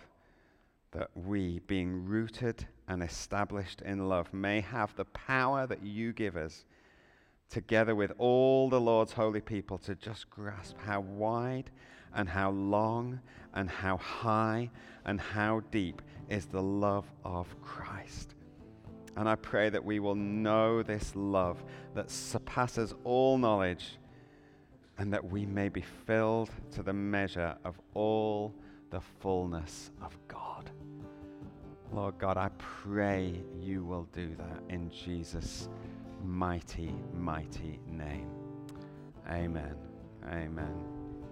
that 0.91 1.11
we, 1.14 1.61
being 1.68 2.05
rooted 2.05 2.66
and 2.89 3.05
established 3.05 3.82
in 3.82 4.09
love, 4.09 4.34
may 4.34 4.61
have 4.61 4.97
the 4.97 5.05
power 5.05 5.64
that 5.64 5.84
you 5.84 6.12
give 6.12 6.36
us, 6.36 6.64
together 7.49 7.95
with 7.95 8.11
all 8.18 8.68
the 8.68 8.80
Lord's 8.80 9.12
holy 9.12 9.41
people, 9.41 9.78
to 9.78 9.95
just 9.95 10.28
grasp 10.28 10.74
how 10.78 11.03
wide 11.03 11.70
and 12.12 12.28
how 12.28 12.51
long 12.51 13.20
and 13.55 13.70
how 13.70 13.99
high 13.99 14.70
and 15.05 15.20
how 15.20 15.61
deep 15.70 16.03
is 16.28 16.47
the 16.47 16.62
love 16.62 17.07
of 17.24 17.47
Christ. 17.62 18.34
And 19.16 19.28
I 19.28 19.36
pray 19.36 19.70
that 19.70 19.84
we 19.84 20.01
will 20.01 20.16
know 20.16 20.82
this 20.82 21.14
love 21.14 21.62
that 21.95 22.11
surpasses 22.11 22.93
all 23.05 23.39
knowledge 23.39 23.99
and 24.99 25.12
that 25.12 25.30
we 25.30 25.47
may 25.47 25.68
be 25.68 25.84
filled 26.07 26.51
to 26.72 26.82
the 26.82 26.93
measure 26.93 27.57
of 27.64 27.78
all 27.95 28.53
the 28.91 29.01
fullness 29.20 29.91
of 30.03 30.16
God. 30.28 30.70
Lord 31.93 32.18
God, 32.18 32.36
I 32.36 32.51
pray 32.59 33.41
you 33.61 33.84
will 33.84 34.09
do 34.12 34.34
that 34.36 34.62
in 34.68 34.91
Jesus' 34.91 35.68
mighty, 36.24 36.95
mighty 37.14 37.80
name. 37.86 38.30
Amen. 39.30 39.74
Amen. 40.26 40.97